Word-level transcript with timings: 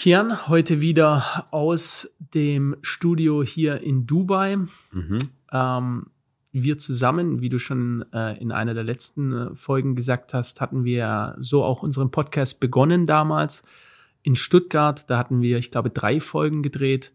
Kian, 0.00 0.48
heute 0.48 0.80
wieder 0.80 1.46
aus 1.50 2.10
dem 2.18 2.74
Studio 2.80 3.42
hier 3.42 3.82
in 3.82 4.06
Dubai. 4.06 4.56
Mhm. 4.56 5.18
Ähm, 5.52 6.06
wir 6.52 6.78
zusammen, 6.78 7.42
wie 7.42 7.50
du 7.50 7.58
schon 7.58 8.06
äh, 8.14 8.40
in 8.40 8.50
einer 8.50 8.72
der 8.72 8.82
letzten 8.82 9.32
äh, 9.32 9.54
Folgen 9.54 9.96
gesagt 9.96 10.32
hast, 10.32 10.62
hatten 10.62 10.84
wir 10.84 11.36
so 11.38 11.62
auch 11.62 11.82
unseren 11.82 12.10
Podcast 12.10 12.60
begonnen 12.60 13.04
damals 13.04 13.62
in 14.22 14.36
Stuttgart. 14.36 15.10
Da 15.10 15.18
hatten 15.18 15.42
wir, 15.42 15.58
ich 15.58 15.70
glaube, 15.70 15.90
drei 15.90 16.18
Folgen 16.18 16.62
gedreht, 16.62 17.12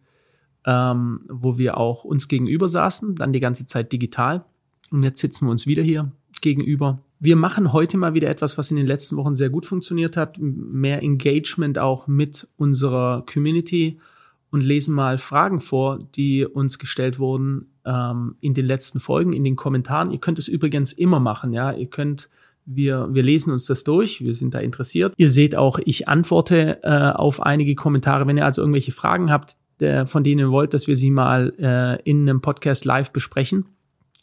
ähm, 0.68 1.22
wo 1.28 1.58
wir 1.58 1.78
auch 1.78 2.04
uns 2.04 2.28
gegenüber 2.28 2.68
saßen, 2.68 3.16
dann 3.16 3.34
die 3.34 3.40
ganze 3.40 3.66
Zeit 3.66 3.94
digital. 3.94 4.46
Und 4.92 5.02
jetzt 5.02 5.22
sitzen 5.22 5.48
wir 5.48 5.52
uns 5.52 5.66
wieder 5.66 5.82
hier 5.82 6.12
gegenüber. 6.40 7.00
Wir 7.20 7.36
machen 7.36 7.71
heute 7.73 7.97
mal 7.97 8.13
wieder 8.13 8.29
etwas, 8.29 8.57
was 8.57 8.71
in 8.71 8.77
den 8.77 8.88
letzten 8.88 9.15
Wochen 9.18 9.36
sehr 9.36 9.50
gut 9.50 9.65
funktioniert 9.65 10.18
hat. 10.18 10.38
Mehr 10.39 11.02
Engagement 11.02 11.79
auch 11.79 12.07
mit 12.07 12.47
unserer 12.57 13.23
Community 13.25 14.00
und 14.52 14.61
lesen 14.61 14.93
mal 14.93 15.18
Fragen 15.18 15.59
vor, 15.59 16.00
die 16.15 16.46
uns 16.46 16.79
gestellt 16.79 17.20
wurden 17.20 17.68
ähm, 17.86 18.36
in 18.42 18.54
den 18.54 18.65
letzten 18.65 19.00
Folgen, 19.00 19.33
in 19.33 19.43
den 19.43 19.56
Kommentaren. 19.56 20.11
Ihr 20.11 20.20
könnt 20.20 20.39
es 20.39 20.47
übrigens 20.47 20.93
immer 20.93 21.20
machen, 21.20 21.54
ja. 21.54 21.73
Ihr 21.73 21.87
könnt, 21.87 22.29
wir, 22.65 23.09
wir 23.11 23.23
lesen 23.23 23.51
uns 23.51 23.65
das 23.65 23.84
durch, 23.84 24.21
wir 24.21 24.34
sind 24.34 24.54
da 24.54 24.59
interessiert. 24.59 25.14
Ihr 25.18 25.29
seht 25.29 25.56
auch, 25.56 25.79
ich 25.84 26.07
antworte 26.07 26.84
äh, 26.84 27.11
auf 27.11 27.42
einige 27.42 27.75
Kommentare. 27.75 28.28
Wenn 28.28 28.37
ihr 28.37 28.45
also 28.45 28.61
irgendwelche 28.61 28.92
Fragen 28.92 29.29
habt, 29.32 29.56
der, 29.79 30.06
von 30.06 30.23
denen 30.23 30.39
ihr 30.39 30.51
wollt, 30.51 30.73
dass 30.73 30.87
wir 30.87 30.95
sie 30.95 31.11
mal 31.11 31.54
äh, 31.59 32.02
in 32.09 32.22
einem 32.22 32.42
Podcast 32.42 32.86
live 32.86 33.11
besprechen, 33.11 33.66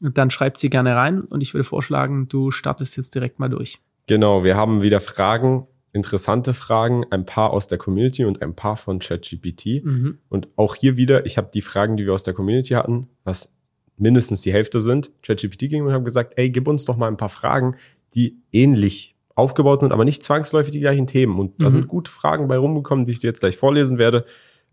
dann 0.02 0.30
schreibt 0.30 0.58
sie 0.58 0.70
gerne 0.70 0.96
rein 0.96 1.22
und 1.22 1.40
ich 1.40 1.54
würde 1.54 1.64
vorschlagen, 1.64 2.28
du 2.28 2.50
startest 2.50 2.96
jetzt 2.96 3.14
direkt 3.14 3.38
mal 3.38 3.48
durch. 3.48 3.78
Genau, 4.06 4.44
wir 4.44 4.56
haben 4.56 4.82
wieder 4.82 5.00
Fragen 5.00 5.66
interessante 5.92 6.54
Fragen, 6.54 7.04
ein 7.10 7.26
paar 7.26 7.50
aus 7.50 7.68
der 7.68 7.78
Community 7.78 8.24
und 8.24 8.42
ein 8.42 8.54
paar 8.54 8.76
von 8.76 8.98
ChatGPT. 8.98 9.84
Mhm. 9.84 10.18
Und 10.28 10.48
auch 10.56 10.74
hier 10.74 10.96
wieder, 10.96 11.26
ich 11.26 11.36
habe 11.36 11.50
die 11.52 11.60
Fragen, 11.60 11.96
die 11.96 12.06
wir 12.06 12.14
aus 12.14 12.22
der 12.22 12.34
Community 12.34 12.74
hatten, 12.74 13.02
was 13.24 13.54
mindestens 13.98 14.40
die 14.40 14.52
Hälfte 14.52 14.80
sind, 14.80 15.10
ChatGPT 15.22 15.68
ging 15.68 15.84
und 15.84 15.92
habe 15.92 16.04
gesagt, 16.04 16.34
ey, 16.36 16.50
gib 16.50 16.66
uns 16.66 16.86
doch 16.86 16.96
mal 16.96 17.08
ein 17.08 17.18
paar 17.18 17.28
Fragen, 17.28 17.76
die 18.14 18.38
ähnlich 18.52 19.16
aufgebaut 19.34 19.80
sind, 19.80 19.92
aber 19.92 20.04
nicht 20.04 20.22
zwangsläufig 20.22 20.72
die 20.72 20.80
gleichen 20.80 21.06
Themen. 21.06 21.38
Und 21.38 21.60
da 21.60 21.66
mhm. 21.66 21.70
sind 21.70 21.88
gute 21.88 22.10
Fragen 22.10 22.48
bei 22.48 22.56
rumgekommen, 22.56 23.04
die 23.04 23.12
ich 23.12 23.20
dir 23.20 23.28
jetzt 23.28 23.40
gleich 23.40 23.56
vorlesen 23.56 23.98
werde. 23.98 24.24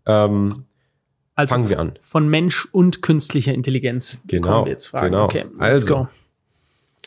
Ähm, 0.06 0.64
also 1.40 1.54
fangen 1.54 1.68
wir 1.68 1.78
an. 1.78 1.94
Von 2.00 2.28
Mensch 2.28 2.66
und 2.72 3.02
künstlicher 3.02 3.52
Intelligenz 3.52 4.22
genau, 4.26 4.64
wir 4.64 4.72
jetzt 4.72 4.86
Fragen. 4.86 5.12
Genau. 5.12 5.24
Okay, 5.24 5.44
let's 5.58 5.60
also, 5.60 5.94
go. 5.94 6.08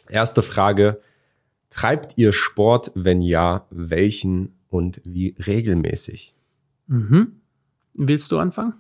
Erste 0.10 0.42
Frage 0.42 1.00
Treibt 1.74 2.20
ihr 2.20 2.34
Sport? 2.34 2.92
Wenn 2.94 3.24
ja, 3.24 3.66
welchen 3.72 4.54
und 4.70 5.02
wie 5.06 5.36
regelmäßig? 5.44 6.36
Mhm. 6.86 7.42
Willst 7.96 8.32
du 8.32 8.38
anfangen? 8.38 8.76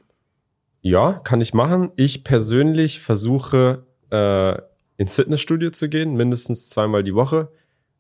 Ja, 0.81 1.13
kann 1.23 1.41
ich 1.41 1.55
machen. 1.55 1.91
Ich 1.95 2.23
persönlich 2.23 2.99
versuche 2.99 3.83
äh, 4.11 4.61
ins 4.97 5.15
Fitnessstudio 5.15 5.71
zu 5.71 5.89
gehen, 5.89 6.13
mindestens 6.13 6.67
zweimal 6.67 7.03
die 7.03 7.15
Woche. 7.15 7.51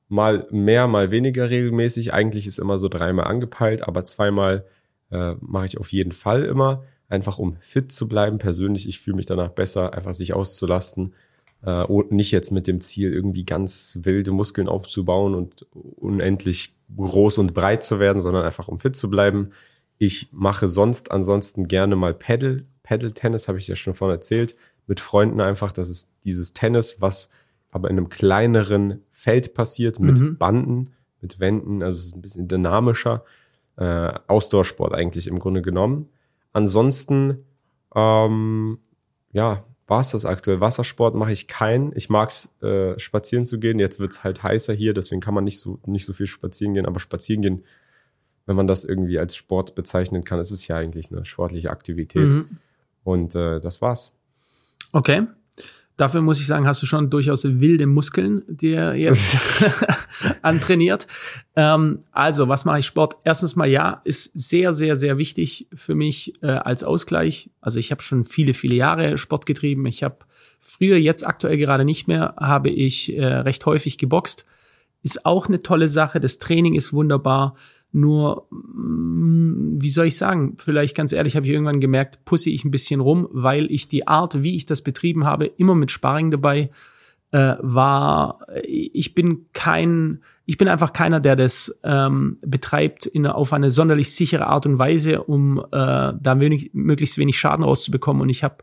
Mal 0.09 0.45
mehr, 0.51 0.87
mal 0.87 1.09
weniger 1.09 1.49
regelmäßig. 1.49 2.13
Eigentlich 2.13 2.45
ist 2.45 2.59
immer 2.59 2.77
so 2.77 2.87
dreimal 2.87 3.25
angepeilt, 3.25 3.87
aber 3.87 4.03
zweimal 4.03 4.63
äh, 5.09 5.33
mache 5.39 5.65
ich 5.65 5.79
auf 5.79 5.91
jeden 5.91 6.11
Fall 6.11 6.43
immer. 6.43 6.83
Einfach 7.13 7.37
um 7.37 7.57
fit 7.59 7.91
zu 7.91 8.07
bleiben. 8.07 8.39
Persönlich, 8.39 8.89
ich 8.89 8.99
fühle 8.99 9.17
mich 9.17 9.27
danach 9.27 9.49
besser, 9.49 9.93
einfach 9.93 10.15
sich 10.15 10.33
auszulasten 10.33 11.11
äh, 11.61 11.83
und 11.83 12.11
nicht 12.11 12.31
jetzt 12.31 12.49
mit 12.49 12.65
dem 12.65 12.81
Ziel, 12.81 13.13
irgendwie 13.13 13.45
ganz 13.45 13.99
wilde 14.01 14.31
Muskeln 14.31 14.67
aufzubauen 14.67 15.35
und 15.35 15.67
unendlich 15.71 16.75
groß 16.97 17.37
und 17.37 17.53
breit 17.53 17.83
zu 17.83 17.99
werden, 17.99 18.19
sondern 18.19 18.45
einfach 18.45 18.67
um 18.67 18.79
fit 18.79 18.95
zu 18.95 19.11
bleiben. 19.11 19.51
Ich 19.99 20.29
mache 20.31 20.67
sonst 20.67 21.11
ansonsten 21.11 21.67
gerne 21.67 21.95
mal 21.95 22.15
Paddle. 22.15 22.65
Paddle-Tennis 22.81 23.47
habe 23.47 23.59
ich 23.59 23.67
ja 23.67 23.75
schon 23.75 23.93
vorhin 23.93 24.15
erzählt. 24.15 24.55
Mit 24.87 24.99
Freunden 24.99 25.39
einfach. 25.39 25.71
Das 25.71 25.91
ist 25.91 26.11
dieses 26.23 26.53
Tennis, 26.53 26.97
was 26.99 27.29
aber 27.69 27.91
in 27.91 27.97
einem 27.97 28.09
kleineren 28.09 29.03
Feld 29.11 29.53
passiert, 29.53 29.99
mit 29.99 30.17
mhm. 30.17 30.39
Banden, 30.39 30.89
mit 31.21 31.39
Wänden. 31.39 31.83
Also 31.83 31.99
es 31.99 32.05
ist 32.07 32.15
ein 32.15 32.23
bisschen 32.23 32.47
dynamischer. 32.47 33.23
Äh, 33.75 34.13
Ausdauersport 34.27 34.95
eigentlich 34.95 35.27
im 35.27 35.37
Grunde 35.37 35.61
genommen. 35.61 36.09
Ansonsten, 36.53 37.43
ähm, 37.95 38.79
ja, 39.31 39.65
war 39.87 39.99
es 39.99 40.11
das 40.11 40.25
aktuell. 40.25 40.61
Wassersport 40.61 41.15
mache 41.15 41.31
ich 41.31 41.47
keinen. 41.47 41.91
Ich 41.95 42.09
mag 42.09 42.29
es, 42.29 42.55
äh, 42.61 42.97
spazieren 42.97 43.43
zu 43.43 43.59
gehen. 43.59 43.79
Jetzt 43.79 43.99
wird's 43.99 44.23
halt 44.23 44.41
heißer 44.41 44.73
hier, 44.73 44.93
deswegen 44.93 45.21
kann 45.21 45.33
man 45.33 45.43
nicht 45.43 45.59
so, 45.59 45.79
nicht 45.85 46.05
so 46.05 46.13
viel 46.13 46.27
spazieren 46.27 46.73
gehen. 46.73 46.85
Aber 46.85 46.99
spazieren 46.99 47.41
gehen, 47.41 47.65
wenn 48.45 48.55
man 48.55 48.67
das 48.67 48.85
irgendwie 48.85 49.19
als 49.19 49.35
Sport 49.35 49.75
bezeichnen 49.75 50.23
kann, 50.23 50.39
ist 50.39 50.51
es 50.51 50.67
ja 50.67 50.77
eigentlich 50.77 51.11
eine 51.11 51.25
sportliche 51.25 51.71
Aktivität. 51.71 52.31
Mhm. 52.31 52.57
Und 53.03 53.35
äh, 53.35 53.59
das 53.59 53.81
war's. 53.81 54.15
Okay. 54.93 55.23
Dafür 55.95 56.21
muss 56.21 56.39
ich 56.39 56.47
sagen, 56.47 56.65
hast 56.65 56.81
du 56.81 56.87
schon 56.87 57.11
durchaus 57.11 57.43
wilde 57.43 57.85
Muskeln 57.85 58.41
dir 58.47 58.95
jetzt 58.95 59.63
antrainiert. 60.41 61.07
Ähm, 61.55 61.99
also, 62.11 62.47
was 62.47 62.65
mache 62.65 62.79
ich 62.79 62.85
Sport? 62.85 63.17
Erstens 63.23 63.55
mal 63.55 63.67
ja, 63.67 64.01
ist 64.03 64.31
sehr, 64.33 64.73
sehr, 64.73 64.97
sehr 64.97 65.17
wichtig 65.17 65.67
für 65.73 65.93
mich 65.93 66.33
äh, 66.41 66.47
als 66.47 66.83
Ausgleich. 66.83 67.51
Also 67.61 67.79
ich 67.79 67.91
habe 67.91 68.01
schon 68.01 68.23
viele, 68.23 68.53
viele 68.53 68.75
Jahre 68.75 69.17
Sport 69.17 69.45
getrieben. 69.45 69.85
Ich 69.85 70.03
habe 70.03 70.17
früher, 70.59 70.97
jetzt 70.97 71.27
aktuell 71.27 71.57
gerade 71.57 71.85
nicht 71.85 72.07
mehr, 72.07 72.33
habe 72.39 72.69
ich 72.69 73.15
äh, 73.15 73.25
recht 73.25 73.65
häufig 73.65 73.97
geboxt. 73.97 74.45
Ist 75.03 75.25
auch 75.25 75.47
eine 75.47 75.61
tolle 75.61 75.89
Sache. 75.89 76.19
Das 76.19 76.39
Training 76.39 76.75
ist 76.75 76.93
wunderbar. 76.93 77.55
Nur, 77.95 78.47
mm, 78.49 79.75
wie 79.79 79.89
soll 79.89 80.07
ich 80.07 80.17
sagen, 80.17 80.55
vielleicht 80.57 80.97
ganz 80.97 81.13
ehrlich, 81.13 81.35
habe 81.35 81.45
ich 81.45 81.51
irgendwann 81.51 81.79
gemerkt, 81.79 82.25
pusse 82.25 82.49
ich 82.49 82.65
ein 82.65 82.71
bisschen 82.71 82.99
rum, 82.99 83.27
weil 83.31 83.71
ich 83.71 83.87
die 83.87 84.07
Art, 84.07 84.41
wie 84.41 84.55
ich 84.55 84.65
das 84.65 84.81
betrieben 84.81 85.25
habe, 85.25 85.45
immer 85.45 85.75
mit 85.75 85.91
Sparring 85.91 86.31
dabei 86.31 86.71
äh, 87.31 87.55
war. 87.59 88.39
Ich 88.63 89.13
bin 89.13 89.45
kein, 89.53 90.23
ich 90.45 90.57
bin 90.57 90.67
einfach 90.67 90.91
keiner, 90.91 91.19
der 91.19 91.35
das 91.35 91.79
ähm, 91.83 92.37
betreibt 92.41 93.05
in, 93.05 93.27
auf 93.27 93.53
eine 93.53 93.69
sonderlich 93.69 94.13
sichere 94.13 94.47
Art 94.47 94.65
und 94.65 94.79
Weise, 94.79 95.23
um 95.23 95.59
äh, 95.59 95.63
da 95.71 96.39
wenig, 96.39 96.71
möglichst 96.73 97.19
wenig 97.19 97.37
Schaden 97.37 97.63
rauszubekommen. 97.63 98.23
Und 98.23 98.29
ich 98.29 98.43
habe 98.43 98.57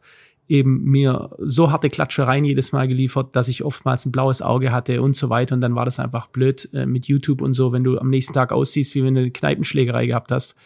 eben 0.50 0.82
mir 0.82 1.30
so 1.38 1.70
harte 1.70 1.88
Klatschereien 1.88 2.44
jedes 2.44 2.72
Mal 2.72 2.88
geliefert, 2.88 3.36
dass 3.36 3.46
ich 3.46 3.62
oftmals 3.64 4.04
ein 4.04 4.12
blaues 4.12 4.42
Auge 4.42 4.72
hatte 4.72 5.00
und 5.00 5.14
so 5.14 5.30
weiter. 5.30 5.54
Und 5.54 5.60
dann 5.60 5.76
war 5.76 5.84
das 5.84 6.00
einfach 6.00 6.26
blöd 6.26 6.68
äh, 6.74 6.86
mit 6.86 7.06
YouTube 7.06 7.40
und 7.40 7.52
so, 7.52 7.72
wenn 7.72 7.84
du 7.84 7.98
am 7.98 8.10
nächsten 8.10 8.34
Tag 8.34 8.52
aussiehst, 8.52 8.94
wie 8.96 9.04
wenn 9.04 9.14
du 9.14 9.20
eine 9.20 9.30
Kneipenschlägerei 9.30 10.06
gehabt 10.06 10.32
hast. 10.32 10.56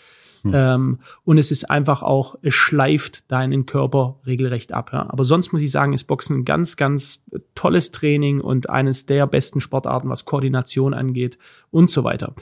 Hm. 0.43 0.53
Ähm, 0.55 0.99
und 1.25 1.37
es 1.37 1.51
ist 1.51 1.71
einfach 1.71 2.03
auch, 2.03 2.37
es 2.41 2.55
schleift 2.55 3.31
deinen 3.31 3.67
Körper 3.67 4.21
regelrecht 4.27 4.73
ab. 4.73 4.91
Ja. 4.93 5.07
Aber 5.11 5.27
sonst 5.27 5.53
muss 5.53 5.63
ich 5.63 5.71
sagen, 5.71 5.93
ist 5.93 6.05
Boxen 6.05 6.39
ein 6.39 6.45
ganz, 6.47 6.77
ganz 6.77 7.25
tolles 7.55 7.91
Training 7.91 8.41
und 8.41 8.71
eines 8.71 9.05
der 9.05 9.27
besten 9.27 9.61
Sportarten, 9.61 10.09
was 10.09 10.25
Koordination 10.25 10.95
angeht 10.95 11.39
und 11.71 11.91
so 11.91 12.05
weiter. 12.05 12.35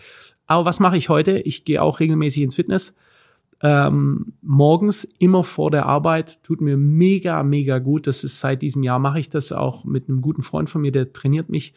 Aber 0.47 0.65
was 0.65 0.79
mache 0.79 0.97
ich 0.97 1.09
heute? 1.09 1.39
Ich 1.41 1.65
gehe 1.65 1.83
auch 1.83 1.99
regelmäßig 1.99 2.45
ins 2.45 2.55
Fitness 2.55 2.95
ähm, 3.63 4.33
morgens 4.43 5.05
immer 5.19 5.45
vor 5.45 5.71
der 5.71 5.87
Arbeit 5.87 6.43
tut 6.43 6.61
mir 6.61 6.77
mega, 6.77 7.43
mega 7.45 7.79
gut. 7.79 8.09
Das 8.09 8.25
ist 8.25 8.41
seit 8.41 8.61
diesem 8.61 8.83
Jahr 8.83 8.99
mache 8.99 9.21
ich 9.21 9.31
das 9.31 9.53
auch 9.53 9.85
mit 9.85 10.09
einem 10.09 10.21
guten 10.21 10.43
Freund 10.43 10.69
von 10.69 10.83
mir, 10.83 10.91
der 10.91 11.13
trainiert 11.13 11.49
mich. 11.49 11.73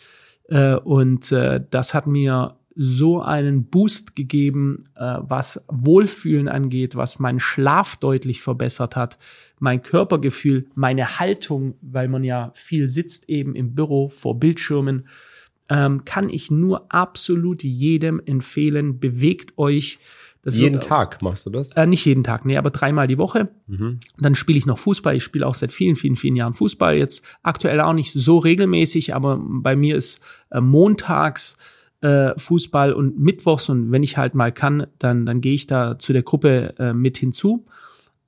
Äh, 0.50 0.76
und 0.76 1.32
äh, 1.32 1.64
das 1.70 1.94
hat 1.94 2.08
mir 2.08 2.58
so 2.76 3.22
einen 3.22 3.66
Boost 3.66 4.16
gegeben, 4.16 4.84
äh, 4.96 5.20
was 5.22 5.64
Wohlfühlen 5.72 6.50
angeht, 6.50 6.96
was 6.96 7.20
meinen 7.20 7.40
Schlaf 7.40 7.98
deutlich 7.98 8.42
verbessert 8.42 8.96
hat, 8.96 9.18
mein 9.60 9.82
Körpergefühl, 9.82 10.68
meine 10.74 11.20
Haltung, 11.20 11.76
weil 11.82 12.10
man 12.10 12.24
ja 12.24 12.52
viel 12.56 12.88
sitzt 12.88 13.30
eben 13.30 13.56
im 13.56 13.76
Büro 13.76 14.10
vor 14.10 14.40
Bildschirmen, 14.40 15.08
ähm, 15.70 16.04
kann 16.04 16.30
ich 16.30 16.52
nur 16.52 16.92
absolut 16.92 17.64
jedem 17.64 18.22
empfehlen. 18.26 19.00
Bewegt 19.00 19.58
euch 19.58 20.00
das 20.46 20.56
jeden 20.56 20.76
wird, 20.76 20.84
Tag 20.84 21.24
machst 21.24 21.48
du 21.48 21.50
das? 21.50 21.72
Äh, 21.72 21.88
nicht 21.88 22.06
jeden 22.06 22.24
Tag, 22.24 22.46
nee, 22.46 22.56
aber 22.56 22.70
dreimal 22.70 23.08
die 23.08 23.18
Woche. 23.18 23.50
Mhm. 23.66 24.00
Dann 24.20 24.36
spiele 24.36 24.60
ich 24.60 24.68
noch 24.68 24.78
Fußball. 24.78 25.16
Ich 25.16 25.24
spiele 25.24 25.48
auch 25.48 25.56
seit 25.56 25.74
vielen, 25.74 25.96
vielen, 25.96 26.16
vielen 26.16 26.36
Jahren 26.36 26.54
Fußball. 26.54 26.96
Jetzt 26.96 27.26
aktuell 27.42 27.82
auch 27.82 27.94
nicht 27.94 28.14
so 28.14 28.38
regelmäßig, 28.38 29.16
aber 29.16 29.42
bei 29.42 29.76
mir 29.76 29.96
ist 29.96 30.22
äh, 30.52 30.62
montags 30.62 31.58
äh, 32.02 32.38
Fußball 32.38 32.94
und 32.94 33.20
mittwochs 33.20 33.70
und 33.70 33.92
wenn 33.92 34.04
ich 34.04 34.18
halt 34.18 34.36
mal 34.36 34.52
kann, 34.52 34.86
dann, 35.00 35.26
dann 35.26 35.42
gehe 35.42 35.56
ich 35.56 35.66
da 35.66 35.98
zu 35.98 36.14
der 36.14 36.22
Gruppe 36.22 36.76
äh, 36.78 36.94
mit 36.94 37.18
hinzu. 37.18 37.66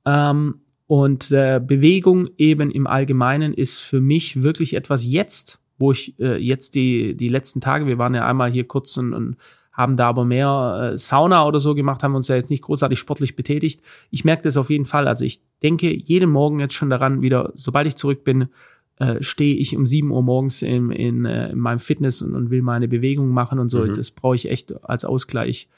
Ähm, 0.04 0.62
und 0.88 1.32
äh, 1.32 1.62
Bewegung 1.64 2.30
eben 2.38 2.72
im 2.72 2.88
Allgemeinen 2.88 3.54
ist 3.54 3.78
für 3.78 4.02
mich 4.02 4.42
wirklich 4.42 4.74
etwas 4.74 5.06
jetzt, 5.06 5.60
wo 5.78 5.92
ich 5.92 6.20
äh, 6.20 6.38
jetzt 6.38 6.74
die, 6.74 7.16
die 7.16 7.28
letzten 7.28 7.62
Tage, 7.62 7.86
wir 7.86 8.00
waren 8.00 8.16
ja 8.16 8.26
einmal 8.26 8.52
hier 8.52 8.68
kurz 8.68 8.98
und, 8.98 9.14
und 9.14 9.38
haben 9.78 9.96
da 9.96 10.08
aber 10.10 10.26
mehr 10.26 10.92
äh, 10.94 10.98
Sauna 10.98 11.46
oder 11.46 11.60
so 11.60 11.76
gemacht, 11.76 12.02
haben 12.02 12.16
uns 12.16 12.28
ja 12.28 12.36
jetzt 12.36 12.50
nicht 12.50 12.64
großartig 12.64 12.98
sportlich 12.98 13.36
betätigt. 13.36 13.84
Ich 14.10 14.26
merke 14.26 14.42
das 14.42 14.58
auf 14.58 14.72
jeden 14.72 14.86
Fall. 14.86 15.08
Also 15.08 15.24
ich 15.24 15.42
denke 15.62 15.94
jeden 15.96 16.32
Morgen 16.32 16.60
jetzt 16.60 16.74
schon 16.74 16.90
daran, 16.90 17.22
wieder, 17.22 17.54
sobald 17.54 17.86
ich 17.86 17.96
zurück 17.96 18.24
bin, 18.24 18.50
äh, 18.98 19.22
stehe 19.22 19.56
ich 19.56 19.78
um 19.78 19.86
sieben 19.86 20.10
Uhr 20.10 20.24
morgens 20.24 20.64
in, 20.64 20.92
in, 20.92 21.26
äh, 21.26 21.52
in 21.52 21.60
meinem 21.60 21.78
Fitness 21.78 22.24
und, 22.24 22.34
und 22.34 22.50
will 22.50 22.64
meine 22.64 22.88
Bewegung 22.88 23.30
machen 23.30 23.60
und 23.60 23.70
so. 23.70 23.84
Mhm. 23.84 23.94
Das 23.94 24.10
brauche 24.10 24.36
ich 24.36 24.50
echt 24.50 24.84
als 24.84 25.06
Ausgleich. 25.06 25.70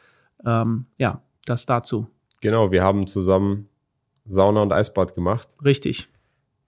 Ähm, 0.45 0.85
ja, 0.97 1.21
das 1.45 1.65
dazu. 1.65 2.07
Genau, 2.39 2.71
wir 2.71 2.83
haben 2.83 3.05
zusammen 3.05 3.65
Sauna 4.25 4.61
und 4.61 4.71
Eisbad 4.71 5.13
gemacht. 5.13 5.49
Richtig. 5.63 6.07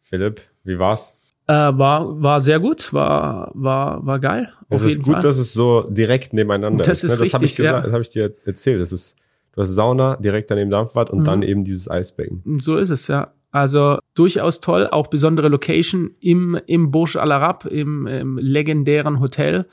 Philipp, 0.01 0.41
wie 0.65 0.77
war's? 0.77 1.17
Äh, 1.51 1.77
war, 1.77 2.23
war 2.23 2.39
sehr 2.39 2.61
gut, 2.61 2.93
war, 2.93 3.51
war, 3.53 4.05
war 4.05 4.19
geil. 4.19 4.47
Es 4.69 4.83
ist 4.83 5.03
gut, 5.03 5.15
Fall. 5.15 5.21
dass 5.21 5.37
es 5.37 5.51
so 5.51 5.85
direkt 5.89 6.31
nebeneinander 6.31 6.85
das 6.85 7.03
ist. 7.03 7.11
ist 7.11 7.19
ne? 7.19 7.25
Das 7.25 7.33
habe 7.33 7.43
ich 7.43 7.57
gesagt, 7.57 7.75
ja. 7.75 7.81
das 7.81 7.91
habe 7.91 8.01
ich 8.01 8.09
dir 8.09 8.33
erzählt. 8.45 8.79
Das 8.79 8.93
ist, 8.93 9.17
du 9.53 9.61
hast 9.61 9.71
Sauna 9.71 10.15
direkt 10.15 10.49
daneben 10.49 10.71
Dampfbad 10.71 11.09
und 11.09 11.19
mhm. 11.19 11.23
dann 11.25 11.43
eben 11.43 11.65
dieses 11.65 11.91
Eisbecken. 11.91 12.41
So 12.61 12.77
ist 12.77 12.89
es, 12.89 13.09
ja. 13.09 13.33
Also 13.51 13.99
durchaus 14.15 14.61
toll, 14.61 14.87
auch 14.87 15.07
besondere 15.07 15.49
Location 15.49 16.11
im, 16.21 16.57
im 16.67 16.89
Burj 16.89 17.17
Al 17.17 17.33
Arab, 17.33 17.65
im, 17.65 18.07
im 18.07 18.37
legendären 18.37 19.19
Hotel. 19.19 19.65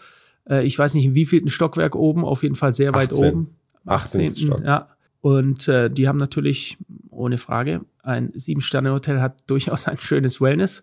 Äh, 0.50 0.66
ich 0.66 0.76
weiß 0.76 0.94
nicht, 0.94 1.04
in 1.04 1.14
wievielten 1.14 1.48
Stockwerk 1.48 1.94
oben, 1.94 2.24
auf 2.24 2.42
jeden 2.42 2.56
Fall 2.56 2.72
sehr 2.72 2.92
weit 2.92 3.12
18. 3.12 3.28
oben. 3.28 3.56
18. 3.86 4.20
18. 4.22 4.36
Stock. 4.36 4.64
Ja. 4.64 4.88
Und 5.20 5.68
äh, 5.68 5.90
die 5.90 6.08
haben 6.08 6.18
natürlich, 6.18 6.76
ohne 7.10 7.38
Frage, 7.38 7.82
ein 8.02 8.32
Sieben-Sterne-Hotel 8.34 9.20
hat 9.20 9.36
durchaus 9.46 9.86
ein 9.86 9.98
schönes 9.98 10.40
Wellness 10.40 10.82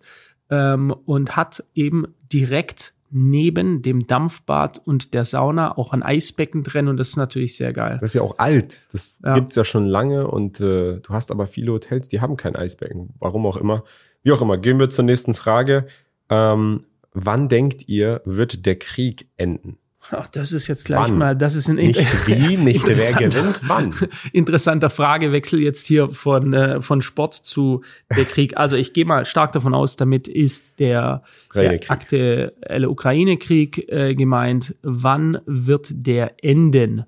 ähm, 0.50 0.94
und 1.04 1.36
hat 1.36 1.64
eben 1.74 2.06
direkt 2.32 2.92
neben 3.10 3.82
dem 3.82 4.06
Dampfbad 4.06 4.82
und 4.84 5.14
der 5.14 5.24
Sauna 5.24 5.78
auch 5.78 5.92
ein 5.92 6.02
Eisbecken 6.02 6.62
drin 6.62 6.88
und 6.88 6.96
das 6.96 7.10
ist 7.10 7.16
natürlich 7.16 7.56
sehr 7.56 7.72
geil. 7.72 7.98
Das 8.00 8.10
ist 8.10 8.14
ja 8.14 8.22
auch 8.22 8.38
alt. 8.38 8.88
Das 8.92 9.20
ja. 9.24 9.34
gibt's 9.34 9.56
ja 9.56 9.64
schon 9.64 9.86
lange 9.86 10.26
und 10.26 10.60
äh, 10.60 11.00
du 11.00 11.08
hast 11.10 11.30
aber 11.30 11.46
viele 11.46 11.72
Hotels, 11.72 12.08
die 12.08 12.20
haben 12.20 12.36
kein 12.36 12.56
Eisbecken. 12.56 13.14
Warum 13.18 13.46
auch 13.46 13.56
immer. 13.56 13.84
Wie 14.22 14.32
auch 14.32 14.42
immer. 14.42 14.58
Gehen 14.58 14.80
wir 14.80 14.88
zur 14.88 15.04
nächsten 15.04 15.34
Frage. 15.34 15.86
Ähm, 16.28 16.84
wann 17.12 17.48
denkt 17.48 17.88
ihr, 17.88 18.22
wird 18.24 18.66
der 18.66 18.76
Krieg 18.76 19.28
enden? 19.36 19.78
Ach, 20.10 20.26
das 20.28 20.52
ist 20.52 20.68
jetzt 20.68 20.86
gleich 20.86 21.08
wann? 21.08 21.18
mal, 21.18 21.36
das 21.36 21.54
ist 21.54 21.68
ein 21.68 21.76
nicht 21.76 22.26
wie, 22.26 22.56
nicht 22.56 22.86
wer 22.86 23.12
gewinnt, 23.12 23.60
wann? 23.62 23.94
Interessanter 24.32 24.90
Fragewechsel 24.90 25.60
jetzt 25.60 25.86
hier 25.86 26.12
von 26.12 26.54
äh, 26.54 26.80
von 26.80 27.02
Sport 27.02 27.34
zu 27.34 27.82
der 28.16 28.24
Krieg. 28.24 28.56
Also 28.56 28.76
ich 28.76 28.92
gehe 28.92 29.04
mal 29.04 29.24
stark 29.24 29.52
davon 29.52 29.74
aus, 29.74 29.96
damit 29.96 30.28
ist 30.28 30.78
der, 30.78 31.22
der 31.54 31.80
aktuelle 31.88 32.88
Ukraine-Krieg 32.88 33.88
äh, 33.88 34.14
gemeint. 34.14 34.76
Wann 34.82 35.38
wird 35.46 35.88
der 36.06 36.44
enden? 36.44 37.04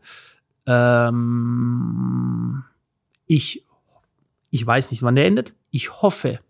Ähm, 0.67 2.65
ich 3.27 3.65
ich 4.51 4.67
weiß 4.67 4.91
nicht, 4.91 5.03
wann 5.03 5.15
der 5.15 5.27
endet. 5.27 5.55
Ich 5.71 6.03
hoffe, 6.03 6.41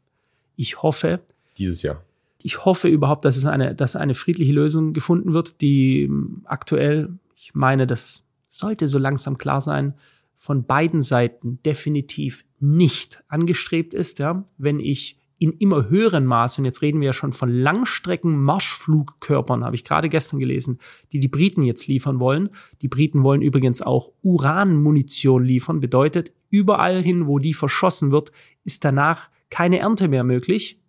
ich 0.57 0.83
hoffe. 0.83 1.21
Dieses 1.59 1.83
Jahr 1.83 2.03
ich 2.43 2.65
hoffe 2.65 2.89
überhaupt, 2.89 3.25
dass 3.25 3.37
es 3.37 3.47
eine, 3.47 3.75
dass 3.75 3.97
eine 3.97 4.15
friedliche 4.15 4.53
Lösung 4.53 4.93
gefunden 4.93 5.35
wird, 5.35 5.61
die 5.61 6.03
ähm, 6.03 6.43
aktuell, 6.45 7.19
ich 7.37 7.55
meine, 7.55 7.87
das 7.87 8.25
sollte 8.49 8.89
so 8.89 8.99
langsam 8.99 9.39
klar 9.39 9.61
sein, 9.61 9.95
von 10.37 10.65
beiden 10.65 11.03
Seiten 11.03 11.61
definitiv 11.65 12.45
nicht 12.61 13.25
angestrebt 13.29 13.93
ist, 13.93 14.21
ja. 14.21 14.45
Wenn 14.57 14.79
ich 14.79 15.19
in 15.41 15.53
immer 15.53 15.89
höheren 15.89 16.27
Maß, 16.27 16.59
und 16.59 16.65
jetzt 16.65 16.83
reden 16.83 17.01
wir 17.01 17.07
ja 17.07 17.13
schon 17.13 17.33
von 17.33 17.49
Langstrecken-Marschflugkörpern, 17.51 19.65
habe 19.65 19.77
ich 19.77 19.85
gerade 19.85 20.09
gestern 20.09 20.41
gelesen, 20.41 20.81
die 21.13 21.21
die 21.21 21.29
Briten 21.29 21.63
jetzt 21.63 21.87
liefern 21.87 22.19
wollen. 22.19 22.49
Die 22.83 22.89
Briten 22.89 23.23
wollen 23.23 23.43
übrigens 23.43 23.81
auch 23.81 24.11
Uranmunition 24.23 25.45
liefern, 25.45 25.79
bedeutet, 25.81 26.33
überall 26.51 27.01
hin, 27.03 27.29
wo 27.29 27.39
die 27.39 27.55
verschossen 27.55 28.11
wird, 28.11 28.33
ist 28.65 28.85
danach 28.85 29.31
keine 29.51 29.79
Ernte 29.79 30.09
mehr 30.09 30.25
möglich. 30.25 30.81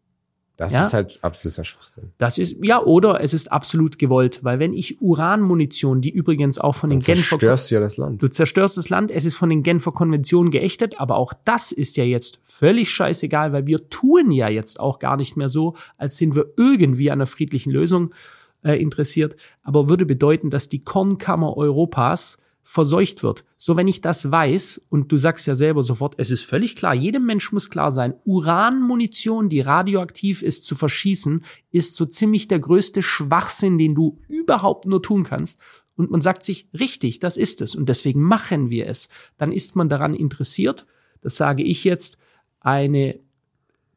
Das 0.59 0.73
ja? 0.73 0.81
ist 0.81 0.94
halt 0.94 1.19
absoluter 1.21 1.63
Schwachsinn. 1.63 2.11
Das 2.17 2.38
ist, 2.38 2.57
ja, 2.61 2.83
oder 2.83 3.23
es 3.23 3.33
ist 3.33 3.50
absolut 3.50 3.97
gewollt, 3.97 4.44
weil 4.44 4.59
wenn 4.59 4.73
ich 4.73 5.01
Uranmunition, 5.01 6.01
die 6.01 6.09
übrigens 6.09 6.59
auch 6.59 6.75
von 6.75 6.89
Dann 6.89 7.00
den 7.00 7.06
Genfer. 7.06 7.38
Du 7.38 7.39
zerstörst 7.39 7.71
ja 7.71 7.79
das 7.79 7.95
Land. 7.95 8.21
Du 8.21 8.27
zerstörst 8.27 8.75
das 8.75 8.89
Land, 8.89 9.09
es 9.09 9.23
ist 9.23 9.38
von 9.38 9.50
den 9.50 9.63
Genfer 9.63 9.94
Konventionen 9.94 10.51
geächtet, 10.51 11.00
aber 11.00 11.15
auch 11.15 11.31
das 11.45 11.71
ist 11.71 11.95
ja 11.95 12.03
jetzt 12.03 12.39
völlig 12.44 12.91
scheißegal, 12.91 13.53
weil 13.53 13.67
wir 13.67 13.89
tun 13.89 14.31
ja 14.31 14.50
jetzt 14.50 14.81
auch 14.81 15.00
gar 15.00 15.15
nicht 15.15 15.38
mehr 15.38 15.47
so, 15.47 15.75
als 15.97 16.17
sind 16.17 16.35
wir 16.35 16.47
irgendwie 16.57 17.09
an 17.09 17.19
einer 17.19 17.25
friedlichen 17.25 17.71
Lösung 17.71 18.13
äh, 18.61 18.73
interessiert, 18.73 19.38
aber 19.63 19.88
würde 19.88 20.06
bedeuten, 20.06 20.50
dass 20.50 20.67
die 20.67 20.83
Kornkammer 20.83 21.56
Europas 21.56 22.38
verseucht 22.71 23.24
wird. 23.24 23.45
So, 23.57 23.77
wenn 23.77 23.88
ich 23.88 24.00
das 24.00 24.30
weiß, 24.30 24.86
und 24.89 25.12
du 25.12 25.18
sagst 25.18 25.48
ja 25.48 25.56
selber 25.56 25.81
sofort, 25.81 26.13
es 26.19 26.30
ist 26.30 26.45
völlig 26.45 26.75
klar, 26.75 26.94
jedem 26.94 27.25
Mensch 27.25 27.51
muss 27.51 27.71
klar 27.71 27.89
sein, 27.89 28.13
Uranmunition, 28.25 29.50
die 29.50 29.62
radioaktiv 29.62 30.44
ist, 30.44 30.66
zu 30.66 30.75
verschießen, 30.75 31.44
ist 31.71 31.95
so 31.95 32.06
ziemlich 32.06 32.48
der 32.48 32.60
größte 32.60 33.01
Schwachsinn, 33.01 33.80
den 33.80 33.95
du 33.95 34.19
überhaupt 34.27 34.86
nur 34.86 35.01
tun 35.01 35.24
kannst. 35.24 35.57
Und 35.95 36.12
man 36.12 36.21
sagt 36.21 36.44
sich, 36.44 36.69
richtig, 36.80 37.19
das 37.19 37.38
ist 37.38 37.62
es. 37.62 37.74
Und 37.74 37.89
deswegen 37.89 38.21
machen 38.21 38.69
wir 38.69 38.86
es. 38.86 39.10
Dann 39.39 39.51
ist 39.51 39.75
man 39.75 39.89
daran 39.89 40.13
interessiert, 40.13 40.86
das 41.21 41.38
sage 41.38 41.63
ich 41.63 41.83
jetzt, 41.83 42.19
eine 42.60 43.19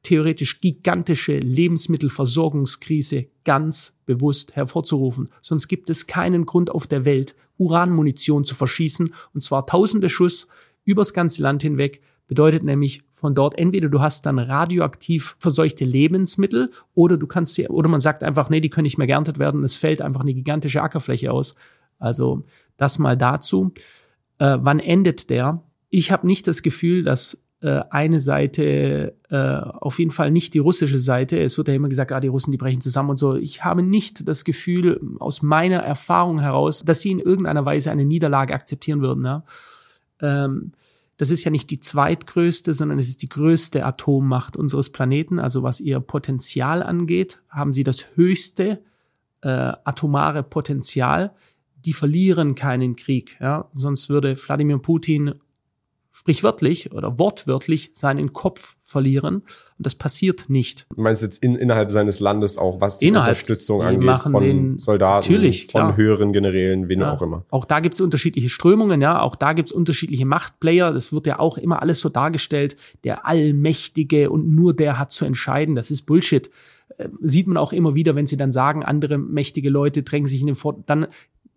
theoretisch 0.03 0.61
gigantische 0.61 1.39
Lebensmittelversorgungskrise 1.39 3.27
ganz 3.45 3.99
bewusst 4.05 4.57
hervorzurufen. 4.57 5.29
Sonst 5.43 5.69
gibt 5.69 5.91
es 5.91 6.07
keinen 6.07 6.47
Grund 6.47 6.71
auf 6.71 6.87
der 6.87 7.05
Welt, 7.05 7.35
Uranmunition 7.59 8.45
zu 8.45 8.55
verschießen, 8.55 9.15
und 9.33 9.41
zwar 9.41 9.67
tausende 9.67 10.09
Schuss 10.09 10.49
übers 10.85 11.15
ganze 11.15 11.43
Land 11.43 11.63
hinweg, 11.63 12.03
bedeutet 12.27 12.65
nämlich 12.65 13.03
von 13.13 13.35
dort 13.35 13.57
entweder 13.59 13.89
du 13.89 14.01
hast 14.01 14.27
dann 14.27 14.39
radioaktiv 14.39 15.37
verseuchte 15.39 15.85
Lebensmittel 15.85 16.71
oder 16.95 17.17
du 17.17 17.27
kannst 17.27 17.55
sie, 17.55 17.69
oder 17.69 17.89
man 17.89 18.01
sagt 18.01 18.25
einfach, 18.25 18.51
nee, 18.51 18.61
die 18.61 18.71
können 18.71 18.85
nicht 18.85 18.99
mehr 18.99 19.07
geerntet 19.07 19.39
werden, 19.39 19.63
es 19.63 19.77
fällt 19.77 20.03
einfach 20.03 20.23
eine 20.23 20.35
gigantische 20.35 20.83
Ackerfläche 20.83 21.31
aus. 21.31 21.55
Also 21.99 22.45
das 22.77 22.99
mal 22.99 23.17
dazu. 23.17 23.73
Äh, 24.39 24.59
wann 24.61 24.81
endet 24.81 25.31
der? 25.31 25.63
Ich 25.89 26.11
habe 26.11 26.27
nicht 26.27 26.49
das 26.49 26.63
Gefühl, 26.63 27.05
dass 27.05 27.42
eine 27.69 28.21
Seite, 28.21 29.15
äh, 29.31 29.37
auf 29.37 29.99
jeden 29.99 30.11
Fall 30.11 30.31
nicht 30.31 30.53
die 30.55 30.59
russische 30.59 30.99
Seite. 30.99 31.41
Es 31.41 31.57
wird 31.57 31.69
ja 31.69 31.75
immer 31.75 31.89
gesagt, 31.89 32.11
ah, 32.11 32.19
die 32.19 32.29
Russen, 32.29 32.51
die 32.51 32.57
brechen 32.57 32.81
zusammen 32.81 33.11
und 33.11 33.19
so. 33.19 33.37
Ich 33.37 33.65
habe 33.65 33.83
nicht 33.83 34.27
das 34.27 34.45
Gefühl, 34.45 35.01
aus 35.21 35.43
meiner 35.43 35.79
Erfahrung 35.79 36.41
heraus, 36.41 36.83
dass 36.85 37.01
sie 37.01 37.13
in 37.13 37.21
irgendeiner 37.21 37.65
Weise 37.65 37.93
eine 37.93 38.05
Niederlage 38.05 38.53
akzeptieren 38.53 39.01
würden. 39.01 39.25
Ja? 39.25 39.45
Ähm, 40.21 40.73
das 41.19 41.31
ist 41.31 41.45
ja 41.45 41.53
nicht 41.53 41.71
die 41.71 41.79
zweitgrößte, 41.79 42.75
sondern 42.75 42.99
es 42.99 43.09
ist 43.09 43.23
die 43.23 43.29
größte 43.29 43.87
Atommacht 43.87 44.57
unseres 44.57 44.91
Planeten. 44.91 45.39
Also 45.39 45.63
was 45.63 45.79
ihr 45.81 46.01
Potenzial 46.01 46.83
angeht, 46.83 47.41
haben 47.49 47.73
sie 47.73 47.85
das 47.85 48.07
höchste 48.17 48.83
äh, 49.43 49.49
atomare 49.85 50.43
Potenzial. 50.43 51.33
Die 51.85 51.93
verlieren 51.93 52.57
keinen 52.57 52.97
Krieg. 52.97 53.37
Ja? 53.41 53.71
Sonst 53.73 54.09
würde 54.09 54.37
Wladimir 54.37 54.79
Putin 54.79 55.35
sprichwörtlich 56.13 56.93
oder 56.93 57.19
wortwörtlich 57.19 57.91
seinen 57.93 58.33
Kopf 58.33 58.77
verlieren. 58.83 59.37
Und 59.37 59.87
das 59.87 59.95
passiert 59.95 60.49
nicht. 60.49 60.87
Du 60.95 61.01
meinst 61.01 61.23
jetzt 61.23 61.43
in, 61.43 61.57
innerhalb 61.57 61.91
seines 61.91 62.21
Landes 62.21 62.59
auch, 62.59 62.81
was 62.81 62.99
die 62.99 63.09
innerhalb, 63.09 63.31
Unterstützung 63.31 63.81
die 63.81 63.87
angeht, 63.87 64.19
von 64.19 64.43
den, 64.43 64.79
Soldaten, 64.79 65.35
von 65.35 65.51
klar. 65.69 65.97
höheren 65.97 66.33
Generälen, 66.33 66.89
wen 66.89 67.01
ja. 67.01 67.15
auch 67.15 67.23
immer. 67.23 67.45
Auch 67.51 67.65
da 67.65 67.81
gibt 67.81 67.95
es 67.95 68.01
unterschiedliche 68.01 68.51
Strömungen, 68.51 69.01
ja, 69.01 69.21
auch 69.21 69.35
da 69.35 69.55
gibt 69.55 69.71
es 69.71 69.73
unterschiedliche 69.73 70.27
Machtplayer. 70.27 70.93
Das 70.93 71.13
wird 71.13 71.27
ja 71.27 71.39
auch 71.39 71.57
immer 71.57 71.81
alles 71.81 72.01
so 72.01 72.11
dargestellt, 72.11 72.77
der 73.05 73.27
Allmächtige 73.27 74.31
und 74.31 74.55
nur 74.55 74.75
der 74.75 74.99
hat 74.99 75.11
zu 75.11 75.25
entscheiden. 75.25 75.75
Das 75.75 75.91
ist 75.91 76.03
Bullshit 76.03 76.51
äh, 76.99 77.09
sieht 77.23 77.49
man 77.49 77.57
auch 77.57 77.73
immer 77.73 77.95
wieder, 77.95 78.15
wenn 78.15 78.27
sie 78.27 78.37
dann 78.37 78.51
sagen, 78.51 78.85
andere 78.85 79.17
mächtige 79.19 79.71
Leute 79.71 80.03
drängen 80.03 80.27
sich 80.27 80.41
in 80.41 80.47
den 80.49 80.57
Vor, 80.57 80.83
dann 80.87 81.07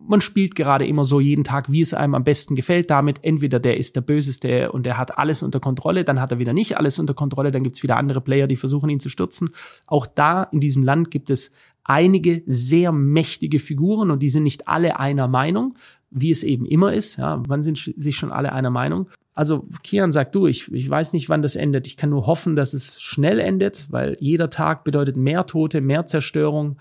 man 0.08 0.20
spielt 0.20 0.54
gerade 0.54 0.86
immer 0.86 1.04
so 1.04 1.20
jeden 1.20 1.44
Tag, 1.44 1.70
wie 1.70 1.80
es 1.80 1.94
einem 1.94 2.14
am 2.14 2.24
besten 2.24 2.54
gefällt 2.54 2.90
damit. 2.90 3.18
Entweder 3.22 3.60
der 3.60 3.76
ist 3.76 3.96
der 3.96 4.00
Böseste 4.00 4.72
und 4.72 4.86
der 4.86 4.98
hat 4.98 5.18
alles 5.18 5.42
unter 5.42 5.60
Kontrolle, 5.60 6.04
dann 6.04 6.20
hat 6.20 6.32
er 6.32 6.38
wieder 6.38 6.52
nicht 6.52 6.76
alles 6.76 6.98
unter 6.98 7.14
Kontrolle, 7.14 7.50
dann 7.50 7.62
gibt's 7.62 7.82
wieder 7.82 7.96
andere 7.96 8.20
Player, 8.20 8.46
die 8.46 8.56
versuchen 8.56 8.90
ihn 8.90 9.00
zu 9.00 9.08
stürzen. 9.08 9.50
Auch 9.86 10.06
da 10.06 10.44
in 10.44 10.60
diesem 10.60 10.82
Land 10.82 11.10
gibt 11.10 11.30
es 11.30 11.52
einige 11.84 12.42
sehr 12.46 12.92
mächtige 12.92 13.58
Figuren 13.58 14.10
und 14.10 14.20
die 14.20 14.28
sind 14.28 14.42
nicht 14.42 14.68
alle 14.68 14.98
einer 14.98 15.28
Meinung, 15.28 15.74
wie 16.10 16.30
es 16.30 16.42
eben 16.42 16.66
immer 16.66 16.92
ist. 16.92 17.16
Ja, 17.16 17.42
wann 17.46 17.62
sind 17.62 17.92
sich 17.96 18.16
schon 18.16 18.32
alle 18.32 18.52
einer 18.52 18.70
Meinung? 18.70 19.08
Also 19.34 19.68
Kian 19.82 20.12
sagt 20.12 20.34
du, 20.34 20.46
ich, 20.46 20.72
ich 20.72 20.88
weiß 20.88 21.12
nicht, 21.12 21.28
wann 21.28 21.42
das 21.42 21.56
endet. 21.56 21.86
Ich 21.86 21.96
kann 21.96 22.10
nur 22.10 22.26
hoffen, 22.26 22.56
dass 22.56 22.72
es 22.72 23.00
schnell 23.02 23.38
endet, 23.38 23.86
weil 23.90 24.16
jeder 24.18 24.48
Tag 24.50 24.82
bedeutet 24.82 25.16
mehr 25.16 25.46
Tote, 25.46 25.80
mehr 25.80 26.06
Zerstörung. 26.06 26.78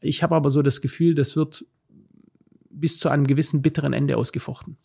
Ich 0.00 0.22
habe 0.22 0.36
aber 0.36 0.50
so 0.50 0.62
das 0.62 0.80
Gefühl, 0.80 1.14
das 1.14 1.34
wird 1.36 1.64
bis 2.80 2.98
zu 2.98 3.08
einem 3.08 3.26
gewissen 3.26 3.62
bitteren 3.62 3.92
Ende 3.92 4.16
ausgefochten. 4.16 4.76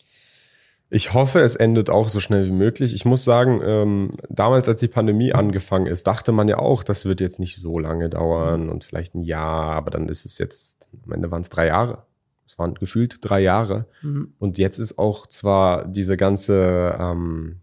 Ich 0.88 1.14
hoffe, 1.14 1.40
es 1.40 1.56
endet 1.56 1.90
auch 1.90 2.08
so 2.08 2.20
schnell 2.20 2.46
wie 2.46 2.52
möglich. 2.52 2.94
Ich 2.94 3.04
muss 3.04 3.24
sagen, 3.24 3.60
ähm, 3.64 4.16
damals, 4.28 4.68
als 4.68 4.78
die 4.80 4.88
Pandemie 4.88 5.32
angefangen 5.32 5.86
ist, 5.86 6.06
dachte 6.06 6.30
man 6.30 6.46
ja 6.46 6.58
auch, 6.58 6.84
das 6.84 7.04
wird 7.06 7.20
jetzt 7.20 7.40
nicht 7.40 7.56
so 7.56 7.80
lange 7.80 8.08
dauern 8.08 8.68
und 8.70 8.84
vielleicht 8.84 9.14
ein 9.14 9.22
Jahr, 9.22 9.74
aber 9.74 9.90
dann 9.90 10.08
ist 10.08 10.24
es 10.26 10.38
jetzt, 10.38 10.88
am 11.04 11.12
Ende 11.12 11.30
waren 11.32 11.42
es 11.42 11.48
drei 11.48 11.66
Jahre. 11.66 12.04
Es 12.46 12.56
waren 12.56 12.74
gefühlt 12.74 13.18
drei 13.20 13.40
Jahre. 13.40 13.86
Mhm. 14.02 14.34
Und 14.38 14.58
jetzt 14.58 14.78
ist 14.78 14.96
auch 14.96 15.26
zwar 15.26 15.88
diese 15.88 16.16
ganze, 16.16 16.96
ähm, 17.00 17.62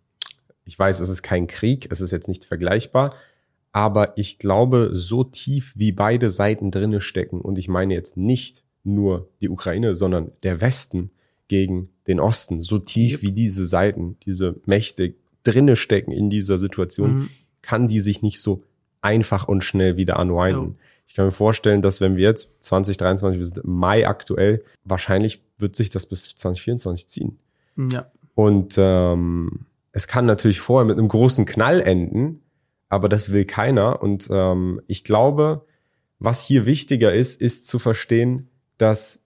ich 0.66 0.78
weiß, 0.78 1.00
es 1.00 1.08
ist 1.08 1.24
kein 1.24 1.48
Krieg, 1.48 1.88
es 1.92 2.02
ist 2.02 2.12
jetzt 2.12 2.28
nicht 2.28 2.44
vergleichbar, 2.44 3.14
aber 3.72 4.18
ich 4.18 4.38
glaube, 4.38 4.90
so 4.92 5.24
tief 5.24 5.72
wie 5.78 5.94
beide 5.94 6.30
Seiten 6.30 6.72
drinne 6.72 7.00
stecken, 7.00 7.40
und 7.40 7.58
ich 7.58 7.70
meine 7.70 7.94
jetzt 7.94 8.18
nicht 8.18 8.66
nur 8.84 9.30
die 9.42 9.50
Ukraine, 9.50 9.96
sondern 9.96 10.32
der 10.44 10.62
Westen 10.62 11.12
gegen 11.48 11.90
den 12.08 12.20
Osten, 12.20 12.60
so 12.60 12.80
tief 12.80 13.22
wie 13.22 13.32
diese 13.32 13.66
Seiten, 13.66 14.18
diese 14.26 14.56
Mächte 14.66 15.14
drinne 15.44 15.76
stecken 15.76 16.12
in 16.12 16.30
dieser 16.30 16.58
Situation, 16.58 17.14
Mhm. 17.16 17.30
kann 17.62 17.88
die 17.88 18.00
sich 18.00 18.22
nicht 18.22 18.40
so 18.42 18.64
einfach 19.02 19.48
und 19.48 19.64
schnell 19.64 19.98
wieder 19.98 20.20
unwinden. 20.20 20.66
Jo. 20.72 20.76
Ich 21.06 21.14
kann 21.16 21.26
mir 21.26 21.32
vorstellen, 21.32 21.82
dass 21.82 22.00
wenn 22.02 22.16
wir 22.16 22.24
jetzt 22.24 22.50
2023, 22.60 23.38
wir 23.40 23.46
sind 23.46 23.58
im 23.60 23.72
Mai 23.72 24.08
aktuell, 24.08 24.64
wahrscheinlich 24.86 25.42
wird 25.58 25.76
sich 25.76 25.90
das 25.90 26.06
bis 26.06 26.36
2024 26.36 27.08
ziehen. 27.08 27.38
Ja. 27.92 28.10
Und 28.36 28.76
ähm, 28.78 29.66
es 29.92 30.08
kann 30.08 30.26
natürlich 30.26 30.60
vorher 30.62 30.86
mit 30.88 30.98
einem 30.98 31.10
großen 31.10 31.46
Knall 31.46 31.82
enden, 31.82 32.42
aber 32.90 33.10
das 33.10 33.32
will 33.34 33.46
keiner. 33.46 34.02
Und 34.02 34.28
ähm, 34.32 34.82
ich 34.88 35.04
glaube, 35.04 35.66
was 36.20 36.44
hier 36.46 36.66
wichtiger 36.66 37.14
ist, 37.14 37.40
ist 37.42 37.68
zu 37.68 37.80
verstehen, 37.80 38.48
dass, 38.84 39.24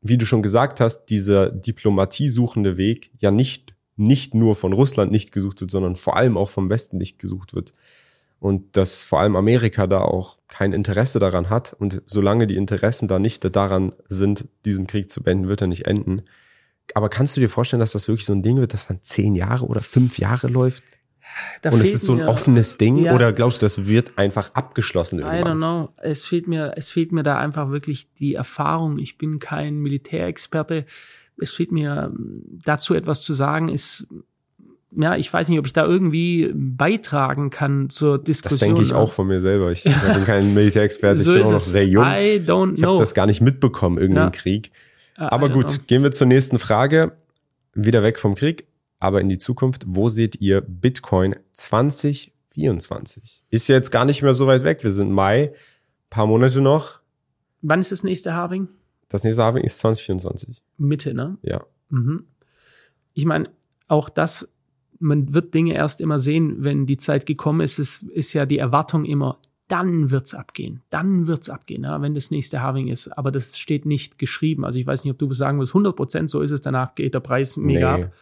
wie 0.00 0.16
du 0.16 0.24
schon 0.24 0.42
gesagt 0.42 0.80
hast, 0.80 1.06
dieser 1.06 1.50
diplomatiesuchende 1.50 2.76
Weg 2.76 3.10
ja 3.18 3.32
nicht, 3.32 3.74
nicht 3.96 4.32
nur 4.32 4.54
von 4.54 4.72
Russland 4.72 5.10
nicht 5.10 5.32
gesucht 5.32 5.60
wird, 5.60 5.72
sondern 5.72 5.96
vor 5.96 6.16
allem 6.16 6.36
auch 6.36 6.50
vom 6.50 6.70
Westen 6.70 6.96
nicht 6.96 7.18
gesucht 7.18 7.52
wird. 7.52 7.74
Und 8.38 8.76
dass 8.76 9.02
vor 9.02 9.20
allem 9.20 9.34
Amerika 9.34 9.88
da 9.88 10.02
auch 10.02 10.38
kein 10.46 10.72
Interesse 10.72 11.18
daran 11.18 11.50
hat. 11.50 11.72
Und 11.72 12.02
solange 12.06 12.46
die 12.46 12.56
Interessen 12.56 13.08
da 13.08 13.18
nicht 13.18 13.44
daran 13.56 13.92
sind, 14.06 14.46
diesen 14.64 14.86
Krieg 14.86 15.10
zu 15.10 15.22
beenden, 15.22 15.48
wird 15.48 15.62
er 15.62 15.66
nicht 15.66 15.86
enden. 15.86 16.22
Aber 16.94 17.08
kannst 17.08 17.36
du 17.36 17.40
dir 17.40 17.48
vorstellen, 17.48 17.80
dass 17.80 17.92
das 17.92 18.06
wirklich 18.06 18.26
so 18.26 18.34
ein 18.34 18.42
Ding 18.42 18.58
wird, 18.58 18.72
das 18.72 18.86
dann 18.86 19.02
zehn 19.02 19.34
Jahre 19.34 19.66
oder 19.66 19.80
fünf 19.80 20.18
Jahre 20.18 20.46
läuft? 20.46 20.84
Da 21.62 21.70
und 21.70 21.80
es 21.80 21.94
ist 21.94 22.04
so 22.04 22.12
ein 22.12 22.18
mir- 22.18 22.28
offenes 22.28 22.76
Ding? 22.78 22.96
Ja. 22.98 23.14
Oder 23.14 23.32
glaubst 23.32 23.60
du, 23.62 23.66
das 23.66 23.86
wird 23.86 24.18
einfach 24.18 24.54
abgeschlossen 24.54 25.18
I 25.18 25.22
don't 25.22 25.32
irgendwann? 25.32 25.56
know. 25.58 25.88
Es 26.02 26.26
fehlt 26.26 26.46
mir, 26.48 26.74
es 26.76 26.90
fehlt 26.90 27.12
mir 27.12 27.22
da 27.22 27.38
einfach 27.38 27.70
wirklich 27.70 28.12
die 28.14 28.34
Erfahrung. 28.34 28.98
Ich 28.98 29.18
bin 29.18 29.38
kein 29.38 29.78
Militärexperte. 29.78 30.84
Es 31.40 31.50
fehlt 31.50 31.72
mir 31.72 32.12
ähm, 32.14 32.42
dazu 32.64 32.94
etwas 32.94 33.22
zu 33.22 33.32
sagen. 33.32 33.68
Ist 33.68 34.06
ja, 34.96 35.16
ich 35.16 35.32
weiß 35.32 35.48
nicht, 35.48 35.58
ob 35.58 35.66
ich 35.66 35.72
da 35.72 35.84
irgendwie 35.84 36.52
beitragen 36.54 37.50
kann 37.50 37.90
zur 37.90 38.18
Das 38.18 38.24
Diskussion. 38.26 38.60
denke 38.76 38.82
ich 38.82 38.92
auch 38.92 39.12
von 39.12 39.26
mir 39.26 39.40
selber. 39.40 39.72
Ich 39.72 39.82
bin 39.82 40.24
kein 40.24 40.54
Militärexperte, 40.54 41.18
ich 41.18 41.24
so 41.24 41.32
bin 41.32 41.40
ist 41.42 41.48
auch 41.48 41.52
noch 41.54 41.58
sehr 41.58 41.84
jung. 41.88 42.04
I 42.04 42.38
don't 42.46 42.74
Ich 42.74 42.82
habe 42.82 42.92
know. 42.92 42.98
das 42.98 43.12
gar 43.14 43.26
nicht 43.26 43.40
mitbekommen, 43.40 43.98
irgendeinen 43.98 44.32
Ja. 44.32 44.38
Krieg. 44.38 44.68
I 45.18 45.22
Aber 45.22 45.48
gut, 45.48 45.68
know. 45.68 45.78
gehen 45.88 46.04
wir 46.04 46.12
zur 46.12 46.28
nächsten 46.28 46.60
Frage. 46.60 47.12
Wieder 47.74 48.04
weg 48.04 48.20
vom 48.20 48.36
Krieg, 48.36 48.66
aber 48.98 49.20
in 49.20 49.28
die 49.28 49.38
Zukunft. 49.38 49.84
Wo 49.86 50.08
seht 50.08 50.40
ihr 50.40 50.60
Bitcoin 50.60 51.36
2024? 51.52 53.42
Ist 53.50 53.68
jetzt 53.68 53.90
gar 53.90 54.04
nicht 54.04 54.22
mehr 54.22 54.34
so 54.34 54.46
weit 54.46 54.64
weg. 54.64 54.82
Wir 54.82 54.90
sind 54.90 55.12
Mai, 55.12 55.52
paar 56.10 56.26
Monate 56.26 56.60
noch. 56.60 57.00
Wann 57.62 57.80
ist 57.80 57.92
das 57.92 58.04
nächste 58.04 58.34
Harving? 58.34 58.68
Das 59.08 59.24
nächste 59.24 59.44
Halving 59.44 59.62
ist 59.62 59.78
2024. 59.78 60.62
Mitte, 60.76 61.14
ne? 61.14 61.38
Ja. 61.42 61.64
Mhm. 61.88 62.24
Ich 63.12 63.24
meine, 63.24 63.48
auch 63.86 64.08
das, 64.08 64.52
man 64.98 65.34
wird 65.34 65.54
Dinge 65.54 65.74
erst 65.74 66.00
immer 66.00 66.18
sehen, 66.18 66.56
wenn 66.64 66.86
die 66.86 66.96
Zeit 66.96 67.26
gekommen 67.26 67.60
ist. 67.60 67.78
Es 67.78 67.98
ist 67.98 68.32
ja 68.32 68.44
die 68.44 68.58
Erwartung 68.58 69.04
immer, 69.04 69.38
dann 69.68 70.10
wird's 70.10 70.34
abgehen, 70.34 70.82
dann 70.90 71.26
wird's 71.26 71.48
abgehen, 71.48 71.84
ja, 71.84 72.02
wenn 72.02 72.12
das 72.12 72.30
nächste 72.30 72.60
Halving 72.60 72.88
ist. 72.88 73.08
Aber 73.16 73.30
das 73.30 73.58
steht 73.58 73.86
nicht 73.86 74.18
geschrieben. 74.18 74.64
Also 74.64 74.78
ich 74.78 74.86
weiß 74.86 75.04
nicht, 75.04 75.12
ob 75.12 75.18
du 75.18 75.32
sagen 75.32 75.58
willst, 75.58 75.70
100 75.74 75.94
Prozent, 75.96 76.28
so 76.28 76.40
ist 76.40 76.50
es. 76.50 76.60
Danach 76.60 76.94
geht 76.94 77.14
der 77.14 77.20
Preis 77.20 77.56
mega 77.56 77.94
ab. 77.94 78.12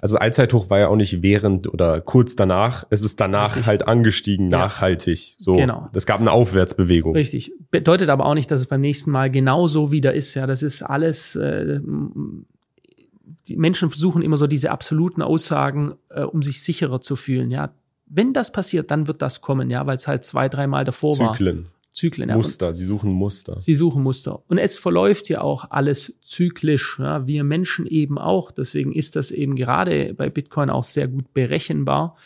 Also 0.00 0.16
Allzeithoch 0.16 0.70
war 0.70 0.78
ja 0.78 0.88
auch 0.88 0.96
nicht 0.96 1.22
während 1.22 1.72
oder 1.72 2.00
kurz 2.00 2.34
danach. 2.34 2.86
Es 2.90 3.02
ist 3.02 3.20
danach 3.20 3.50
Richtig. 3.50 3.66
halt 3.66 3.88
angestiegen, 3.88 4.48
nachhaltig. 4.48 5.36
So. 5.38 5.52
Genau. 5.52 5.90
Es 5.94 6.06
gab 6.06 6.20
eine 6.20 6.32
Aufwärtsbewegung. 6.32 7.14
Richtig. 7.14 7.52
Bedeutet 7.70 8.08
aber 8.08 8.24
auch 8.24 8.34
nicht, 8.34 8.50
dass 8.50 8.60
es 8.60 8.66
beim 8.66 8.80
nächsten 8.80 9.10
Mal 9.10 9.30
genauso 9.30 9.92
wieder 9.92 10.14
ist. 10.14 10.34
Ja, 10.34 10.46
das 10.46 10.62
ist 10.62 10.82
alles. 10.82 11.36
Äh, 11.36 11.80
die 13.46 13.56
Menschen 13.56 13.90
versuchen 13.90 14.22
immer 14.22 14.36
so 14.36 14.46
diese 14.46 14.70
absoluten 14.70 15.22
Aussagen, 15.22 15.94
äh, 16.08 16.22
um 16.22 16.42
sich 16.42 16.62
sicherer 16.62 17.00
zu 17.00 17.16
fühlen. 17.16 17.50
Ja, 17.50 17.72
wenn 18.06 18.32
das 18.32 18.52
passiert, 18.52 18.90
dann 18.90 19.06
wird 19.06 19.20
das 19.20 19.40
kommen. 19.40 19.68
Ja, 19.70 19.86
weil 19.86 19.96
es 19.96 20.08
halt 20.08 20.24
zwei, 20.24 20.48
dreimal 20.48 20.84
davor 20.84 21.18
war. 21.18 21.36
Zyklen. 21.92 22.28
Ja. 22.28 22.36
Muster, 22.36 22.72
die 22.72 22.84
suchen 22.84 23.12
Muster. 23.12 23.60
Sie 23.60 23.74
suchen 23.74 24.02
Muster. 24.02 24.42
Und 24.48 24.58
es 24.58 24.76
verläuft 24.76 25.28
ja 25.28 25.40
auch 25.40 25.70
alles 25.70 26.14
zyklisch. 26.22 26.98
Ja, 27.00 27.26
wir 27.26 27.42
Menschen 27.42 27.86
eben 27.86 28.16
auch. 28.16 28.52
Deswegen 28.52 28.92
ist 28.92 29.16
das 29.16 29.32
eben 29.32 29.56
gerade 29.56 30.14
bei 30.14 30.30
Bitcoin 30.30 30.70
auch 30.70 30.84
sehr 30.84 31.08
gut 31.08 31.34
berechenbar. 31.34 32.16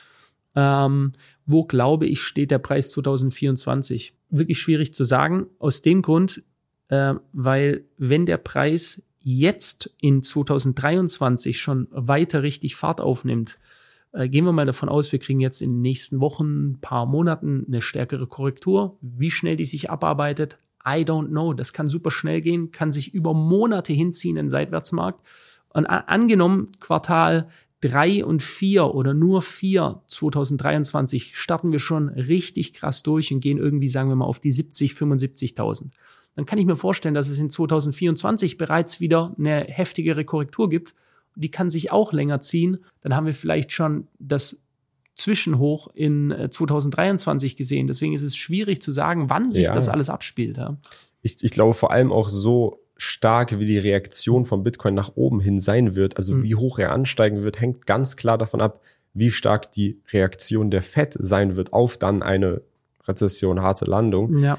Ähm, 0.55 1.13
wo 1.47 1.65
glaube 1.65 2.07
ich, 2.07 2.21
steht 2.21 2.51
der 2.51 2.59
Preis 2.59 2.91
2024? 2.91 4.15
Wirklich 4.31 4.59
schwierig 4.59 4.93
zu 4.93 5.05
sagen. 5.05 5.47
Aus 5.59 5.81
dem 5.81 6.03
Grund, 6.03 6.43
äh, 6.89 7.15
weil 7.33 7.85
wenn 7.97 8.27
der 8.27 8.39
Preis 8.39 9.03
jetzt 9.21 9.91
in 10.01 10.23
2023 10.23 11.59
schon 11.59 11.89
weiter 11.91 12.43
richtig 12.43 12.77
Fahrt 12.77 13.01
aufnimmt, 13.01 13.59
äh, 14.15 14.29
gehen 14.29 14.45
wir 14.45 14.53
mal 14.53 14.67
davon 14.67 14.89
aus, 14.89 15.13
wir 15.13 15.19
kriegen 15.19 15.41
jetzt 15.41 15.61
in 15.61 15.73
den 15.73 15.83
nächsten 15.83 16.21
Wochen, 16.21 16.79
paar 16.81 17.05
Monaten 17.05 17.65
eine 17.67 17.83
stärkere 17.83 18.27
Korrektur. 18.27 18.97
Wie 19.01 19.31
schnell 19.31 19.57
die 19.57 19.65
sich 19.65 19.91
abarbeitet, 19.91 20.59
I 20.87 21.03
don't 21.03 21.29
know. 21.29 21.53
Das 21.53 21.73
kann 21.73 21.89
super 21.89 22.11
schnell 22.11 22.41
gehen, 22.41 22.71
kann 22.71 22.93
sich 22.93 23.13
über 23.13 23.35
Monate 23.35 23.93
hinziehen 23.93 24.37
in 24.37 24.49
Seitwärtsmarkt. 24.49 25.21
Und 25.71 25.87
angenommen, 25.87 26.69
Quartal 26.79 27.49
drei 27.81 28.25
und 28.25 28.43
vier 28.43 28.95
oder 28.95 29.13
nur 29.13 29.43
vier 29.43 30.03
2023 30.07 31.37
starten 31.37 31.73
wir 31.73 31.81
schon 31.81 32.09
richtig 32.09 32.73
krass 32.73 33.03
durch 33.03 33.33
und 33.33 33.41
gehen 33.41 33.59
irgendwie, 33.59 33.89
sagen 33.89 34.09
wir 34.09 34.17
mal, 34.17 34.25
auf 34.25 34.39
die 34.39 34.53
70, 34.53 34.93
75.000. 34.93 35.91
Dann 36.37 36.47
kann 36.47 36.59
ich 36.59 36.67
mir 36.67 36.77
vorstellen, 36.77 37.15
dass 37.15 37.29
es 37.29 37.41
in 37.41 37.51
2024 37.51 38.57
bereits 38.57 39.01
wieder 39.01 39.35
eine 39.39 39.65
heftigere 39.65 40.25
Korrektur 40.25 40.69
gibt. 40.69 40.95
Die 41.37 41.51
kann 41.51 41.71
sich 41.71 41.91
auch 41.93 42.13
länger 42.13 42.41
ziehen. 42.41 42.79
Dann 43.03 43.15
haben 43.17 43.27
wir 43.27 43.35
vielleicht 43.35 43.73
schon 43.73 44.09
das 44.19 44.59
Zwischenhoch 45.17 45.89
in 45.95 46.31
äh, 46.31 46.51
2023 46.51 47.57
gesehen. 47.57 47.87
Deswegen 47.87 48.13
ist 48.15 48.23
es 48.23 48.37
schwierig 48.37 48.83
zu 48.83 48.93
sagen, 48.93 49.31
wann 49.31 49.51
sich 49.53 49.67
Ja. 49.67 49.75
das 49.75 49.89
alles 49.89 50.11
abspielt. 50.11 50.57
Ja. 50.57 50.77
Ich, 51.23 51.43
ich 51.43 51.51
glaube 51.53 51.75
vor 51.75 51.91
allem 51.93 52.13
auch 52.13 52.29
so 52.29 52.81
stark, 52.97 53.59
wie 53.59 53.67
die 53.67 53.79
Reaktion 53.79 54.45
von 54.45 54.63
Bitcoin 54.63 54.95
nach 54.95 55.13
oben 55.17 55.41
hin 55.41 55.61
sein 55.61 55.95
wird, 55.97 56.17
also 56.17 56.35
Mhm. 56.35 56.43
wie 56.45 56.55
hoch 56.55 56.79
er 56.79 56.93
ansteigen 56.93 57.43
wird, 57.43 57.61
hängt 57.61 57.87
ganz 57.87 58.17
klar 58.17 58.39
davon 58.39 58.61
ab, 58.61 58.81
wie 59.15 59.31
stark 59.31 59.71
die 59.73 60.01
Reaktion 60.13 60.71
der 60.71 60.83
Fed 60.83 61.17
sein 61.19 61.57
wird 61.57 61.73
auf 61.73 61.97
dann 61.97 62.23
eine 62.23 62.63
Rezession, 63.07 63.61
harte 63.63 63.85
Landung 63.85 64.39
ja. 64.39 64.59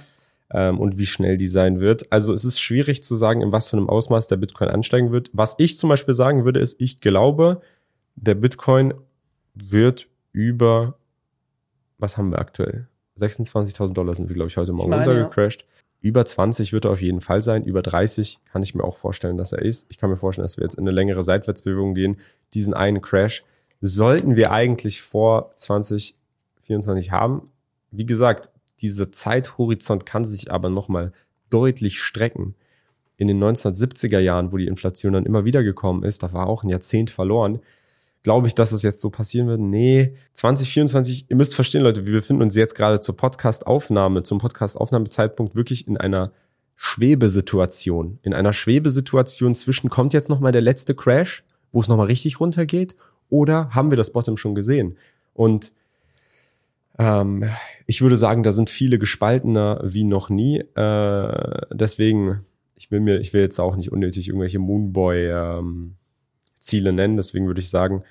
Ähm, 0.52 0.80
und 0.80 0.98
wie 0.98 1.06
schnell 1.06 1.38
die 1.38 1.48
sein 1.48 1.80
wird. 1.80 2.12
Also 2.12 2.34
es 2.34 2.46
ist 2.46 2.60
schwierig 2.60 3.04
zu 3.04 3.16
sagen, 3.16 3.42
in 3.42 3.52
was 3.52 3.70
für 3.70 3.78
einem 3.78 3.90
Ausmaß 3.90 4.28
der 4.28 4.38
Bitcoin 4.38 4.70
ansteigen 4.70 5.12
wird. 5.12 5.30
Was 5.34 5.56
ich 5.58 5.78
zum 5.78 5.90
Beispiel 5.90 6.14
sagen 6.14 6.46
würde, 6.46 6.60
ist, 6.60 6.80
ich 6.80 7.02
glaube, 7.02 7.62
der 8.16 8.36
Bitcoin 8.36 8.94
wird 9.54 10.08
über, 10.32 10.98
was 11.98 12.18
haben 12.18 12.32
wir 12.32 12.40
aktuell? 12.40 12.88
26.000 13.18 13.94
Dollar 13.94 14.14
sind 14.14 14.30
wir, 14.30 14.36
glaube 14.36 14.50
ich, 14.50 14.58
heute 14.58 14.74
Morgen 14.74 14.90
meine, 14.90 15.06
runtergecrashed. 15.06 15.66
Über 16.02 16.25
20 16.25 16.74
wird 16.74 16.86
er 16.86 16.92
auf 16.92 17.02
jeden 17.02 17.22
Fall 17.22 17.42
sein. 17.42 17.64
Über 17.64 17.82
30 17.82 18.40
kann 18.52 18.62
ich 18.62 18.75
mir 18.75 18.84
auch 18.84 18.98
vorstellen, 18.98 19.38
dass 19.38 19.54
er 19.54 19.62
ist. 19.62 19.88
Ich 19.90 19.98
kann 19.98 20.10
mir 20.10 20.18
vorstellen, 20.18 20.44
dass 20.44 20.58
wir 20.58 20.64
jetzt 20.64 20.75
in 20.75 20.84
eine 20.84 20.92
längere 20.92 21.24
Seitwärtsbewegung 21.24 21.96
gehen. 21.96 22.18
Diesen 22.54 22.74
einen 22.74 23.02
Crash 23.02 23.44
sollten 23.82 24.36
wir 24.36 24.52
eigentlich 24.52 25.02
vor 25.02 25.54
2024 25.56 27.12
haben. 27.12 27.46
Wie 27.92 28.06
gesagt, 28.06 28.50
dieser 28.82 29.12
Zeithorizont 29.12 30.05
kann 30.05 30.25
sich 30.25 30.51
aber 30.51 30.70
nochmal 30.70 31.12
deutlich 31.50 32.00
strecken. 32.00 32.55
In 33.17 33.27
den 33.27 33.41
1970er 33.41 34.20
Jahren, 34.20 34.51
wo 34.51 34.58
die 34.58 34.67
Inflation 34.67 35.13
dann 35.13 35.25
immer 35.25 35.46
wieder 35.46 35.63
gekommen 35.63 36.03
ist, 36.03 36.24
da 36.24 36.34
war 36.34 36.48
auch 36.48 36.63
ein 36.63 36.70
Jahrzehnt 36.70 37.10
verloren. 37.10 37.60
Glaube 38.24 38.48
ich, 38.48 38.55
dass 38.55 38.72
das 38.72 38.82
jetzt 38.82 39.00
so 39.00 39.10
passieren 39.10 39.48
wird? 39.48 39.62
Nee. 39.62 40.15
2024, 40.34 41.29
ihr 41.29 41.36
müsst 41.38 41.55
verstehen, 41.55 41.84
Leute, 41.84 42.05
wir 42.05 42.13
befinden 42.13 42.41
uns 42.41 42.55
jetzt 42.55 42.75
gerade 42.75 43.00
zur 43.00 43.15
Podcast-Aufnahme, 43.15 44.24
zum 44.24 44.39
Podcast-Aufnahmezeitpunkt 44.39 45.55
wirklich 45.55 45.88
in 45.88 45.96
einer 45.96 46.32
Schwebesituation. 46.75 48.20
In 48.24 48.34
einer 48.34 48.51
Schwebesituation 48.51 49.55
zwischen, 49.55 49.89
kommt 49.89 50.13
jetzt 50.13 50.29
nochmal 50.29 50.51
der 50.51 50.62
letzte 50.62 50.96
Crash, 50.96 51.44
wo 51.72 51.79
es 51.82 51.88
nochmal 51.88 52.08
richtig 52.08 52.39
runtergeht, 52.39 52.96
oder 53.29 53.70
haben 53.72 53.91
wir 53.91 53.98
das 53.98 54.12
Bottom 54.12 54.38
schon 54.38 54.55
gesehen? 54.55 54.98
Und 55.34 55.72
ähm, 56.98 57.50
ich 57.86 58.02
würde 58.02 58.18
sagen, 58.18 58.44
da 58.44 58.52
sind 58.52 58.70
viele 58.70 59.00
gespaltener 59.00 59.82
wie 59.84 60.04
noch 60.04 60.30
nie. 60.30 60.60
Äh, 60.60 61.62
deswegen, 61.72 62.46
ich 62.75 62.92
will 62.92 63.00
mir, 63.00 63.20
ich 63.20 63.34
will 63.34 63.42
jetzt 63.42 63.60
auch 63.60 63.75
nicht 63.75 63.92
unnötig 63.92 64.28
irgendwelche 64.28 64.60
Moonboy 64.60 65.30
ähm, 65.30 65.96
nennen. 66.72 67.18
Deswegen 67.18 67.48
würde 67.48 67.62
ich 67.62 67.70
sagen, 67.70 68.04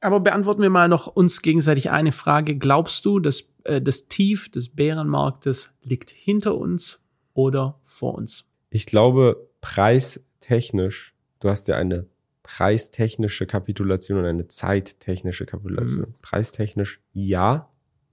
Aber 0.00 0.20
beantworten 0.20 0.62
wir 0.62 0.70
mal 0.70 0.88
noch 0.88 1.06
uns 1.06 1.42
gegenseitig 1.42 1.90
eine 1.90 2.12
Frage. 2.12 2.56
Glaubst 2.56 3.04
du, 3.04 3.20
dass 3.20 3.50
äh, 3.64 3.80
das 3.80 4.08
Tief 4.08 4.50
des 4.50 4.68
Bärenmarktes 4.70 5.72
liegt 5.82 6.10
hinter 6.10 6.56
uns 6.56 7.00
oder 7.34 7.78
vor 7.84 8.14
uns? 8.14 8.44
ich 8.70 8.86
glaube, 8.86 9.48
preistechnisch, 9.60 11.14
du 11.40 11.48
hast 11.48 11.68
ja 11.68 11.76
eine 11.76 12.06
preistechnische 12.42 13.46
Kapitulation 13.46 14.18
und 14.18 14.24
eine 14.24 14.48
zeittechnische 14.48 15.46
Kapitulation. 15.46 16.14
Preistechnisch 16.22 17.00
ja. 17.12 17.68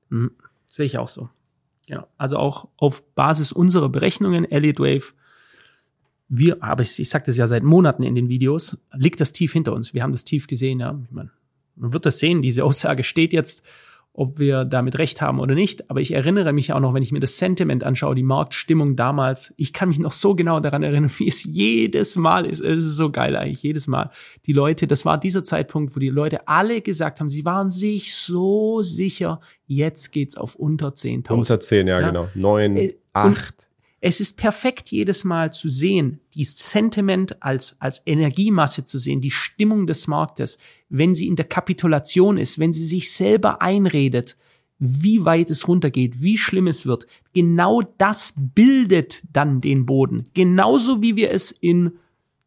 Mhm. 0.09 0.31
Sehe 0.67 0.85
ich 0.85 0.97
auch 0.97 1.07
so. 1.07 1.29
Genau. 1.87 2.07
Also 2.17 2.37
auch 2.37 2.67
auf 2.77 3.03
Basis 3.13 3.51
unserer 3.51 3.89
Berechnungen, 3.89 4.49
Elliott 4.49 4.79
Wave, 4.79 5.13
wir, 6.27 6.63
aber 6.63 6.81
ich, 6.81 6.99
ich 6.99 7.09
sage 7.09 7.25
das 7.27 7.37
ja 7.37 7.47
seit 7.47 7.63
Monaten 7.63 8.03
in 8.03 8.15
den 8.15 8.29
Videos, 8.29 8.77
liegt 8.93 9.21
das 9.21 9.31
tief 9.31 9.53
hinter 9.53 9.73
uns. 9.73 9.93
Wir 9.93 10.01
haben 10.01 10.11
das 10.11 10.25
tief 10.25 10.47
gesehen, 10.47 10.79
ja. 10.79 10.99
Ich 11.05 11.11
meine, 11.11 11.31
man 11.75 11.93
wird 11.93 12.05
das 12.05 12.19
sehen, 12.19 12.41
diese 12.41 12.63
Aussage 12.63 13.03
steht 13.03 13.33
jetzt 13.33 13.63
ob 14.17 14.39
wir 14.39 14.65
damit 14.65 14.97
recht 14.97 15.21
haben 15.21 15.39
oder 15.39 15.55
nicht. 15.55 15.89
Aber 15.89 16.01
ich 16.01 16.13
erinnere 16.13 16.53
mich 16.53 16.73
auch 16.73 16.79
noch, 16.79 16.93
wenn 16.93 17.03
ich 17.03 17.11
mir 17.11 17.19
das 17.19 17.37
Sentiment 17.37 17.83
anschaue, 17.83 18.15
die 18.15 18.23
Marktstimmung 18.23 18.95
damals. 18.95 19.53
Ich 19.57 19.73
kann 19.73 19.89
mich 19.89 19.99
noch 19.99 20.13
so 20.13 20.35
genau 20.35 20.59
daran 20.59 20.83
erinnern, 20.83 21.11
wie 21.17 21.27
es 21.27 21.43
jedes 21.43 22.15
Mal 22.15 22.45
ist. 22.45 22.61
Es 22.61 22.83
ist 22.83 22.95
so 22.95 23.11
geil 23.11 23.35
eigentlich, 23.35 23.63
jedes 23.63 23.87
Mal. 23.87 24.09
Die 24.45 24.53
Leute, 24.53 24.87
das 24.87 25.05
war 25.05 25.19
dieser 25.19 25.43
Zeitpunkt, 25.43 25.95
wo 25.95 25.99
die 25.99 26.09
Leute 26.09 26.47
alle 26.47 26.81
gesagt 26.81 27.19
haben, 27.19 27.29
sie 27.29 27.45
waren 27.45 27.69
sich 27.69 28.15
so 28.15 28.81
sicher, 28.81 29.39
jetzt 29.67 30.11
geht's 30.11 30.37
auf 30.37 30.55
unter 30.55 30.89
10.000. 30.89 31.31
Unter 31.33 31.59
10, 31.59 31.87
ja, 31.87 31.99
ja, 31.99 32.07
genau. 32.07 32.29
9, 32.35 32.93
8 33.13 33.69
es 34.07 34.19
ist 34.19 34.37
perfekt 34.37 34.91
jedes 34.91 35.23
Mal 35.23 35.51
zu 35.51 35.67
sehen, 35.67 36.19
dieses 36.35 36.69
Sentiment 36.71 37.41
als, 37.41 37.81
als 37.81 38.03
Energiemasse 38.05 38.85
zu 38.85 38.99
sehen, 38.99 39.19
die 39.19 39.31
Stimmung 39.31 39.87
des 39.87 40.05
Marktes, 40.05 40.59
wenn 40.97 41.15
sie 41.15 41.27
in 41.27 41.35
der 41.35 41.45
Kapitulation 41.45 42.37
ist, 42.37 42.59
wenn 42.59 42.73
sie 42.73 42.85
sich 42.85 43.11
selber 43.11 43.61
einredet, 43.61 44.37
wie 44.77 45.23
weit 45.25 45.49
es 45.49 45.67
runtergeht, 45.67 46.21
wie 46.21 46.37
schlimm 46.37 46.67
es 46.67 46.85
wird. 46.85 47.07
Genau 47.33 47.81
das 47.97 48.35
bildet 48.37 49.23
dann 49.31 49.61
den 49.61 49.85
Boden. 49.85 50.25
Genauso 50.33 51.01
wie 51.01 51.15
wir 51.15 51.31
es 51.31 51.51
in 51.51 51.93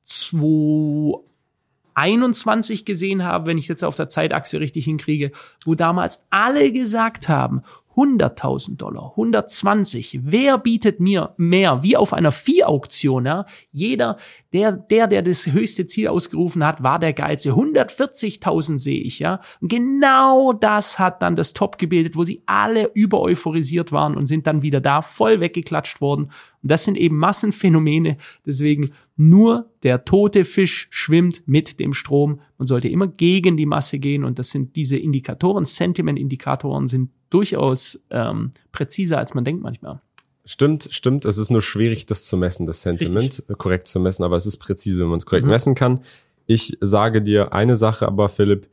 2021 0.05 2.85
gesehen 2.85 3.25
haben, 3.25 3.47
wenn 3.47 3.57
ich 3.59 3.69
jetzt 3.69 3.85
auf 3.85 3.95
der 3.95 4.09
Zeitachse 4.09 4.61
richtig 4.61 4.85
hinkriege, 4.85 5.33
wo 5.65 5.75
damals 5.75 6.27
alle 6.31 6.71
gesagt 6.73 7.29
haben, 7.29 7.63
100.000 7.99 8.77
Dollar, 8.77 9.11
120. 9.17 10.21
Wer 10.23 10.57
bietet 10.57 11.01
mir 11.01 11.35
mehr? 11.37 11.83
Wie 11.83 11.97
auf 11.97 12.13
einer 12.13 12.31
Viehauktion, 12.31 13.27
ja? 13.27 13.45
Jeder, 13.73 14.19
der, 14.53 14.71
der, 14.71 15.09
der 15.09 15.23
das 15.23 15.49
höchste 15.49 15.85
Ziel 15.87 16.07
ausgerufen 16.07 16.65
hat, 16.65 16.83
war 16.83 17.01
der 17.01 17.13
Geilste. 17.13 17.51
140.000 17.51 18.79
sehe 18.79 19.01
ich, 19.01 19.19
ja? 19.19 19.41
Und 19.61 19.69
genau 19.69 20.53
das 20.53 21.01
hat 21.01 21.23
dann 21.23 21.35
das 21.35 21.55
Top 21.55 21.77
gebildet, 21.79 22.15
wo 22.15 22.23
sie 22.23 22.43
alle 22.47 22.93
über 22.95 23.21
euphorisiert 23.21 23.91
waren 23.91 24.17
und 24.17 24.27
sind 24.27 24.47
dann 24.47 24.63
wieder 24.63 24.81
da 24.81 25.03
voll 25.03 25.41
weggeklatscht 25.41 26.01
worden. 26.01 26.27
Und 26.63 26.71
das 26.71 26.85
sind 26.85 26.97
eben 26.97 27.17
Massenphänomene. 27.17 28.17
Deswegen 28.47 28.91
nur 29.17 29.71
der 29.83 30.05
tote 30.05 30.45
Fisch 30.45 30.87
schwimmt 30.91 31.43
mit 31.47 31.81
dem 31.81 31.95
Strom. 31.95 32.41
Man 32.59 32.67
sollte 32.67 32.89
immer 32.89 33.07
gegen 33.07 33.57
die 33.57 33.67
Masse 33.67 33.99
gehen 33.99 34.25
und 34.25 34.39
das 34.39 34.51
sind 34.51 34.75
diese 34.77 34.97
Indikatoren, 34.97 35.65
Sentiment-Indikatoren 35.65 36.89
sind 36.89 37.11
durchaus 37.31 38.05
ähm, 38.11 38.51
präziser, 38.73 39.19
als 39.19 39.35
man 39.35 39.45
denkt 39.45 39.63
manchmal. 39.63 40.01
Stimmt, 40.45 40.89
stimmt. 40.91 41.25
Es 41.25 41.37
ist 41.37 41.51
nur 41.51 41.63
schwierig, 41.63 42.07
das 42.07 42.25
zu 42.25 42.37
messen, 42.37 42.67
das 42.67 42.81
Sentiment 42.81 43.25
Richtig. 43.25 43.51
Äh, 43.51 43.55
korrekt 43.55 43.87
zu 43.87 44.01
messen, 44.01 44.25
aber 44.25 44.37
es 44.37 44.47
ist 44.47 44.57
präzise, 44.57 45.01
wenn 45.01 45.09
man 45.09 45.19
es 45.19 45.27
korrekt 45.27 45.45
mhm. 45.45 45.53
messen 45.53 45.75
kann. 45.75 46.01
Ich 46.47 46.77
sage 46.81 47.23
dir 47.23 47.53
eine 47.53 47.77
Sache, 47.77 48.09
aber 48.09 48.29
Philipp, 48.29 48.67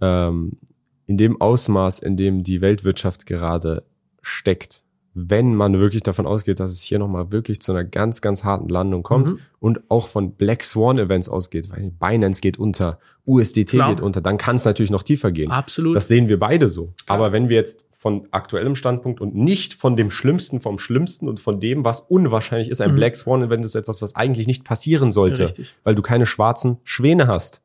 ähm, 0.00 0.58
in 1.06 1.16
dem 1.16 1.40
Ausmaß, 1.40 2.00
in 2.00 2.16
dem 2.16 2.42
die 2.42 2.60
Weltwirtschaft 2.60 3.26
gerade 3.26 3.84
steckt, 4.20 4.81
wenn 5.14 5.54
man 5.54 5.78
wirklich 5.78 6.02
davon 6.02 6.26
ausgeht, 6.26 6.58
dass 6.58 6.70
es 6.70 6.80
hier 6.80 6.98
nochmal 6.98 7.32
wirklich 7.32 7.60
zu 7.60 7.72
einer 7.72 7.84
ganz, 7.84 8.22
ganz 8.22 8.44
harten 8.44 8.68
Landung 8.68 9.02
kommt 9.02 9.28
mhm. 9.28 9.38
und 9.60 9.80
auch 9.88 10.08
von 10.08 10.32
Black 10.32 10.64
Swan 10.64 10.98
Events 10.98 11.28
ausgeht, 11.28 11.70
weil 11.70 11.90
Binance 11.90 12.40
geht 12.40 12.58
unter, 12.58 12.98
USDT 13.26 13.70
Klar. 13.70 13.90
geht 13.90 14.00
unter, 14.00 14.20
dann 14.20 14.38
kann 14.38 14.56
es 14.56 14.64
natürlich 14.64 14.90
noch 14.90 15.02
tiefer 15.02 15.30
gehen. 15.30 15.50
Absolut. 15.50 15.94
Das 15.94 16.08
sehen 16.08 16.28
wir 16.28 16.38
beide 16.38 16.68
so. 16.68 16.94
Klar. 17.04 17.18
Aber 17.18 17.32
wenn 17.32 17.48
wir 17.48 17.56
jetzt 17.56 17.84
von 17.92 18.26
aktuellem 18.32 18.74
Standpunkt 18.74 19.20
und 19.20 19.34
nicht 19.34 19.74
von 19.74 19.96
dem 19.96 20.10
Schlimmsten 20.10 20.60
vom 20.60 20.78
Schlimmsten 20.78 21.28
und 21.28 21.38
von 21.38 21.60
dem, 21.60 21.84
was 21.84 22.00
unwahrscheinlich 22.00 22.68
ist, 22.68 22.80
ein 22.80 22.92
mhm. 22.92 22.96
Black 22.96 23.14
Swan 23.14 23.42
Event 23.42 23.64
ist 23.64 23.74
etwas, 23.74 24.02
was 24.02 24.16
eigentlich 24.16 24.46
nicht 24.46 24.64
passieren 24.64 25.12
sollte, 25.12 25.44
Richtig. 25.44 25.74
weil 25.84 25.94
du 25.94 26.02
keine 26.02 26.26
schwarzen 26.26 26.78
Schwäne 26.84 27.28
hast. 27.28 27.62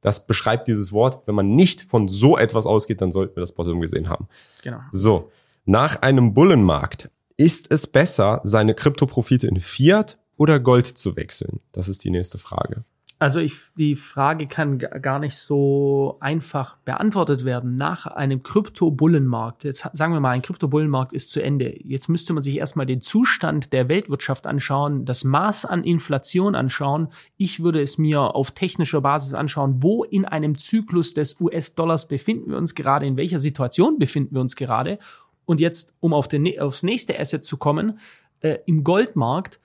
Das 0.00 0.26
beschreibt 0.26 0.66
dieses 0.68 0.92
Wort. 0.92 1.22
Wenn 1.26 1.34
man 1.34 1.54
nicht 1.54 1.82
von 1.82 2.08
so 2.08 2.36
etwas 2.38 2.66
ausgeht, 2.66 3.00
dann 3.00 3.12
sollten 3.12 3.36
wir 3.36 3.40
das 3.42 3.52
Bottom 3.52 3.80
gesehen 3.80 4.08
haben. 4.08 4.28
Genau. 4.62 4.78
So. 4.92 5.30
Nach 5.68 6.00
einem 6.00 6.32
Bullenmarkt 6.32 7.10
ist 7.36 7.72
es 7.72 7.88
besser, 7.88 8.40
seine 8.44 8.72
Kryptoprofite 8.72 9.48
in 9.48 9.58
Fiat 9.58 10.16
oder 10.36 10.60
Gold 10.60 10.86
zu 10.86 11.16
wechseln? 11.16 11.58
Das 11.72 11.88
ist 11.88 12.04
die 12.04 12.10
nächste 12.10 12.38
Frage. 12.38 12.84
Also 13.18 13.40
ich, 13.40 13.54
die 13.76 13.96
Frage 13.96 14.46
kann 14.46 14.78
gar 14.78 15.18
nicht 15.18 15.36
so 15.38 16.18
einfach 16.20 16.76
beantwortet 16.84 17.46
werden. 17.46 17.74
Nach 17.74 18.06
einem 18.06 18.42
Krypto-Bullenmarkt, 18.42 19.64
jetzt 19.64 19.88
sagen 19.94 20.12
wir 20.12 20.20
mal, 20.20 20.32
ein 20.32 20.42
Krypto-Bullenmarkt 20.42 21.14
ist 21.14 21.30
zu 21.30 21.42
Ende. 21.42 21.74
Jetzt 21.82 22.08
müsste 22.08 22.34
man 22.34 22.42
sich 22.42 22.58
erstmal 22.58 22.84
den 22.84 23.00
Zustand 23.00 23.72
der 23.72 23.88
Weltwirtschaft 23.88 24.46
anschauen, 24.46 25.06
das 25.06 25.24
Maß 25.24 25.64
an 25.64 25.82
Inflation 25.82 26.54
anschauen. 26.54 27.08
Ich 27.38 27.62
würde 27.62 27.80
es 27.80 27.96
mir 27.96 28.20
auf 28.20 28.50
technischer 28.50 29.00
Basis 29.00 29.32
anschauen, 29.32 29.82
wo 29.82 30.04
in 30.04 30.26
einem 30.26 30.58
Zyklus 30.58 31.14
des 31.14 31.40
US-Dollars 31.40 32.08
befinden 32.08 32.50
wir 32.50 32.58
uns 32.58 32.74
gerade, 32.74 33.06
in 33.06 33.16
welcher 33.16 33.38
Situation 33.38 33.98
befinden 33.98 34.34
wir 34.34 34.42
uns 34.42 34.56
gerade 34.56 34.98
und 35.46 35.60
jetzt, 35.60 35.96
um 36.00 36.12
auf 36.12 36.28
den, 36.28 36.60
aufs 36.60 36.82
nächste 36.82 37.18
Asset 37.18 37.44
zu 37.44 37.56
kommen, 37.56 37.98
äh, 38.40 38.58
im 38.66 38.84
Goldmarkt, 38.84 39.60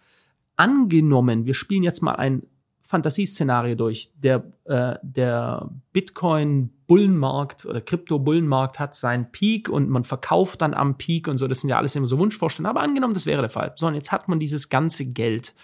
angenommen, 0.56 1.46
wir 1.46 1.54
spielen 1.54 1.84
jetzt 1.84 2.02
mal 2.02 2.15
ein 2.15 2.44
Fantasieszenario 2.84 3.76
durch. 3.76 4.12
Der, 4.15 4.44
äh, 4.65 4.96
der 5.02 5.70
Bitcoin-Bullenmarkt 5.94 7.65
oder 7.65 7.82
Krypto-Bullenmarkt 7.82 8.80
hat 8.80 8.96
seinen 8.96 9.32
Peak 9.32 9.70
und 9.70 9.89
man 9.89 10.04
verkauft 10.04 10.62
dann 10.62 10.74
am 10.74 10.98
Peak 10.98 11.28
und 11.28 11.38
so. 11.38 11.48
Das 11.48 11.62
sind 11.62 11.70
ja 11.70 11.78
alles 11.78 11.96
immer 11.96 12.08
so 12.08 12.20
Wunschvorstellungen. 12.20 12.70
Aber 12.70 12.86
angenommen, 12.86 13.13
das 13.13 13.26
wäre 13.26 13.41
der 13.41 13.50
Fall. 13.50 13.74
So, 13.76 13.88
und 13.88 13.96
jetzt 13.96 14.12
hat 14.12 14.28
man 14.28 14.39
dieses 14.39 14.70
ganze 14.70 15.06
Geld 15.06 15.56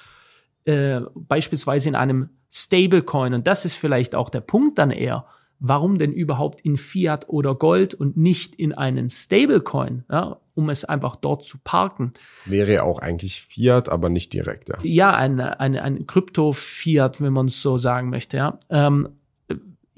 äh, 0.63 1.01
beispielsweise 1.13 1.89
in 1.89 1.95
einem 1.95 2.29
Stablecoin. 2.49 3.33
Und 3.33 3.45
das 3.45 3.65
ist 3.65 3.75
vielleicht 3.75 4.15
auch 4.15 4.29
der 4.29 4.41
Punkt 4.41 4.77
dann 4.79 4.91
eher 4.91 5.25
warum 5.59 5.97
denn 5.97 6.13
überhaupt 6.13 6.61
in 6.61 6.77
Fiat 6.77 7.29
oder 7.29 7.55
Gold 7.55 7.93
und 7.93 8.17
nicht 8.17 8.55
in 8.55 8.73
einen 8.73 9.09
Stablecoin, 9.09 10.03
ja, 10.11 10.37
um 10.55 10.69
es 10.69 10.85
einfach 10.85 11.15
dort 11.15 11.45
zu 11.45 11.57
parken. 11.63 12.13
Wäre 12.45 12.73
ja 12.73 12.83
auch 12.83 12.99
eigentlich 12.99 13.41
Fiat, 13.41 13.89
aber 13.89 14.09
nicht 14.09 14.33
direkt, 14.33 14.69
ja. 14.69 14.77
Ja, 14.83 15.13
ein, 15.13 15.39
ein, 15.39 15.75
ein 15.75 16.07
Krypto-Fiat, 16.07 17.21
wenn 17.21 17.33
man 17.33 17.47
es 17.47 17.61
so 17.61 17.77
sagen 17.77 18.09
möchte, 18.09 18.37
ja. 18.37 18.59
Ähm, 18.69 19.09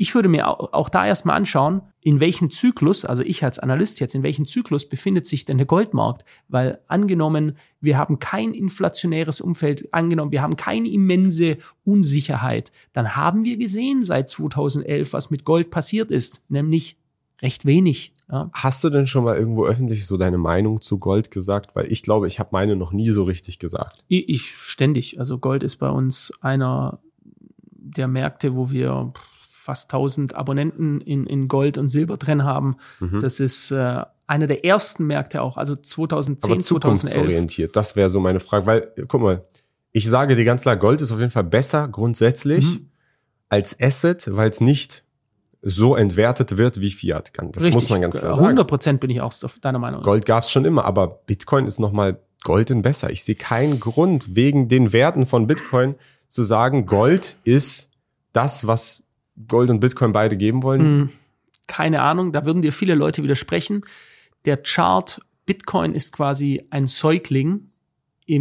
ich 0.02 0.16
würde 0.16 0.30
mir 0.30 0.48
auch, 0.48 0.88
da 0.88 1.06
erstmal 1.06 1.36
anschauen, 1.36 1.82
in 2.00 2.22
welchem 2.22 2.52
Zyklus, 2.52 3.04
also 3.04 3.22
ich 3.22 3.44
als 3.44 3.60
Analyst 3.60 4.00
jetzt, 4.00 4.16
in 4.16 4.24
welchem 4.24 4.48
Zyklus 4.48 4.88
befindet 4.88 5.28
sich 5.28 5.44
denn 5.44 5.58
der 5.58 5.68
Goldmarkt? 5.68 6.24
Weil 6.48 6.80
angenommen, 6.88 7.58
wir 7.82 7.98
haben 7.98 8.18
kein 8.18 8.54
inflationäres 8.54 9.42
Umfeld, 9.42 9.94
angenommen, 9.94 10.32
wir 10.32 10.42
haben 10.42 10.56
keine 10.56 10.88
immense 10.88 11.58
Unsicherheit, 11.84 12.72
dann 12.94 13.18
haben 13.18 13.44
wir 13.44 13.58
gesehen 13.58 14.06
seit 14.06 14.30
2011, 14.30 15.12
was 15.12 15.32
mit 15.32 15.44
Gold 15.44 15.70
passiert 15.70 16.12
ist, 16.12 16.46
nämlich 16.48 16.96
recht 17.42 17.66
wenig. 17.66 18.14
Ja. 18.32 18.50
Hast 18.54 18.82
du 18.86 18.90
denn 18.90 19.06
schon 19.06 19.26
mal 19.26 19.36
irgendwo 19.36 19.66
öffentlich 19.66 20.08
so 20.08 20.16
deine 20.16 20.38
Meinung 20.38 20.80
zu 20.80 20.98
Gold 20.98 21.30
gesagt? 21.30 21.76
Weil 21.76 21.92
ich 21.92 22.04
glaube, 22.04 22.28
ich 22.28 22.40
habe 22.40 22.50
meine 22.54 22.78
noch 22.78 22.94
nie 22.94 23.12
so 23.12 23.26
richtig 23.26 23.60
gesagt. 23.60 24.06
Ich, 24.08 24.30
ich 24.30 24.56
ständig. 24.56 25.20
Also 25.20 25.40
Gold 25.40 25.62
ist 25.62 25.76
bei 25.76 25.90
uns 25.90 26.32
einer 26.40 27.00
der 27.74 28.08
Märkte, 28.08 28.56
wo 28.56 28.70
wir 28.70 29.12
fast 29.70 29.94
1000 29.94 30.34
Abonnenten 30.34 31.00
in, 31.00 31.28
in 31.28 31.48
Gold 31.48 31.78
und 31.78 31.90
Silber 31.90 32.18
drin 32.18 32.44
haben. 32.44 32.78
Mhm. 33.00 33.20
Das 33.20 33.40
ist 33.40 33.70
äh, 33.70 34.02
einer 34.26 34.48
der 34.48 34.66
ersten 34.66 35.06
Märkte 35.06 35.44
auch, 35.44 35.58
also 35.58 35.76
2010, 35.76 36.52
Aber 36.52 36.60
2011. 36.60 37.24
orientiert, 37.24 37.76
das 37.76 37.96
wäre 37.96 38.10
so 38.10 38.20
meine 38.20 38.40
Frage, 38.40 38.66
weil, 38.66 38.92
guck 39.08 39.22
mal, 39.22 39.46
ich 39.92 40.10
sage 40.10 40.36
dir 40.36 40.44
ganz 40.44 40.64
klar, 40.64 40.76
Gold 40.76 41.02
ist 41.02 41.12
auf 41.12 41.20
jeden 41.20 41.30
Fall 41.30 41.44
besser 41.44 41.88
grundsätzlich 41.88 42.80
mhm. 42.80 42.90
als 43.48 43.80
Asset, 43.80 44.36
weil 44.36 44.50
es 44.50 44.60
nicht 44.60 45.04
so 45.62 45.96
entwertet 45.96 46.58
wird 46.58 46.82
wie 46.82 46.90
Fiat. 46.90 47.32
Das 47.38 47.64
Richtig. 47.64 47.74
muss 47.76 47.90
man 47.92 48.02
ganz 48.02 48.18
klar 48.18 48.34
sagen. 48.34 48.46
100 48.46 48.68
Prozent 48.68 49.00
bin 49.02 49.12
ich 49.12 49.22
auch 49.22 49.34
deiner 49.62 49.78
Meinung. 49.78 50.02
Gold 50.02 50.26
gab 50.26 50.44
es 50.44 50.50
schon 50.50 50.66
immer, 50.66 50.86
aber 50.86 51.22
Bitcoin 51.28 51.68
ist 51.68 51.80
nochmal 51.80 52.20
Golden 52.44 52.82
besser. 52.82 53.12
Ich 53.12 53.24
sehe 53.24 53.36
keinen 53.36 53.80
Grund, 53.80 54.36
wegen 54.36 54.68
den 54.68 54.94
Werten 54.94 55.28
von 55.28 55.46
Bitcoin 55.46 55.94
zu 56.28 56.42
sagen, 56.42 56.88
Gold 56.88 57.38
ist 57.44 57.92
das, 58.34 58.66
was 58.66 59.04
Gold 59.48 59.70
und 59.70 59.80
Bitcoin 59.80 60.12
beide 60.12 60.38
geben 60.38 60.64
wollen? 60.64 60.82
Hm, 60.82 61.10
keine 61.68 62.02
Ahnung, 62.02 62.32
da 62.32 62.46
würden 62.46 62.62
dir 62.62 62.74
viele 62.74 62.96
Leute 62.96 63.24
widersprechen. 63.24 63.84
Der 64.46 64.58
Chart 64.58 65.22
Bitcoin 65.46 65.94
ist 65.94 66.14
quasi 66.14 66.66
ein 66.70 66.88
Säugling. 66.88 67.72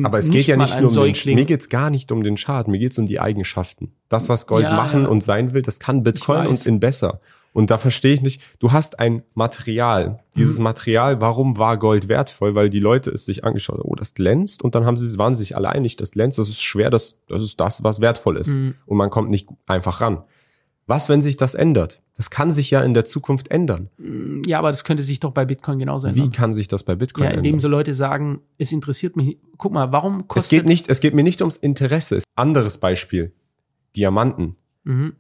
Aber 0.05 0.19
es 0.19 0.31
geht 0.31 0.47
ja 0.47 0.57
nicht 0.57 0.79
nur 0.79 0.91
um 0.91 0.95
Säugling. 0.95 1.25
den, 1.25 1.35
mir 1.37 1.47
geht's 1.47 1.71
gar 1.71 1.89
nicht 1.89 2.13
um 2.13 2.23
den 2.23 2.37
Chart, 2.37 2.69
mir 2.69 2.79
geht's 2.79 2.99
um 2.99 3.07
die 3.07 3.21
Eigenschaften. 3.21 3.93
Das, 4.11 4.29
was 4.29 4.47
Gold 4.47 4.65
ja, 4.65 4.77
machen 4.77 5.05
ja. 5.05 5.09
und 5.09 5.23
sein 5.23 5.55
will, 5.55 5.63
das 5.63 5.79
kann 5.79 6.03
Bitcoin 6.03 6.47
und 6.47 6.67
in 6.67 6.81
besser. 6.81 7.21
Und 7.55 7.71
da 7.71 7.79
verstehe 7.79 8.13
ich 8.13 8.21
nicht, 8.21 8.43
du 8.59 8.73
hast 8.73 8.99
ein 8.99 9.23
Material. 9.35 10.23
Dieses 10.37 10.59
mhm. 10.59 10.65
Material, 10.65 11.21
warum 11.21 11.57
war 11.57 11.79
Gold 11.79 12.09
wertvoll? 12.09 12.55
Weil 12.55 12.69
die 12.69 12.79
Leute 12.79 13.11
es 13.11 13.25
sich 13.25 13.43
angeschaut 13.45 13.79
haben, 13.79 13.89
oh, 13.89 13.95
das 13.95 14.15
glänzt. 14.15 14.63
Und 14.63 14.75
dann 14.75 14.85
haben 14.85 14.97
sie, 14.97 15.19
waren 15.19 15.35
sich 15.35 15.57
alle 15.57 15.71
einig, 15.71 15.97
das 15.97 16.11
glänzt, 16.11 16.39
das 16.39 16.49
ist 16.49 16.63
schwer, 16.63 16.91
das, 16.91 17.23
das 17.27 17.43
ist 17.43 17.59
das, 17.59 17.83
was 17.83 18.01
wertvoll 18.01 18.37
ist. 18.37 18.55
Mhm. 18.55 18.75
Und 18.85 18.97
man 18.97 19.11
kommt 19.11 19.31
nicht 19.31 19.49
einfach 19.67 20.01
ran. 20.01 20.23
Was, 20.89 21.09
wenn 21.11 21.21
sich 21.23 21.37
das 21.37 21.55
ändert? 21.55 22.03
Das 22.17 22.31
kann 22.31 22.51
sich 22.51 22.71
ja 22.71 22.81
in 22.81 22.95
der 22.95 23.05
Zukunft 23.05 23.51
ändern. 23.51 23.91
Ja, 24.47 24.59
aber 24.59 24.71
das 24.71 24.85
könnte 24.85 25.03
sich 25.03 25.21
doch 25.21 25.33
bei 25.33 25.45
Bitcoin 25.45 25.79
genauso 25.79 26.09
ändern. 26.09 26.25
Wie 26.25 26.31
kann 26.31 26.53
sich 26.55 26.67
das 26.67 26.83
bei 26.83 26.95
Bitcoin 26.97 27.25
ja, 27.25 27.31
indem 27.31 27.51
ändern? 27.57 27.61
so 27.61 27.69
Leute 27.69 27.93
sagen, 27.95 28.41
es 28.57 28.73
interessiert 28.73 29.15
mich. 29.15 29.37
Guck 29.59 29.73
mal, 29.73 29.93
warum 29.93 30.21
Es 30.21 30.29
kostet 30.29 30.51
geht 30.51 30.67
nicht, 30.67 30.89
es 30.89 31.01
geht 31.01 31.15
mir 31.15 31.23
nicht 31.23 31.41
ums 31.43 31.59
Interesse. 31.59 32.17
Es- 32.17 32.25
Anderes 32.35 32.79
Beispiel. 32.79 33.33
Diamanten. 33.97 34.57
Mhm. 34.85 35.13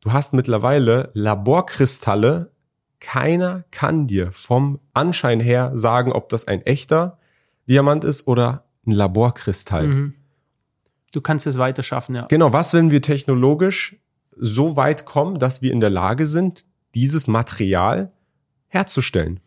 Du 0.00 0.12
hast 0.12 0.32
mittlerweile 0.34 1.10
Laborkristalle. 1.14 2.52
Keiner 3.00 3.64
kann 3.72 4.06
dir 4.06 4.30
vom 4.30 4.78
Anschein 4.94 5.40
her 5.40 5.72
sagen, 5.74 6.12
ob 6.12 6.28
das 6.28 6.46
ein 6.46 6.62
echter 6.62 7.18
Diamant 7.68 8.04
ist 8.04 8.28
oder 8.28 8.64
ein 8.86 8.92
Laborkristall. 8.92 9.86
Mhm. 9.88 10.14
Du 11.12 11.20
kannst 11.20 11.46
es 11.48 11.58
weiter 11.58 11.82
schaffen, 11.82 12.14
ja. 12.14 12.26
Genau, 12.28 12.52
was, 12.52 12.72
wenn 12.72 12.90
wir 12.92 13.02
technologisch 13.02 13.96
so 14.36 14.76
weit 14.76 15.04
kommen, 15.04 15.38
dass 15.38 15.62
wir 15.62 15.72
in 15.72 15.80
der 15.80 15.90
Lage 15.90 16.26
sind, 16.26 16.64
dieses 16.94 17.28
Material 17.28 18.12
herzustellen? 18.68 19.40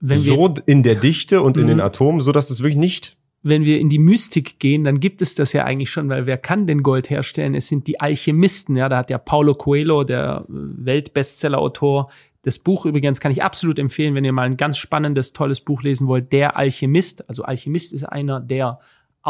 So 0.00 0.48
jetzt, 0.48 0.62
in 0.66 0.82
der 0.82 0.94
Dichte 0.94 1.42
und 1.42 1.56
in 1.56 1.64
Mhm. 1.64 1.68
den 1.68 1.80
Atomen, 1.80 2.20
so 2.20 2.32
dass 2.32 2.50
es 2.50 2.60
wirklich 2.60 2.76
nicht 2.76 3.16
wenn 3.42 3.64
wir 3.64 3.78
in 3.78 3.88
die 3.88 3.98
Mystik 3.98 4.58
gehen, 4.58 4.84
dann 4.84 5.00
gibt 5.00 5.22
es 5.22 5.34
das 5.34 5.52
ja 5.52 5.64
eigentlich 5.64 5.90
schon, 5.90 6.08
weil 6.10 6.26
wer 6.26 6.36
kann 6.36 6.66
denn 6.66 6.82
Gold 6.82 7.08
herstellen? 7.08 7.54
Es 7.54 7.68
sind 7.68 7.86
die 7.86 7.98
Alchemisten, 7.98 8.76
ja. 8.76 8.88
Da 8.88 8.98
hat 8.98 9.08
ja 9.10 9.16
Paulo 9.18 9.54
Coelho, 9.54 10.04
der 10.04 10.44
äh, 10.46 10.52
Weltbestseller-Autor, 10.52 12.10
das 12.42 12.58
Buch 12.58 12.86
übrigens 12.86 13.20
kann 13.20 13.32
ich 13.32 13.42
absolut 13.42 13.78
empfehlen, 13.78 14.14
wenn 14.14 14.24
ihr 14.24 14.32
mal 14.32 14.42
ein 14.42 14.56
ganz 14.56 14.78
spannendes, 14.78 15.32
tolles 15.32 15.60
Buch 15.60 15.82
lesen 15.82 16.06
wollt. 16.06 16.32
Der 16.32 16.56
Alchemist. 16.56 17.28
Also 17.28 17.42
Alchemist 17.42 17.92
ist 17.92 18.04
einer, 18.04 18.40
der 18.40 18.78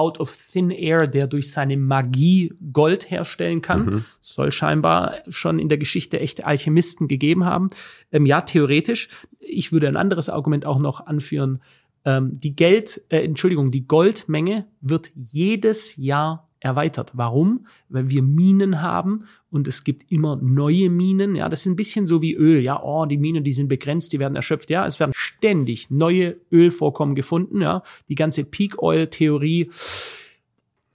out 0.00 0.18
of 0.18 0.34
thin 0.34 0.70
air, 0.70 1.06
der 1.06 1.26
durch 1.26 1.52
seine 1.52 1.76
Magie 1.76 2.54
Gold 2.72 3.10
herstellen 3.10 3.60
kann. 3.60 3.84
Mhm. 3.84 4.04
Soll 4.22 4.50
scheinbar 4.50 5.16
schon 5.28 5.58
in 5.58 5.68
der 5.68 5.76
Geschichte 5.76 6.18
echte 6.18 6.46
Alchemisten 6.46 7.06
gegeben 7.06 7.44
haben. 7.44 7.68
Ähm, 8.10 8.24
ja, 8.24 8.40
theoretisch. 8.40 9.10
Ich 9.38 9.72
würde 9.72 9.88
ein 9.88 9.96
anderes 9.96 10.30
Argument 10.30 10.64
auch 10.64 10.78
noch 10.78 11.06
anführen. 11.06 11.60
Ähm, 12.06 12.40
die 12.40 12.56
Geld, 12.56 13.02
äh, 13.10 13.22
Entschuldigung, 13.22 13.70
die 13.70 13.86
Goldmenge 13.86 14.66
wird 14.80 15.12
jedes 15.14 15.96
Jahr 15.96 16.49
erweitert. 16.60 17.12
Warum? 17.14 17.66
Weil 17.88 18.10
wir 18.10 18.22
Minen 18.22 18.82
haben 18.82 19.24
und 19.50 19.66
es 19.66 19.82
gibt 19.84 20.10
immer 20.12 20.36
neue 20.36 20.90
Minen. 20.90 21.34
Ja, 21.34 21.48
das 21.48 21.60
ist 21.60 21.66
ein 21.66 21.76
bisschen 21.76 22.06
so 22.06 22.22
wie 22.22 22.34
Öl. 22.34 22.60
Ja, 22.60 22.82
oh, 22.82 23.06
die 23.06 23.16
Minen, 23.18 23.42
die 23.44 23.52
sind 23.52 23.68
begrenzt, 23.68 24.12
die 24.12 24.18
werden 24.18 24.36
erschöpft. 24.36 24.70
Ja, 24.70 24.86
es 24.86 25.00
werden 25.00 25.12
ständig 25.14 25.90
neue 25.90 26.36
Ölvorkommen 26.52 27.14
gefunden. 27.14 27.60
Ja, 27.62 27.82
die 28.08 28.14
ganze 28.14 28.44
Peak 28.44 28.82
Oil 28.82 29.06
Theorie. 29.08 29.70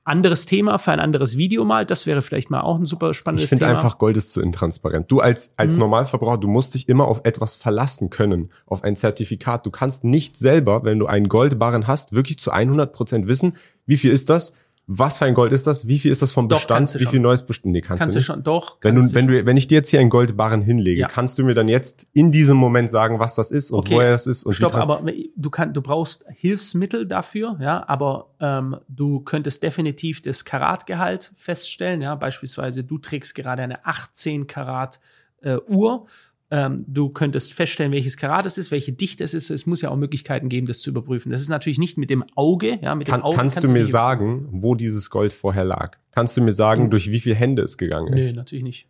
Anderes 0.07 0.45
Thema 0.45 0.77
für 0.77 0.91
ein 0.91 0.99
anderes 0.99 1.35
Video 1.35 1.65
mal. 1.65 1.83
Das 1.83 2.05
wäre 2.05 2.21
vielleicht 2.21 2.51
mal 2.51 2.61
auch 2.61 2.77
ein 2.77 2.85
super 2.85 3.15
spannendes 3.15 3.45
Ich 3.45 3.49
finde 3.49 3.65
Thema. 3.65 3.77
einfach, 3.79 3.97
Gold 3.97 4.15
ist 4.17 4.33
zu 4.33 4.39
intransparent. 4.39 5.09
Du 5.09 5.19
als, 5.19 5.55
als 5.57 5.73
Mhm. 5.73 5.79
Normalverbraucher, 5.79 6.37
du 6.37 6.47
musst 6.47 6.75
dich 6.75 6.87
immer 6.87 7.07
auf 7.07 7.21
etwas 7.23 7.55
verlassen 7.55 8.11
können, 8.11 8.51
auf 8.67 8.83
ein 8.83 8.95
Zertifikat. 8.95 9.65
Du 9.65 9.71
kannst 9.71 10.03
nicht 10.03 10.37
selber, 10.37 10.83
wenn 10.83 10.99
du 10.99 11.07
einen 11.07 11.27
Goldbarren 11.27 11.87
hast, 11.87 12.13
wirklich 12.13 12.37
zu 12.37 12.51
100 12.51 12.93
Prozent 12.93 13.27
wissen, 13.27 13.53
wie 13.87 13.97
viel 13.97 14.11
ist 14.11 14.29
das, 14.29 14.53
was 14.87 15.17
für 15.17 15.25
ein 15.25 15.33
Gold 15.33 15.51
ist 15.51 15.65
das, 15.65 15.87
wie 15.87 15.97
viel 15.97 16.11
ist 16.11 16.21
das 16.21 16.31
vom 16.31 16.47
Doch, 16.47 16.57
Bestand, 16.57 16.77
kannst 16.77 16.95
wie 16.99 17.03
schon. 17.03 17.11
viel 17.11 17.19
neues 17.19 17.43
Bestand. 17.45 17.71
Nee, 17.73 17.81
kannst, 17.81 18.01
kannst 18.01 18.15
du 18.15 18.19
nicht. 18.19 18.25
schon, 18.25 18.43
doch. 18.43 18.77
Wenn 18.81 18.95
kannst 18.95 19.11
du, 19.11 19.15
wenn 19.15 19.27
du, 19.27 19.45
wenn 19.45 19.57
ich 19.57 19.67
dir 19.67 19.75
jetzt 19.75 19.89
hier 19.89 19.99
einen 19.99 20.09
Goldbarren 20.11 20.61
hinlege, 20.61 21.01
Ja. 21.01 21.07
kannst 21.07 21.37
du 21.39 21.43
mir 21.43 21.55
dann 21.55 21.67
jetzt 21.67 22.05
in 22.13 22.31
diesem 22.31 22.55
Moment 22.57 22.89
sagen, 22.89 23.17
was 23.19 23.33
das 23.35 23.49
ist 23.51 23.71
und 23.71 23.79
Okay. 23.79 23.95
woher 23.95 24.13
es 24.13 24.27
ist 24.27 24.45
und 24.45 24.53
Stopp, 24.53 24.75
aber 24.75 25.03
du 25.35 25.49
kann, 25.49 25.73
du 25.73 25.81
brauchst 25.81 26.23
Hilfsmittel 26.29 27.07
dafür, 27.07 27.57
ja, 27.59 27.83
aber 27.87 28.27
ähm, 28.39 28.77
du 28.87 29.21
könntest 29.21 29.63
definitiv 29.63 30.21
das 30.21 30.45
Karatgehalt 30.45 31.31
feststellen, 31.35 32.01
ja, 32.01 32.13
beispielsweise 32.15 32.83
du 32.83 32.97
trägst 32.99 33.33
gerade 33.35 33.63
eine 33.63 33.85
18 33.85 34.45
Karat 34.47 34.99
äh, 35.41 35.57
Uhr. 35.67 36.05
Ähm, 36.51 36.77
du 36.87 37.09
könntest 37.09 37.53
feststellen, 37.53 37.91
welches 37.91 38.17
Karat 38.17 38.45
es 38.45 38.57
ist, 38.59 38.69
welche 38.69 38.93
Dichte 38.93 39.23
es 39.23 39.33
ist. 39.33 39.49
Es 39.49 39.65
muss 39.65 39.81
ja 39.81 39.89
auch 39.89 39.95
Möglichkeiten 39.95 40.47
geben, 40.47 40.67
das 40.67 40.79
zu 40.79 40.91
überprüfen. 40.91 41.31
Das 41.31 41.41
ist 41.41 41.49
natürlich 41.49 41.79
nicht 41.79 41.97
mit 41.97 42.09
dem 42.11 42.23
Auge, 42.35 42.77
ja, 42.81 42.93
mit 42.93 43.07
Kann, 43.07 43.21
dem 43.21 43.25
Auge 43.25 43.35
kannst 43.37 43.63
du 43.63 43.67
es 43.67 43.73
mir 43.73 43.85
sagen, 43.85 44.47
wo 44.51 44.75
dieses 44.75 45.09
Gold 45.09 45.33
vorher 45.33 45.63
lag? 45.65 45.97
Kannst 46.11 46.37
du 46.37 46.41
mir 46.41 46.53
sagen, 46.53 46.83
Mhm. 46.83 46.89
durch 46.91 47.09
wie 47.09 47.19
viele 47.19 47.35
Hände 47.35 47.63
es 47.63 47.77
gegangen 47.77 48.13
ist? 48.13 48.35
natürlich 48.35 48.63
nicht. 48.63 48.87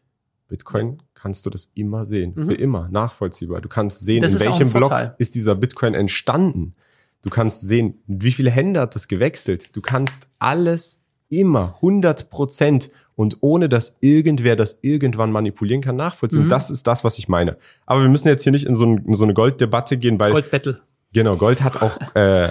Bitcoin 0.48 1.02
kannst 1.14 1.46
du 1.46 1.50
das 1.50 1.72
immer 1.76 2.06
sehen. 2.06 2.34
Mhm. 2.36 2.46
Für 2.46 2.54
immer. 2.54 2.88
Nachvollziehbar. 2.90 3.62
Du 3.62 3.70
kannst 3.70 4.02
sehen, 4.02 4.22
Das 4.22 4.34
in 4.36 4.42
welchem 4.42 4.72
Block 4.72 5.16
ist 5.18 5.34
dieser 5.36 5.56
Bitcoin 5.56 5.94
entstanden. 5.96 6.76
Du 7.24 7.30
kannst 7.32 7.62
sehen, 7.62 7.96
wie 8.06 8.32
viele 8.32 8.52
Hände 8.52 8.82
hat 8.82 8.94
das 8.94 9.08
gewechselt. 9.08 9.76
Du 9.76 9.82
kannst 9.82 10.28
alles 10.38 11.02
immer 11.40 11.74
100 11.76 12.30
Prozent 12.30 12.90
und 13.16 13.38
ohne 13.42 13.70
dass 13.70 13.98
irgendwer 14.02 14.56
das 14.56 14.80
irgendwann 14.82 15.32
manipulieren 15.32 15.82
kann, 15.82 15.96
nachvollziehen. 15.96 16.46
Mhm. 16.46 16.50
Das 16.50 16.70
ist 16.70 16.86
das, 16.88 17.04
was 17.04 17.18
ich 17.18 17.28
meine. 17.30 17.58
Aber 17.86 18.02
wir 18.02 18.10
müssen 18.10 18.28
jetzt 18.28 18.44
hier 18.44 18.52
nicht 18.52 18.66
in 18.66 18.76
so, 18.76 18.86
ein, 18.86 18.98
in 19.06 19.14
so 19.16 19.24
eine 19.24 19.34
Golddebatte 19.34 19.98
gehen, 19.98 20.20
weil 20.20 20.32
Goldbattle. 20.32 20.82
genau, 21.14 21.36
Gold 21.38 21.64
hat 21.64 21.82
auch, 21.82 21.98
äh, 22.16 22.50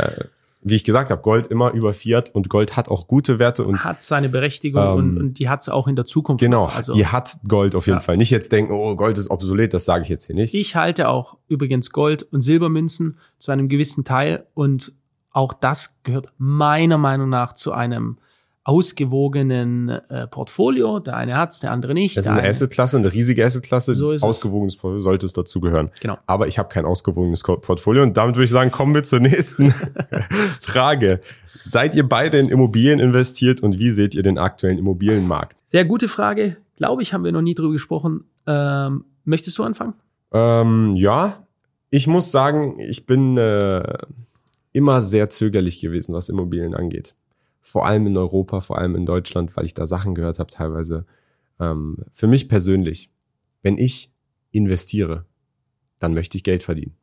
wie 0.67 0.77
ich 0.77 0.85
gesagt 0.85 1.11
habe, 1.11 1.21
Gold 1.21 1.49
immer 1.49 1.73
über 1.73 1.93
Fiat 1.93 2.35
und 2.35 2.49
Gold 2.49 2.75
hat 2.79 2.89
auch 2.89 3.07
gute 3.07 3.39
Werte 3.39 3.65
und 3.65 3.85
Hat 3.85 4.03
seine 4.03 4.31
Berechtigung 4.31 4.83
Ähm, 4.83 4.97
und, 4.97 5.19
und 5.19 5.39
die 5.39 5.51
hat 5.51 5.61
es 5.61 5.69
auch 5.69 5.87
in 5.87 5.97
der 5.97 6.07
Zukunft. 6.07 6.41
genau. 6.41 6.65
Also 6.67 6.95
die 6.95 7.07
hat 7.07 7.37
Gold 7.47 7.75
auf 7.75 7.87
jeden 7.87 7.99
Ja. 7.99 8.01
Fall. 8.01 8.17
Nicht 8.17 8.31
jetzt 8.31 8.51
denken, 8.51 8.73
oh, 8.73 8.97
Gold 8.97 9.19
ist 9.19 9.31
obsolet, 9.31 9.75
das 9.75 9.85
sage 9.85 10.05
ich 10.05 10.09
jetzt 10.09 10.25
hier 10.27 10.35
nicht. 10.35 10.55
Ich 10.55 10.75
halte 10.77 11.11
auch 11.11 11.37
übrigens 11.49 11.91
Gold- 11.91 12.23
und 12.23 12.41
Silbermünzen 12.41 13.19
zu 13.39 13.53
einem 13.53 13.69
gewissen 13.69 14.05
Teil 14.05 14.47
und 14.55 14.93
auch 15.31 15.53
das 15.53 15.99
gehört 16.05 16.33
meiner 16.39 16.97
Meinung 16.97 17.29
nach 17.29 17.53
zu 17.53 17.73
einem 17.73 18.17
ausgewogenen 18.65 19.91
äh, 19.91 20.27
Portfolio. 20.27 20.99
Der 20.99 21.17
eine 21.17 21.37
hat's, 21.37 21.61
der 21.61 21.71
andere 21.71 21.93
nicht. 21.93 22.17
Das 22.17 22.27
ist 22.27 22.33
eine 22.33 22.49
Assetklasse, 22.49 22.97
eine 22.97 23.13
riesige 23.13 23.45
Assetklasse. 23.45 23.95
So. 23.95 24.13
Ausgewogenes 24.13 24.77
Portfolio 24.77 25.03
sollte 25.03 25.27
es 25.27 25.35
dazugehören. 25.35 25.91
Genau. 26.01 26.19
Aber 26.27 26.49
ich 26.49 26.59
habe 26.59 26.71
kein 26.71 26.87
ausgewogenes 26.87 27.43
Portfolio 27.43 28.03
und 28.03 28.17
damit 28.17 28.37
würde 28.37 28.47
ich 28.47 28.51
sagen, 28.51 28.71
kommen 28.71 28.95
wir 28.95 29.03
zur 29.03 29.21
nächsten 29.21 29.75
Frage. 30.61 31.21
Seid 31.59 31.95
ihr 31.95 32.09
beide 32.09 32.39
in 32.39 32.49
Immobilien 32.49 33.01
investiert 33.01 33.61
und 33.61 33.79
wie 33.79 33.91
seht 33.91 34.15
ihr 34.15 34.23
den 34.23 34.39
aktuellen 34.39 34.79
Immobilienmarkt? 34.79 35.59
Sehr 35.67 35.85
gute 35.85 36.09
Frage. 36.09 36.57
Glaube 36.77 37.03
ich, 37.03 37.13
haben 37.13 37.23
wir 37.23 37.33
noch 37.33 37.43
nie 37.43 37.55
drüber 37.55 37.73
gesprochen. 37.73 38.25
Ähm, 38.47 39.05
möchtest 39.25 39.59
du 39.59 39.63
anfangen? 39.63 39.93
Ähm, 40.33 40.95
ja, 40.97 41.47
ich 41.91 42.07
muss 42.07 42.33
sagen, 42.33 42.81
ich 42.81 43.07
bin 43.07 43.37
äh, 43.37 43.83
immer 44.73 45.03
sehr 45.03 45.31
zögerlich 45.31 45.81
gewesen, 45.81 46.15
was 46.15 46.29
Immobilien 46.29 46.75
angeht. 46.75 47.15
Vor 47.67 47.87
allem 47.87 48.07
in 48.07 48.19
Europa, 48.19 48.61
vor 48.61 48.77
allem 48.77 48.95
in 48.95 49.07
Deutschland, 49.07 49.57
weil 49.57 49.65
ich 49.65 49.73
da 49.73 49.87
Sachen 49.87 50.15
gehört 50.15 50.39
habe 50.39 50.51
teilweise. 50.51 51.07
Ähm, 51.59 52.05
für 52.13 52.27
mich 52.27 52.51
persönlich, 52.51 53.11
wenn 53.63 53.79
ich 53.79 54.13
investiere, 54.51 55.25
dann 55.99 56.13
möchte 56.13 56.37
ich 56.37 56.45
Geld 56.45 56.63
verdienen. 56.63 56.95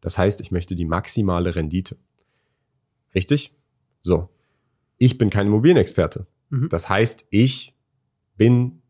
Das 0.00 0.18
heißt, 0.18 0.40
ich 0.40 0.50
möchte 0.50 0.74
die 0.74 0.86
maximale 0.86 1.54
Rendite. 1.54 1.96
Richtig? 3.14 3.54
So. 4.02 4.28
Ich 4.96 5.18
bin 5.18 5.30
kein 5.30 5.46
Immobilienexperte. 5.46 6.26
Mhm. 6.50 6.68
Das 6.68 6.88
heißt, 6.88 7.28
ich 7.30 7.76
bin 8.36 8.82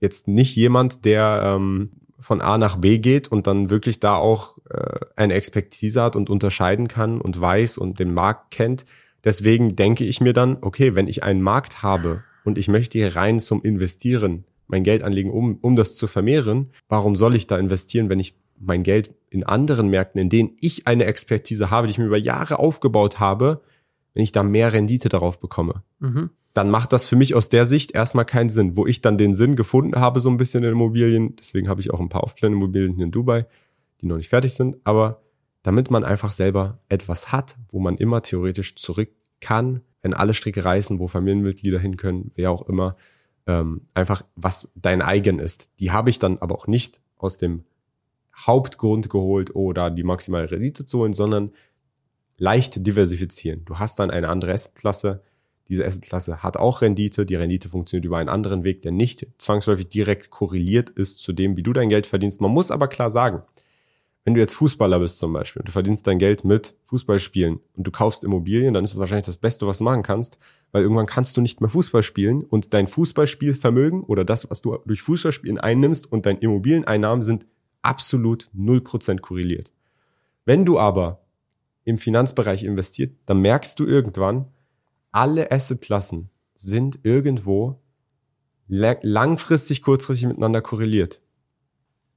jetzt 0.00 0.28
nicht 0.28 0.56
jemand, 0.56 1.04
der 1.04 1.42
ähm, 1.44 1.90
von 2.18 2.40
A 2.40 2.56
nach 2.56 2.76
B 2.76 3.00
geht 3.00 3.28
und 3.28 3.46
dann 3.46 3.68
wirklich 3.68 4.00
da 4.00 4.16
auch 4.16 4.56
äh, 4.70 5.00
eine 5.14 5.34
Expertise 5.34 6.02
hat 6.02 6.16
und 6.16 6.30
unterscheiden 6.30 6.88
kann 6.88 7.20
und 7.20 7.38
weiß 7.38 7.76
und 7.76 8.00
den 8.00 8.14
Markt 8.14 8.50
kennt. 8.50 8.86
Deswegen 9.24 9.74
denke 9.74 10.04
ich 10.04 10.20
mir 10.20 10.32
dann, 10.32 10.58
okay, 10.60 10.94
wenn 10.94 11.08
ich 11.08 11.22
einen 11.22 11.42
Markt 11.42 11.82
habe 11.82 12.22
und 12.44 12.58
ich 12.58 12.68
möchte 12.68 12.98
hier 12.98 13.16
rein 13.16 13.40
zum 13.40 13.62
Investieren 13.62 14.44
mein 14.66 14.84
Geld 14.84 15.02
anlegen, 15.02 15.30
um, 15.30 15.58
um 15.60 15.76
das 15.76 15.96
zu 15.96 16.06
vermehren, 16.06 16.70
warum 16.88 17.16
soll 17.16 17.34
ich 17.34 17.46
da 17.46 17.58
investieren, 17.58 18.08
wenn 18.08 18.18
ich 18.18 18.34
mein 18.58 18.82
Geld 18.82 19.14
in 19.30 19.44
anderen 19.44 19.88
Märkten, 19.88 20.20
in 20.20 20.28
denen 20.28 20.56
ich 20.60 20.86
eine 20.86 21.04
Expertise 21.04 21.70
habe, 21.70 21.86
die 21.86 21.92
ich 21.92 21.98
mir 21.98 22.06
über 22.06 22.18
Jahre 22.18 22.58
aufgebaut 22.58 23.20
habe, 23.20 23.62
wenn 24.14 24.22
ich 24.22 24.32
da 24.32 24.42
mehr 24.42 24.72
Rendite 24.72 25.08
darauf 25.08 25.40
bekomme? 25.40 25.82
Mhm. 25.98 26.30
dann 26.54 26.70
macht 26.70 26.92
das 26.92 27.06
für 27.06 27.16
mich 27.16 27.34
aus 27.34 27.48
der 27.48 27.66
Sicht 27.66 27.92
erstmal 27.92 28.24
keinen 28.24 28.48
Sinn. 28.48 28.76
Wo 28.76 28.86
ich 28.86 29.00
dann 29.00 29.18
den 29.18 29.34
Sinn 29.34 29.56
gefunden 29.56 29.96
habe, 29.96 30.20
so 30.20 30.30
ein 30.30 30.36
bisschen 30.36 30.62
in 30.62 30.70
Immobilien, 30.70 31.34
deswegen 31.36 31.68
habe 31.68 31.80
ich 31.80 31.92
auch 31.92 31.98
ein 31.98 32.08
paar 32.08 32.22
Off-Plan-Immobilien 32.22 32.94
hier 32.94 33.06
in 33.06 33.10
Dubai, 33.10 33.46
die 34.00 34.06
noch 34.06 34.16
nicht 34.16 34.28
fertig 34.28 34.54
sind, 34.54 34.76
aber 34.84 35.23
damit 35.64 35.90
man 35.90 36.04
einfach 36.04 36.30
selber 36.30 36.78
etwas 36.88 37.32
hat, 37.32 37.56
wo 37.70 37.80
man 37.80 37.96
immer 37.96 38.22
theoretisch 38.22 38.76
zurück 38.76 39.10
kann, 39.40 39.80
wenn 40.02 40.14
alle 40.14 40.34
Stricke 40.34 40.64
reißen, 40.64 41.00
wo 41.00 41.08
Familienmitglieder 41.08 41.80
hin 41.80 41.96
können, 41.96 42.30
wer 42.36 42.52
auch 42.52 42.68
immer, 42.68 42.96
ähm, 43.46 43.80
einfach 43.94 44.22
was 44.36 44.70
dein 44.76 45.02
eigen 45.02 45.38
ist. 45.38 45.70
Die 45.80 45.90
habe 45.90 46.10
ich 46.10 46.18
dann 46.18 46.38
aber 46.38 46.54
auch 46.54 46.66
nicht 46.66 47.00
aus 47.16 47.38
dem 47.38 47.64
Hauptgrund 48.36 49.08
geholt, 49.08 49.54
oder 49.54 49.90
die 49.90 50.02
maximale 50.02 50.50
Rendite 50.50 50.84
zu 50.84 50.98
holen, 50.98 51.14
sondern 51.14 51.52
leicht 52.36 52.86
diversifizieren. 52.86 53.64
Du 53.64 53.78
hast 53.78 53.98
dann 53.98 54.10
eine 54.10 54.28
andere 54.28 54.52
Assetklasse. 54.52 55.22
Diese 55.68 55.86
Assetklasse 55.86 56.42
hat 56.42 56.58
auch 56.58 56.82
Rendite. 56.82 57.24
Die 57.24 57.36
Rendite 57.36 57.70
funktioniert 57.70 58.04
über 58.04 58.18
einen 58.18 58.28
anderen 58.28 58.64
Weg, 58.64 58.82
der 58.82 58.92
nicht 58.92 59.26
zwangsläufig 59.38 59.88
direkt 59.88 60.30
korreliert 60.30 60.90
ist 60.90 61.20
zu 61.20 61.32
dem, 61.32 61.56
wie 61.56 61.62
du 61.62 61.72
dein 61.72 61.88
Geld 61.88 62.04
verdienst. 62.04 62.42
Man 62.42 62.50
muss 62.50 62.70
aber 62.70 62.88
klar 62.88 63.10
sagen, 63.10 63.42
wenn 64.24 64.34
du 64.34 64.40
jetzt 64.40 64.54
Fußballer 64.54 65.00
bist 65.00 65.18
zum 65.18 65.34
Beispiel, 65.34 65.60
und 65.60 65.68
du 65.68 65.72
verdienst 65.72 66.06
dein 66.06 66.18
Geld 66.18 66.44
mit 66.44 66.74
Fußballspielen 66.84 67.60
und 67.74 67.86
du 67.86 67.90
kaufst 67.90 68.24
Immobilien, 68.24 68.72
dann 68.72 68.84
ist 68.84 68.94
es 68.94 68.98
wahrscheinlich 68.98 69.26
das 69.26 69.36
Beste, 69.36 69.66
was 69.66 69.78
du 69.78 69.84
machen 69.84 70.02
kannst, 70.02 70.38
weil 70.72 70.82
irgendwann 70.82 71.06
kannst 71.06 71.36
du 71.36 71.42
nicht 71.42 71.60
mehr 71.60 71.68
Fußball 71.68 72.02
spielen 72.02 72.42
und 72.42 72.72
dein 72.72 72.86
Fußballspielvermögen 72.86 74.02
oder 74.02 74.24
das, 74.24 74.50
was 74.50 74.62
du 74.62 74.78
durch 74.86 75.02
Fußballspielen 75.02 75.58
einnimmst 75.58 76.10
und 76.10 76.24
dein 76.24 76.38
Immobilieneinnahmen 76.38 77.22
sind 77.22 77.46
absolut 77.82 78.48
0% 78.56 79.20
korreliert. 79.20 79.72
Wenn 80.46 80.64
du 80.64 80.78
aber 80.78 81.20
im 81.84 81.98
Finanzbereich 81.98 82.64
investiert, 82.64 83.14
dann 83.26 83.40
merkst 83.40 83.78
du 83.78 83.86
irgendwann, 83.86 84.46
alle 85.12 85.52
Assetklassen 85.52 86.30
sind 86.54 87.00
irgendwo 87.02 87.78
langfristig, 88.68 89.82
kurzfristig 89.82 90.26
miteinander 90.26 90.62
korreliert. 90.62 91.20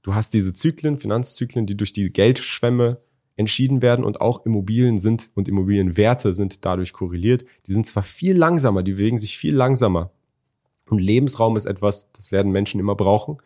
Du 0.02 0.16
hast 0.16 0.34
diese 0.34 0.54
Zyklen, 0.54 0.98
Finanzzyklen, 0.98 1.66
die 1.66 1.76
durch 1.76 1.94
die 1.94 2.12
Geldschwämme 2.12 3.00
entschieden 3.36 3.82
werden 3.82 4.04
und 4.04 4.20
auch 4.20 4.46
Immobilien 4.46 4.98
sind 4.98 5.30
und 5.36 5.48
Immobilienwerte 5.48 6.34
sind 6.34 6.66
dadurch 6.66 6.92
korreliert. 6.92 7.46
Die 7.68 7.74
sind 7.74 7.86
zwar 7.86 8.04
viel 8.04 8.36
langsamer, 8.36 8.84
die 8.84 8.94
bewegen 8.94 9.18
sich 9.18 9.38
viel 9.38 9.56
langsamer. 9.56 10.12
Und 10.90 11.00
Lebensraum 11.00 11.56
ist 11.56 11.66
etwas, 11.66 12.12
das 12.14 12.32
werden 12.32 12.52
Menschen 12.52 12.80
immer 12.80 12.96
brauchen. 12.96 13.38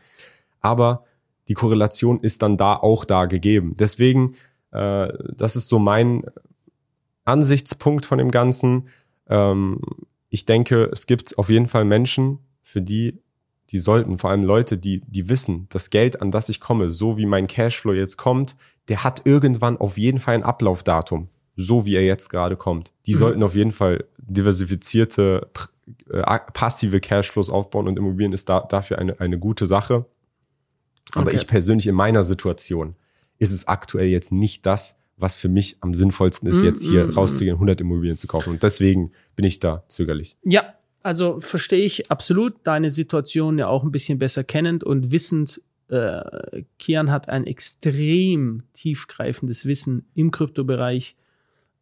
Aber 0.62 1.06
die 1.48 1.54
Korrelation 1.56 2.20
ist 2.22 2.42
dann 2.42 2.56
da 2.56 2.76
auch 2.76 3.04
da 3.04 3.26
gegeben. 3.26 3.76
Deswegen, 3.78 4.36
äh, 4.72 5.12
das 5.36 5.56
ist 5.56 5.68
so 5.68 5.80
mein 5.80 6.24
Ansichtspunkt 7.26 8.06
von 8.06 8.18
dem 8.18 8.32
Ganzen. 8.32 8.88
Ähm, 9.28 9.82
ich 10.30 10.46
denke, 10.46 10.90
es 10.94 11.08
gibt 11.08 11.38
auf 11.38 11.50
jeden 11.50 11.68
Fall 11.68 11.84
Menschen, 11.84 12.40
für 12.62 12.82
die 12.82 13.20
die 13.72 13.80
sollten, 13.80 14.18
vor 14.18 14.30
allem 14.30 14.44
Leute, 14.44 14.78
die, 14.78 15.02
die 15.08 15.30
wissen, 15.30 15.68
das 15.70 15.90
Geld, 15.90 16.22
an 16.22 16.32
das 16.32 16.50
ich 16.50 16.60
komme, 16.60 16.90
so 16.90 17.18
wie 17.18 17.26
mein 17.26 17.48
Cashflow 17.48 17.94
jetzt 17.94 18.18
kommt, 18.18 18.56
der 18.90 19.04
hat 19.04 19.26
irgendwann 19.26 19.78
auf 19.78 19.98
jeden 19.98 20.20
Fall 20.20 20.36
ein 20.36 20.44
Ablaufdatum, 20.44 21.30
so 21.56 21.86
wie 21.86 21.96
er 21.96 22.04
jetzt 22.04 22.30
gerade 22.30 22.58
kommt. 22.58 22.92
Die 23.06 23.14
mhm. 23.14 23.18
sollten 23.18 23.44
auf 23.44 23.56
jeden 23.56 23.72
Fall 23.72 24.06
diversifizierte, 24.18 25.50
äh, 26.10 26.40
passive 26.54 27.00
Cashflows 27.00 27.50
aufbauen 27.50 27.88
und 27.88 27.98
Immobilien 27.98 28.34
ist 28.34 28.50
da, 28.50 28.62
dafür 28.62 29.00
eine, 29.00 29.20
eine 29.20 29.40
gute 29.40 29.66
Sache. 29.68 30.06
Aber 31.14 31.28
okay. 31.28 31.36
ich 31.36 31.48
persönlich 31.48 31.88
in 31.88 31.96
meiner 31.96 32.24
Situation 32.24 32.96
ist 33.40 33.52
es 33.52 33.68
aktuell 33.68 34.08
jetzt 34.08 34.32
nicht 34.32 34.66
das, 34.66 34.98
was 35.18 35.36
für 35.36 35.50
mich 35.50 35.78
am 35.82 35.94
sinnvollsten 35.94 36.50
ist, 36.50 36.62
mm, 36.62 36.66
jetzt 36.66 36.84
hier 36.84 37.08
mm, 37.08 37.12
rauszugehen, 37.12 37.56
100 37.56 37.82
Immobilien 37.82 38.18
zu 38.18 38.28
kaufen. 38.28 38.52
Und 38.52 38.64
deswegen 38.64 39.12
bin 39.36 39.46
ich 39.46 39.60
da 39.60 39.84
zögerlich. 39.88 40.38
Ja, 40.44 40.74
also 41.04 41.40
verstehe 41.40 41.84
ich 41.84 42.12
absolut 42.12 42.56
deine 42.64 42.92
Situation 42.92 43.58
ja 43.58 43.68
auch 43.68 43.84
ein 43.84 43.92
bisschen 43.92 44.20
besser 44.20 44.44
kennend 44.44 44.84
und 44.84 45.12
wissend, 45.12 45.62
äh, 45.90 46.64
Kian 46.80 47.12
hat 47.12 47.30
ein 47.30 47.46
extrem 47.46 48.64
tiefgreifendes 48.74 49.66
Wissen 49.66 50.06
im 50.14 50.32
Kryptobereich. 50.32 51.16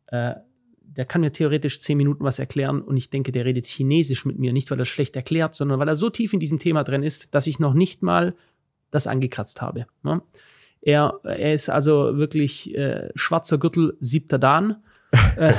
Äh, 0.07 0.35
der 0.81 1.05
kann 1.05 1.21
mir 1.21 1.31
theoretisch 1.31 1.79
zehn 1.79 1.97
Minuten 1.97 2.23
was 2.23 2.39
erklären 2.39 2.81
und 2.81 2.97
ich 2.97 3.09
denke, 3.09 3.31
der 3.31 3.45
redet 3.45 3.67
Chinesisch 3.67 4.25
mit 4.25 4.39
mir, 4.39 4.51
nicht 4.51 4.71
weil 4.71 4.79
er 4.79 4.85
schlecht 4.85 5.15
erklärt, 5.15 5.53
sondern 5.53 5.79
weil 5.79 5.87
er 5.87 5.95
so 5.95 6.09
tief 6.09 6.33
in 6.33 6.39
diesem 6.39 6.59
Thema 6.59 6.83
drin 6.83 7.03
ist, 7.03 7.33
dass 7.33 7.47
ich 7.47 7.59
noch 7.59 7.73
nicht 7.73 8.01
mal 8.01 8.35
das 8.91 9.05
angekratzt 9.05 9.61
habe. 9.61 9.85
Ne? 10.03 10.21
Er, 10.81 11.19
er 11.23 11.53
ist 11.53 11.69
also 11.69 12.17
wirklich 12.17 12.75
äh, 12.75 13.09
schwarzer 13.15 13.57
Gürtel, 13.57 13.95
siebter 13.99 14.39
Dan. 14.39 14.77
Äh, 15.37 15.53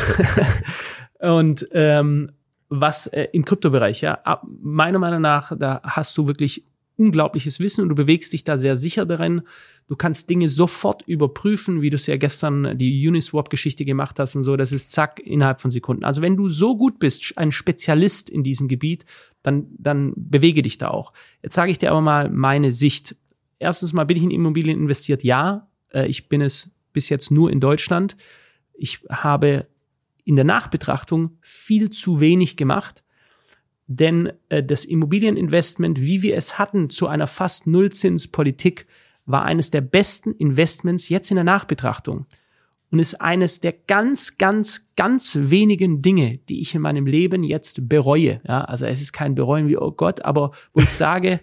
und 1.29 1.67
ähm, 1.73 2.31
was 2.71 3.09
äh, 3.09 3.29
im 3.33 3.45
Kryptobereich, 3.45 4.01
ja, 4.01 4.41
meiner 4.63 4.99
Meinung 4.99 5.21
nach, 5.21 5.57
da 5.57 5.81
hast 5.85 6.17
du 6.17 6.27
wirklich 6.27 6.65
unglaubliches 6.97 7.61
Wissen 7.61 7.83
und 7.83 7.89
du 7.89 7.95
bewegst 7.95 8.33
dich 8.33 8.45
da 8.45 8.59
sehr 8.59 8.77
sicher 8.77 9.07
darin. 9.07 9.43
Du 9.89 9.97
kannst 9.97 10.29
Dinge 10.29 10.49
sofort 10.49 11.03
überprüfen, 11.09 11.81
wie 11.81 11.89
du 11.89 11.97
es 11.97 12.07
ja 12.07 12.17
gestern 12.19 12.77
die 12.77 13.09
Uniswap-Geschichte 13.09 13.87
gemacht 13.87 14.19
hast 14.19 14.37
und 14.37 14.43
so. 14.43 14.57
Das 14.57 14.71
ist 14.71 14.93
zack 14.93 15.19
innerhalb 15.19 15.61
von 15.61 15.71
Sekunden. 15.71 16.05
Also 16.05 16.21
wenn 16.21 16.37
du 16.37 16.51
so 16.51 16.77
gut 16.77 16.99
bist, 16.99 17.37
ein 17.39 17.53
Spezialist 17.53 18.29
in 18.29 18.45
diesem 18.45 18.69
Gebiet, 18.69 19.07
dann, 19.43 19.67
dann 19.79 20.13
bewege 20.15 20.61
dich 20.61 20.77
da 20.77 20.89
auch. 20.89 21.13
Jetzt 21.43 21.55
sage 21.55 21.73
ich 21.73 21.79
dir 21.79 21.91
aber 21.91 22.03
mal 22.03 22.31
meine 22.31 22.71
Sicht. 22.71 23.17
Erstens 23.59 23.95
mal 23.95 24.05
bin 24.05 24.19
ich 24.19 24.23
in 24.23 24.31
Immobilien 24.31 24.79
investiert. 24.79 25.25
Ja, 25.25 25.69
äh, 25.89 26.07
ich 26.07 26.29
bin 26.29 26.43
es 26.43 26.71
bis 26.93 27.09
jetzt 27.09 27.31
nur 27.31 27.51
in 27.51 27.61
Deutschland. 27.61 28.17
Ich 28.75 29.01
habe 29.11 29.67
in 30.31 30.37
der 30.37 30.45
Nachbetrachtung 30.45 31.37
viel 31.43 31.91
zu 31.91 32.21
wenig 32.21 32.57
gemacht, 32.57 33.03
denn 33.89 34.33
äh, 34.49 34.63
das 34.63 34.85
Immobilieninvestment, 34.85 36.01
wie 36.01 36.23
wir 36.23 36.37
es 36.37 36.57
hatten 36.57 36.89
zu 36.89 37.09
einer 37.09 37.27
fast 37.27 37.67
Nullzinspolitik, 37.67 38.87
war 39.27 39.43
eines 39.43 39.73
der 39.73 39.81
besten 39.81 40.31
Investments 40.33 41.09
jetzt 41.09 41.33
in 41.33 41.35
der 41.35 41.45
Nachbetrachtung 41.45 42.27
und 42.93 43.01
ist 43.01 43.21
eines 43.21 43.61
der 43.61 43.73
ganz, 43.73 44.39
ganz, 44.39 44.93
ganz 44.95 45.37
wenigen 45.41 46.01
Dinge, 46.01 46.39
die 46.49 46.61
ich 46.61 46.77
in 46.77 46.81
meinem 46.81 47.07
Leben 47.07 47.43
jetzt 47.43 47.89
bereue. 47.89 48.41
Ja, 48.47 48.63
also 48.63 48.87
es 48.87 49.01
ist 49.01 49.13
kein 49.13 49.35
Bereuen 49.35 49.67
wie 49.67 49.77
oh 49.77 49.91
Gott, 49.91 50.25
aber 50.25 50.53
wo 50.73 50.81
ich 50.81 50.91
sage, 50.91 51.41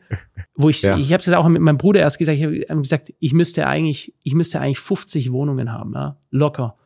wo 0.55 0.69
ich, 0.69 0.81
ja. 0.83 0.97
ich 0.97 1.11
habe 1.11 1.21
es 1.21 1.33
auch 1.33 1.47
mit 1.49 1.61
meinem 1.61 1.77
Bruder 1.77 1.99
erst 1.99 2.19
gesagt, 2.19 2.39
ich 2.39 2.45
habe 2.69 2.81
gesagt, 2.81 3.13
ich 3.19 3.33
müsste 3.33 3.67
eigentlich, 3.67 4.15
ich 4.23 4.35
müsste 4.35 4.61
eigentlich 4.61 4.79
50 4.79 5.33
Wohnungen 5.33 5.73
haben, 5.73 5.93
ja, 5.93 6.17
locker. 6.31 6.77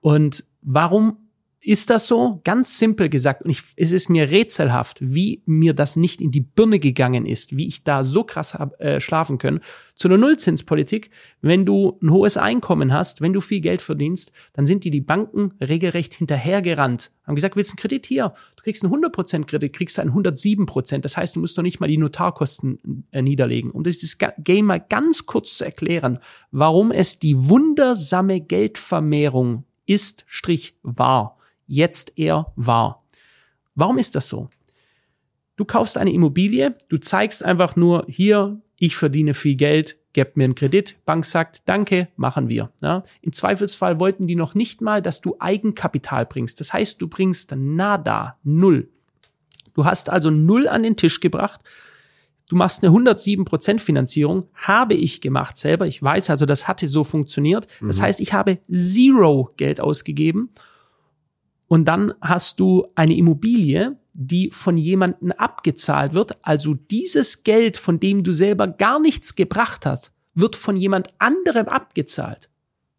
Und 0.00 0.44
warum 0.62 1.21
ist 1.64 1.90
das 1.90 2.08
so? 2.08 2.40
Ganz 2.42 2.76
simpel 2.76 3.08
gesagt. 3.08 3.42
Und 3.42 3.50
ich, 3.50 3.62
es 3.76 3.92
ist 3.92 4.10
mir 4.10 4.28
rätselhaft, 4.30 4.98
wie 5.00 5.44
mir 5.46 5.74
das 5.74 5.94
nicht 5.94 6.20
in 6.20 6.32
die 6.32 6.40
Birne 6.40 6.80
gegangen 6.80 7.24
ist, 7.24 7.56
wie 7.56 7.68
ich 7.68 7.84
da 7.84 8.02
so 8.02 8.24
krass 8.24 8.54
hab, 8.54 8.80
äh, 8.80 9.00
schlafen 9.00 9.38
können. 9.38 9.60
Zu 9.94 10.08
einer 10.08 10.18
Nullzinspolitik, 10.18 11.10
wenn 11.40 11.64
du 11.64 12.00
ein 12.02 12.10
hohes 12.10 12.36
Einkommen 12.36 12.92
hast, 12.92 13.20
wenn 13.20 13.32
du 13.32 13.40
viel 13.40 13.60
Geld 13.60 13.80
verdienst, 13.80 14.32
dann 14.54 14.66
sind 14.66 14.82
dir 14.82 14.90
die 14.90 15.00
Banken 15.00 15.52
regelrecht 15.60 16.14
hinterhergerannt. 16.14 17.12
Haben 17.28 17.36
gesagt, 17.36 17.54
willst 17.54 17.70
du 17.70 17.74
einen 17.74 17.82
Kredit 17.82 18.06
hier? 18.06 18.34
Du 18.56 18.64
kriegst 18.64 18.84
einen 18.84 18.92
100% 18.92 19.44
Kredit, 19.44 19.72
kriegst 19.72 20.00
einen 20.00 20.10
107%. 20.10 20.98
Das 20.98 21.16
heißt, 21.16 21.36
du 21.36 21.40
musst 21.40 21.56
doch 21.56 21.62
nicht 21.62 21.78
mal 21.78 21.86
die 21.86 21.96
Notarkosten 21.96 23.06
äh, 23.12 23.22
niederlegen. 23.22 23.70
Um 23.70 23.84
dieses 23.84 24.18
Game 24.18 24.66
mal 24.66 24.80
ganz 24.80 25.26
kurz 25.26 25.54
zu 25.54 25.64
erklären, 25.64 26.18
warum 26.50 26.90
es 26.90 27.20
die 27.20 27.36
wundersame 27.48 28.40
Geldvermehrung 28.40 29.64
ist, 29.86 30.24
Strich, 30.26 30.74
war 30.82 31.38
jetzt 31.66 32.18
eher 32.18 32.52
wahr. 32.56 33.04
Warum 33.74 33.98
ist 33.98 34.14
das 34.14 34.28
so? 34.28 34.50
Du 35.56 35.64
kaufst 35.64 35.98
eine 35.98 36.12
Immobilie, 36.12 36.74
du 36.88 36.98
zeigst 36.98 37.44
einfach 37.44 37.76
nur 37.76 38.04
hier, 38.08 38.60
ich 38.76 38.96
verdiene 38.96 39.34
viel 39.34 39.54
Geld, 39.54 39.96
gebt 40.12 40.36
mir 40.36 40.44
einen 40.44 40.54
Kredit. 40.54 40.96
Bank 41.04 41.24
sagt, 41.24 41.62
danke, 41.66 42.08
machen 42.16 42.48
wir. 42.48 42.70
Ja? 42.80 43.02
Im 43.20 43.32
Zweifelsfall 43.32 44.00
wollten 44.00 44.26
die 44.26 44.34
noch 44.34 44.54
nicht 44.54 44.80
mal, 44.80 45.02
dass 45.02 45.20
du 45.20 45.36
Eigenkapital 45.38 46.26
bringst. 46.26 46.60
Das 46.60 46.72
heißt, 46.72 47.00
du 47.00 47.08
bringst 47.08 47.54
nada, 47.56 48.38
null. 48.42 48.88
Du 49.74 49.84
hast 49.84 50.10
also 50.10 50.30
null 50.30 50.68
an 50.68 50.82
den 50.82 50.96
Tisch 50.96 51.20
gebracht. 51.20 51.60
Du 52.48 52.56
machst 52.56 52.84
eine 52.84 52.94
107% 52.94 53.78
Finanzierung, 53.78 54.48
habe 54.54 54.94
ich 54.94 55.22
gemacht 55.22 55.56
selber. 55.56 55.86
Ich 55.86 56.02
weiß 56.02 56.28
also, 56.28 56.44
das 56.44 56.68
hatte 56.68 56.86
so 56.86 57.04
funktioniert. 57.04 57.66
Das 57.80 57.98
mhm. 57.98 58.02
heißt, 58.02 58.20
ich 58.20 58.34
habe 58.34 58.58
zero 58.70 59.50
Geld 59.56 59.80
ausgegeben 59.80 60.50
und 61.72 61.86
dann 61.86 62.12
hast 62.20 62.60
du 62.60 62.86
eine 62.96 63.16
Immobilie, 63.16 63.96
die 64.12 64.50
von 64.52 64.76
jemandem 64.76 65.32
abgezahlt 65.32 66.12
wird. 66.12 66.36
Also 66.42 66.74
dieses 66.74 67.44
Geld, 67.44 67.78
von 67.78 67.98
dem 67.98 68.24
du 68.24 68.32
selber 68.32 68.68
gar 68.68 69.00
nichts 69.00 69.36
gebracht 69.36 69.86
hast, 69.86 70.12
wird 70.34 70.54
von 70.54 70.76
jemand 70.76 71.08
anderem 71.18 71.68
abgezahlt. 71.68 72.50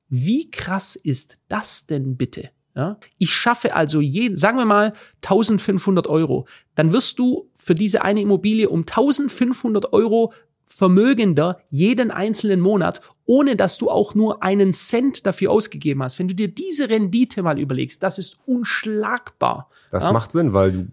Wie 0.10 0.50
krass 0.50 0.96
ist 0.96 1.38
das 1.50 1.86
denn 1.86 2.18
bitte? 2.18 2.50
Ja? 2.76 2.98
Ich 3.20 3.32
schaffe 3.32 3.76
also 3.76 4.02
jeden, 4.02 4.38
sagen 4.38 4.58
wir 4.58 4.66
mal 4.66 4.94
1500 5.18 6.08
Euro. 6.08 6.48
Dann 6.74 6.94
wirst 6.94 7.20
du 7.20 7.52
für 7.54 7.76
diese 7.76 8.02
eine 8.02 8.22
Immobilie 8.22 8.70
um 8.70 8.80
1500 8.80 9.94
Euro 9.94 10.34
vermögender 10.66 11.60
jeden 11.70 12.10
einzelnen 12.10 12.60
Monat, 12.60 13.02
ohne 13.26 13.56
dass 13.56 13.78
du 13.78 13.90
auch 13.90 14.16
nur 14.16 14.44
einen 14.44 14.74
Cent 14.74 15.26
dafür 15.26 15.52
ausgegeben 15.52 16.04
hast. 16.04 16.20
Wenn 16.20 16.28
du 16.28 16.36
dir 16.36 16.48
diese 16.48 16.90
Rendite 16.90 17.42
mal 17.42 17.60
überlegst, 17.60 18.04
das 18.04 18.20
ist 18.20 18.38
unschlagbar. 18.46 19.70
Das 19.92 20.06
ja? 20.06 20.12
macht 20.12 20.32
Sinn, 20.32 20.54
weil 20.54 20.72
du 20.72 20.88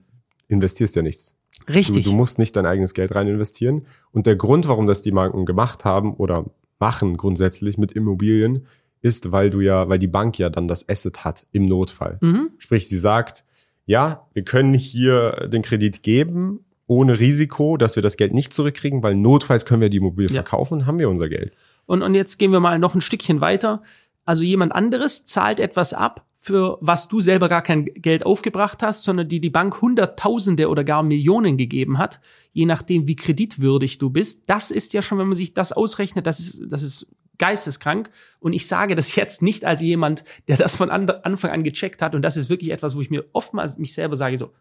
investierst 0.48 0.96
ja 0.96 1.02
nichts. 1.02 1.36
Richtig. 1.68 2.04
Du, 2.04 2.10
du, 2.10 2.16
musst 2.16 2.38
nicht 2.38 2.56
dein 2.56 2.66
eigenes 2.66 2.94
Geld 2.94 3.14
rein 3.14 3.28
investieren. 3.28 3.86
Und 4.12 4.26
der 4.26 4.36
Grund, 4.36 4.68
warum 4.68 4.86
das 4.86 5.02
die 5.02 5.10
Banken 5.10 5.46
gemacht 5.46 5.84
haben 5.84 6.14
oder 6.14 6.46
machen 6.78 7.16
grundsätzlich 7.16 7.78
mit 7.78 7.92
Immobilien, 7.92 8.66
ist, 9.02 9.32
weil 9.32 9.50
du 9.50 9.60
ja, 9.60 9.88
weil 9.88 9.98
die 9.98 10.08
Bank 10.08 10.38
ja 10.38 10.50
dann 10.50 10.68
das 10.68 10.88
Asset 10.88 11.24
hat 11.24 11.46
im 11.52 11.66
Notfall. 11.66 12.18
Mhm. 12.20 12.50
Sprich, 12.58 12.88
sie 12.88 12.98
sagt, 12.98 13.44
ja, 13.86 14.26
wir 14.34 14.44
können 14.44 14.74
hier 14.74 15.48
den 15.52 15.62
Kredit 15.62 16.02
geben, 16.02 16.64
ohne 16.86 17.18
Risiko, 17.18 17.76
dass 17.76 17.96
wir 17.96 18.02
das 18.02 18.16
Geld 18.16 18.34
nicht 18.34 18.52
zurückkriegen, 18.52 19.02
weil 19.02 19.14
notfalls 19.14 19.64
können 19.64 19.80
wir 19.80 19.90
die 19.90 19.98
Immobilie 19.98 20.28
ja. 20.28 20.42
verkaufen 20.42 20.74
und 20.74 20.86
haben 20.86 20.98
wir 20.98 21.08
unser 21.08 21.28
Geld. 21.28 21.52
Und, 21.86 22.02
und 22.02 22.14
jetzt 22.14 22.38
gehen 22.38 22.52
wir 22.52 22.60
mal 22.60 22.78
noch 22.78 22.94
ein 22.94 23.00
Stückchen 23.00 23.40
weiter. 23.40 23.82
Also 24.24 24.44
jemand 24.44 24.72
anderes 24.72 25.26
zahlt 25.26 25.60
etwas 25.60 25.92
ab, 25.92 26.24
für 26.38 26.78
was 26.80 27.08
du 27.08 27.20
selber 27.20 27.48
gar 27.48 27.62
kein 27.62 27.84
Geld 27.84 28.24
aufgebracht 28.24 28.82
hast, 28.82 29.04
sondern 29.04 29.28
die 29.28 29.40
die 29.40 29.50
Bank 29.50 29.82
Hunderttausende 29.82 30.68
oder 30.68 30.84
gar 30.84 31.02
Millionen 31.02 31.58
gegeben 31.58 31.98
hat, 31.98 32.20
je 32.52 32.64
nachdem, 32.64 33.06
wie 33.06 33.16
kreditwürdig 33.16 33.98
du 33.98 34.08
bist. 34.08 34.48
Das 34.48 34.70
ist 34.70 34.94
ja 34.94 35.02
schon, 35.02 35.18
wenn 35.18 35.26
man 35.26 35.34
sich 35.34 35.52
das 35.52 35.72
ausrechnet, 35.72 36.26
das 36.26 36.40
ist, 36.40 36.62
das 36.66 36.82
ist 36.82 37.08
geisteskrank. 37.36 38.10
Und 38.38 38.52
ich 38.52 38.66
sage 38.66 38.94
das 38.94 39.16
jetzt 39.16 39.42
nicht 39.42 39.64
als 39.64 39.82
jemand, 39.82 40.24
der 40.48 40.56
das 40.56 40.76
von 40.76 40.90
Anfang 40.90 41.50
an 41.50 41.64
gecheckt 41.64 42.00
hat. 42.00 42.14
Und 42.14 42.22
das 42.22 42.36
ist 42.36 42.48
wirklich 42.48 42.70
etwas, 42.70 42.96
wo 42.96 43.00
ich 43.00 43.10
mir 43.10 43.24
oftmals 43.32 43.78
mich 43.78 43.92
selber 43.92 44.16
sage, 44.16 44.38
so, 44.38 44.52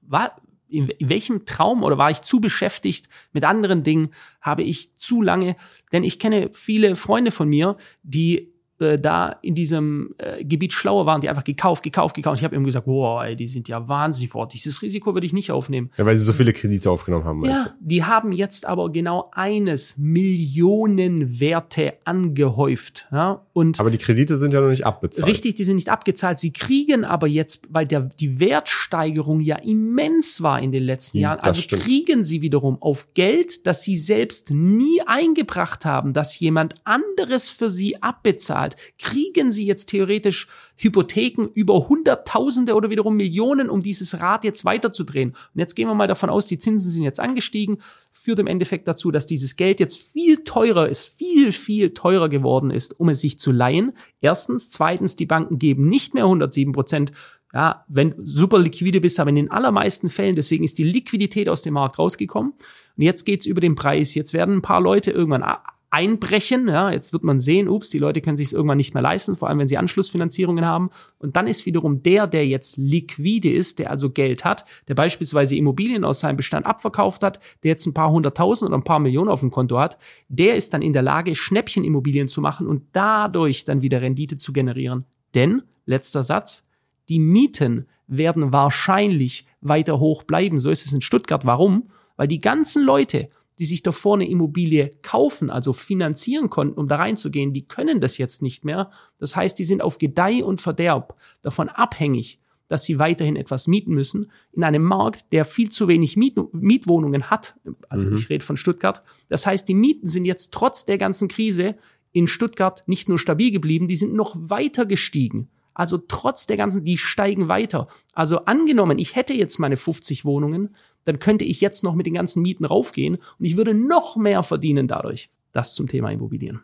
was, 0.00 0.30
in, 0.70 0.88
in 0.88 1.08
welchem 1.08 1.44
Traum 1.44 1.82
oder 1.82 1.98
war 1.98 2.10
ich 2.10 2.22
zu 2.22 2.40
beschäftigt 2.40 3.08
mit 3.32 3.44
anderen 3.44 3.82
Dingen, 3.82 4.10
habe 4.40 4.62
ich 4.62 4.94
zu 4.96 5.22
lange, 5.22 5.56
denn 5.92 6.04
ich 6.04 6.18
kenne 6.18 6.50
viele 6.52 6.96
Freunde 6.96 7.30
von 7.30 7.48
mir, 7.48 7.76
die 8.02 8.52
äh, 8.80 8.98
da 8.98 9.36
in 9.42 9.54
diesem 9.54 10.14
äh, 10.18 10.44
Gebiet 10.44 10.72
schlauer 10.72 11.06
waren, 11.06 11.20
die 11.20 11.28
einfach 11.28 11.44
gekauft, 11.44 11.82
gekauft, 11.82 12.14
gekauft. 12.14 12.38
Ich 12.38 12.44
habe 12.44 12.56
ihm 12.56 12.64
gesagt, 12.64 12.86
boah, 12.86 13.24
ey, 13.24 13.36
die 13.36 13.48
sind 13.48 13.68
ja 13.68 13.88
wahnsinnig, 13.88 14.30
boah, 14.30 14.48
dieses 14.48 14.82
Risiko 14.82 15.14
würde 15.14 15.26
ich 15.26 15.32
nicht 15.32 15.50
aufnehmen. 15.52 15.90
Ja, 15.96 16.06
weil 16.06 16.16
sie 16.16 16.24
so 16.24 16.32
viele 16.32 16.52
Kredite 16.52 16.90
aufgenommen 16.90 17.24
haben. 17.24 17.44
Ja, 17.44 17.74
die 17.80 18.04
haben 18.04 18.32
jetzt 18.32 18.66
aber 18.66 18.90
genau 18.90 19.30
eines, 19.32 19.96
Millionenwerte 19.98 21.94
angehäuft. 22.04 23.06
Ja, 23.12 23.44
und 23.52 23.80
aber 23.80 23.90
die 23.90 23.98
Kredite 23.98 24.36
sind 24.36 24.52
ja 24.52 24.60
noch 24.60 24.70
nicht 24.70 24.86
abbezahlt. 24.86 25.28
Richtig, 25.28 25.54
die 25.54 25.64
sind 25.64 25.76
nicht 25.76 25.90
abgezahlt. 25.90 26.38
Sie 26.38 26.52
kriegen 26.52 27.04
aber 27.04 27.26
jetzt, 27.26 27.66
weil 27.70 27.86
der, 27.86 28.00
die 28.00 28.40
Wertsteigerung 28.40 29.40
ja 29.40 29.56
immens 29.56 30.42
war 30.42 30.60
in 30.60 30.72
den 30.72 30.82
letzten 30.82 31.18
Ja, 31.18 31.30
Jahren, 31.30 31.38
das 31.38 31.46
also 31.48 31.60
stimmt. 31.62 31.82
kriegen 31.82 32.24
sie 32.24 32.42
wiederum 32.42 32.80
auf 32.80 33.08
Geld, 33.14 33.66
das 33.66 33.82
sie 33.84 33.96
selbst 33.96 34.50
nie 34.50 35.00
eingebracht 35.06 35.84
haben, 35.84 36.12
das 36.12 36.38
jemand 36.38 36.74
anderes 36.84 37.50
für 37.50 37.70
sie 37.70 38.02
abbezahlt, 38.02 38.69
kriegen 38.98 39.50
sie 39.50 39.66
jetzt 39.66 39.86
theoretisch 39.86 40.48
Hypotheken 40.76 41.48
über 41.54 41.88
Hunderttausende 41.88 42.74
oder 42.74 42.90
wiederum 42.90 43.16
Millionen, 43.16 43.68
um 43.70 43.82
dieses 43.82 44.20
Rad 44.20 44.44
jetzt 44.44 44.64
weiterzudrehen. 44.64 45.30
Und 45.30 45.58
jetzt 45.58 45.74
gehen 45.74 45.88
wir 45.88 45.94
mal 45.94 46.06
davon 46.06 46.30
aus, 46.30 46.46
die 46.46 46.58
Zinsen 46.58 46.90
sind 46.90 47.04
jetzt 47.04 47.20
angestiegen, 47.20 47.78
führt 48.12 48.38
im 48.38 48.46
Endeffekt 48.46 48.88
dazu, 48.88 49.10
dass 49.10 49.26
dieses 49.26 49.56
Geld 49.56 49.80
jetzt 49.80 50.00
viel 50.00 50.44
teurer 50.44 50.88
ist, 50.88 51.04
viel, 51.04 51.52
viel 51.52 51.94
teurer 51.94 52.28
geworden 52.28 52.70
ist, 52.70 52.98
um 52.98 53.08
es 53.08 53.20
sich 53.20 53.38
zu 53.38 53.52
leihen. 53.52 53.92
Erstens. 54.20 54.70
Zweitens, 54.70 55.16
die 55.16 55.26
Banken 55.26 55.58
geben 55.58 55.88
nicht 55.88 56.14
mehr 56.14 56.24
107 56.24 56.72
Prozent. 56.72 57.12
Ja, 57.52 57.84
wenn 57.88 58.14
super 58.16 58.58
liquide 58.60 59.00
bist, 59.00 59.18
aber 59.18 59.30
in 59.30 59.36
den 59.36 59.50
allermeisten 59.50 60.08
Fällen, 60.08 60.36
deswegen 60.36 60.62
ist 60.62 60.78
die 60.78 60.84
Liquidität 60.84 61.48
aus 61.48 61.62
dem 61.62 61.74
Markt 61.74 61.98
rausgekommen. 61.98 62.52
Und 62.52 63.02
jetzt 63.02 63.24
geht's 63.24 63.46
über 63.46 63.60
den 63.60 63.74
Preis. 63.74 64.14
Jetzt 64.14 64.34
werden 64.34 64.56
ein 64.56 64.62
paar 64.62 64.80
Leute 64.80 65.10
irgendwann 65.10 65.42
einbrechen. 65.90 66.68
Ja, 66.68 66.90
jetzt 66.90 67.12
wird 67.12 67.24
man 67.24 67.38
sehen, 67.38 67.68
ups, 67.68 67.90
die 67.90 67.98
Leute 67.98 68.20
können 68.20 68.36
sich 68.36 68.52
irgendwann 68.52 68.76
nicht 68.76 68.94
mehr 68.94 69.02
leisten, 69.02 69.34
vor 69.36 69.48
allem 69.48 69.58
wenn 69.58 69.68
sie 69.68 69.76
Anschlussfinanzierungen 69.76 70.64
haben. 70.64 70.90
Und 71.18 71.36
dann 71.36 71.46
ist 71.46 71.66
wiederum 71.66 72.02
der, 72.02 72.26
der 72.26 72.46
jetzt 72.46 72.76
liquide 72.76 73.50
ist, 73.50 73.78
der 73.78 73.90
also 73.90 74.10
Geld 74.10 74.44
hat, 74.44 74.64
der 74.88 74.94
beispielsweise 74.94 75.56
Immobilien 75.56 76.04
aus 76.04 76.20
seinem 76.20 76.36
Bestand 76.36 76.66
abverkauft 76.66 77.22
hat, 77.22 77.40
der 77.62 77.70
jetzt 77.70 77.86
ein 77.86 77.94
paar 77.94 78.10
hunderttausend 78.10 78.68
oder 78.68 78.78
ein 78.78 78.84
paar 78.84 79.00
Millionen 79.00 79.28
auf 79.28 79.40
dem 79.40 79.50
Konto 79.50 79.78
hat, 79.78 79.98
der 80.28 80.56
ist 80.56 80.72
dann 80.72 80.82
in 80.82 80.92
der 80.92 81.02
Lage, 81.02 81.34
Schnäppchenimmobilien 81.34 82.28
zu 82.28 82.40
machen 82.40 82.66
und 82.66 82.84
dadurch 82.92 83.64
dann 83.64 83.82
wieder 83.82 84.00
Rendite 84.00 84.38
zu 84.38 84.52
generieren. 84.52 85.04
Denn, 85.34 85.62
letzter 85.86 86.24
Satz, 86.24 86.68
die 87.08 87.18
Mieten 87.18 87.86
werden 88.06 88.52
wahrscheinlich 88.52 89.46
weiter 89.60 90.00
hoch 90.00 90.24
bleiben. 90.24 90.58
So 90.58 90.70
ist 90.70 90.86
es 90.86 90.92
in 90.92 91.00
Stuttgart. 91.00 91.46
Warum? 91.46 91.90
Weil 92.16 92.28
die 92.28 92.40
ganzen 92.40 92.84
Leute, 92.84 93.30
die 93.60 93.66
sich 93.66 93.82
davor 93.82 94.14
eine 94.14 94.28
Immobilie 94.28 94.90
kaufen, 95.02 95.50
also 95.50 95.74
finanzieren 95.74 96.48
konnten, 96.48 96.80
um 96.80 96.88
da 96.88 96.96
reinzugehen, 96.96 97.52
die 97.52 97.68
können 97.68 98.00
das 98.00 98.16
jetzt 98.16 98.40
nicht 98.40 98.64
mehr. 98.64 98.90
Das 99.18 99.36
heißt, 99.36 99.58
die 99.58 99.64
sind 99.64 99.82
auf 99.82 99.98
Gedeih 99.98 100.42
und 100.42 100.62
Verderb 100.62 101.14
davon 101.42 101.68
abhängig, 101.68 102.40
dass 102.68 102.84
sie 102.84 102.98
weiterhin 102.98 103.36
etwas 103.36 103.66
mieten 103.66 103.92
müssen 103.92 104.32
in 104.52 104.64
einem 104.64 104.82
Markt, 104.82 105.32
der 105.32 105.44
viel 105.44 105.68
zu 105.68 105.88
wenig 105.88 106.16
Miet 106.16 106.38
Mietwohnungen 106.54 107.28
hat. 107.28 107.54
Also 107.90 108.10
ich 108.10 108.30
rede 108.30 108.44
von 108.44 108.56
Stuttgart. 108.56 109.02
Das 109.28 109.46
heißt, 109.46 109.68
die 109.68 109.74
Mieten 109.74 110.08
sind 110.08 110.24
jetzt 110.24 110.54
trotz 110.54 110.86
der 110.86 110.96
ganzen 110.96 111.28
Krise 111.28 111.76
in 112.12 112.28
Stuttgart 112.28 112.82
nicht 112.86 113.10
nur 113.10 113.18
stabil 113.18 113.50
geblieben, 113.50 113.88
die 113.88 113.96
sind 113.96 114.14
noch 114.14 114.36
weiter 114.38 114.86
gestiegen. 114.86 115.50
Also 115.74 115.98
trotz 115.98 116.46
der 116.46 116.56
ganzen, 116.56 116.84
die 116.84 116.96
steigen 116.96 117.48
weiter. 117.48 117.88
Also 118.14 118.38
angenommen, 118.40 118.98
ich 118.98 119.16
hätte 119.16 119.34
jetzt 119.34 119.58
meine 119.58 119.76
50 119.76 120.24
Wohnungen, 120.24 120.74
dann 121.04 121.18
könnte 121.18 121.44
ich 121.44 121.60
jetzt 121.60 121.82
noch 121.84 121.94
mit 121.94 122.06
den 122.06 122.14
ganzen 122.14 122.42
Mieten 122.42 122.64
raufgehen 122.64 123.16
und 123.16 123.44
ich 123.44 123.56
würde 123.56 123.74
noch 123.74 124.16
mehr 124.16 124.42
verdienen 124.42 124.88
dadurch. 124.88 125.30
Das 125.52 125.74
zum 125.74 125.88
Thema 125.88 126.10
Immobilien. 126.10 126.60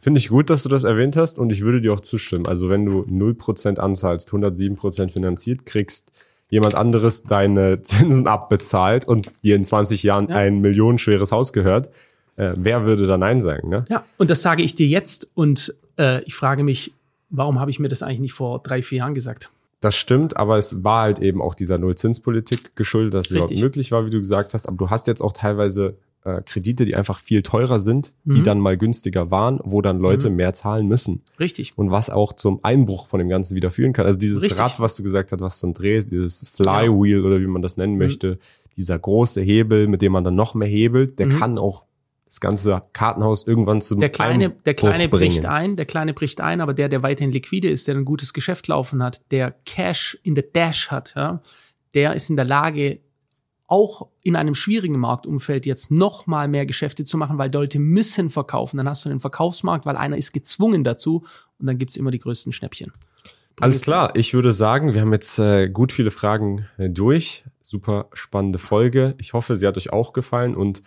Finde 0.00 0.18
ich 0.18 0.28
gut, 0.28 0.48
dass 0.48 0.62
du 0.62 0.68
das 0.68 0.84
erwähnt 0.84 1.16
hast 1.16 1.38
und 1.38 1.50
ich 1.50 1.60
würde 1.62 1.80
dir 1.80 1.92
auch 1.92 2.00
zustimmen. 2.00 2.46
Also 2.46 2.68
wenn 2.68 2.84
du 2.86 3.02
0% 3.02 3.78
anzahlst, 3.78 4.30
107% 4.30 5.10
finanziert, 5.10 5.66
kriegst 5.66 6.12
jemand 6.50 6.74
anderes 6.74 7.24
deine 7.24 7.82
Zinsen 7.82 8.26
abbezahlt 8.28 9.06
und 9.06 9.30
dir 9.42 9.56
in 9.56 9.64
20 9.64 10.02
Jahren 10.04 10.28
Ja. 10.28 10.36
ein 10.36 10.60
millionenschweres 10.60 11.32
Haus 11.32 11.52
gehört, 11.52 11.90
äh, 12.36 12.52
wer 12.56 12.84
würde 12.84 13.06
da 13.06 13.18
Nein 13.18 13.40
sagen? 13.40 13.68
Ne? 13.68 13.84
Ja, 13.88 14.04
und 14.18 14.30
das 14.30 14.42
sage 14.42 14.62
ich 14.62 14.74
dir 14.76 14.86
jetzt 14.86 15.30
und 15.34 15.74
äh, 15.98 16.22
ich 16.24 16.34
frage 16.34 16.62
mich, 16.62 16.92
warum 17.28 17.58
habe 17.58 17.70
ich 17.70 17.80
mir 17.80 17.88
das 17.88 18.02
eigentlich 18.02 18.20
nicht 18.20 18.32
vor 18.34 18.60
drei, 18.60 18.82
vier 18.82 18.98
Jahren 18.98 19.14
gesagt? 19.14 19.50
Das 19.80 19.94
stimmt, 19.96 20.36
aber 20.36 20.58
es 20.58 20.82
war 20.82 21.02
halt 21.02 21.20
eben 21.20 21.40
auch 21.40 21.54
dieser 21.54 21.78
Nullzinspolitik 21.78 22.74
geschuldet, 22.74 23.14
dass 23.14 23.26
es 23.26 23.30
überhaupt 23.30 23.50
Richtig. 23.50 23.62
möglich 23.64 23.92
war, 23.92 24.04
wie 24.06 24.10
du 24.10 24.18
gesagt 24.18 24.54
hast. 24.54 24.66
Aber 24.66 24.76
du 24.76 24.90
hast 24.90 25.06
jetzt 25.06 25.20
auch 25.20 25.32
teilweise 25.32 25.96
äh, 26.24 26.42
Kredite, 26.42 26.84
die 26.84 26.96
einfach 26.96 27.20
viel 27.20 27.42
teurer 27.42 27.78
sind, 27.78 28.12
Mhm. 28.24 28.34
die 28.34 28.42
dann 28.42 28.58
mal 28.58 28.76
günstiger 28.76 29.30
waren, 29.30 29.60
wo 29.62 29.80
dann 29.80 30.00
Leute 30.00 30.30
mehr 30.30 30.52
zahlen 30.52 30.88
müssen. 30.88 31.22
Richtig. 31.38 31.72
Und 31.76 31.92
was 31.92 32.10
auch 32.10 32.32
zum 32.32 32.58
Einbruch 32.64 33.06
von 33.06 33.20
dem 33.20 33.28
Ganzen 33.28 33.54
wieder 33.54 33.70
führen 33.70 33.92
kann. 33.92 34.04
Also 34.04 34.18
dieses 34.18 34.42
Richtig. 34.42 34.58
Rad, 34.58 34.80
was 34.80 34.96
du 34.96 35.04
gesagt 35.04 35.30
hast, 35.30 35.40
was 35.40 35.60
dann 35.60 35.74
dreht, 35.74 36.10
dieses 36.10 36.44
Flywheel 36.50 37.24
oder 37.24 37.40
wie 37.40 37.46
man 37.46 37.62
das 37.62 37.76
nennen 37.76 37.96
möchte, 37.98 38.40
dieser 38.76 38.98
große 38.98 39.40
Hebel, 39.40 39.86
mit 39.86 40.02
dem 40.02 40.10
man 40.10 40.24
dann 40.24 40.34
noch 40.34 40.54
mehr 40.54 40.68
hebelt, 40.68 41.20
der 41.20 41.26
Mhm. 41.26 41.38
kann 41.38 41.56
auch 41.58 41.84
das 42.28 42.40
ganze 42.40 42.82
Kartenhaus 42.92 43.46
irgendwann 43.46 43.80
zum 43.80 44.00
Der 44.00 44.10
kleine, 44.10 44.50
der 44.50 44.74
kleine 44.74 45.08
bricht 45.08 45.42
bringen. 45.42 45.46
ein, 45.46 45.76
der 45.76 45.86
kleine 45.86 46.12
bricht 46.12 46.40
ein, 46.40 46.60
aber 46.60 46.74
der, 46.74 46.88
der 46.88 47.02
weiterhin 47.02 47.32
liquide 47.32 47.68
ist, 47.68 47.88
der 47.88 47.96
ein 47.96 48.04
gutes 48.04 48.32
Geschäft 48.32 48.68
laufen 48.68 49.02
hat, 49.02 49.30
der 49.30 49.50
Cash 49.64 50.18
in 50.22 50.34
der 50.34 50.44
Dash 50.44 50.90
hat, 50.90 51.14
ja, 51.16 51.40
der 51.94 52.14
ist 52.14 52.28
in 52.28 52.36
der 52.36 52.44
Lage, 52.44 53.00
auch 53.66 54.08
in 54.22 54.36
einem 54.36 54.54
schwierigen 54.54 54.98
Marktumfeld 54.98 55.66
jetzt 55.66 55.90
noch 55.90 56.26
mal 56.26 56.48
mehr 56.48 56.64
Geschäfte 56.64 57.04
zu 57.04 57.18
machen, 57.18 57.36
weil 57.38 57.52
Leute 57.52 57.78
müssen 57.78 58.30
verkaufen. 58.30 58.78
Dann 58.78 58.88
hast 58.88 59.04
du 59.04 59.10
einen 59.10 59.20
Verkaufsmarkt, 59.20 59.84
weil 59.84 59.96
einer 59.96 60.16
ist 60.16 60.32
gezwungen 60.32 60.84
dazu 60.84 61.24
und 61.58 61.66
dann 61.66 61.76
gibt's 61.76 61.96
immer 61.96 62.10
die 62.10 62.18
größten 62.18 62.52
Schnäppchen. 62.52 62.92
Alles 63.60 63.82
klar, 63.82 64.14
ich 64.14 64.34
würde 64.34 64.52
sagen, 64.52 64.94
wir 64.94 65.00
haben 65.00 65.12
jetzt 65.12 65.38
äh, 65.38 65.68
gut 65.68 65.92
viele 65.92 66.10
Fragen 66.10 66.66
äh, 66.78 66.88
durch. 66.88 67.44
Super 67.60 68.08
spannende 68.12 68.58
Folge. 68.58 69.14
Ich 69.18 69.32
hoffe, 69.32 69.56
sie 69.56 69.66
hat 69.66 69.76
euch 69.76 69.92
auch 69.92 70.12
gefallen 70.12 70.54
und 70.54 70.82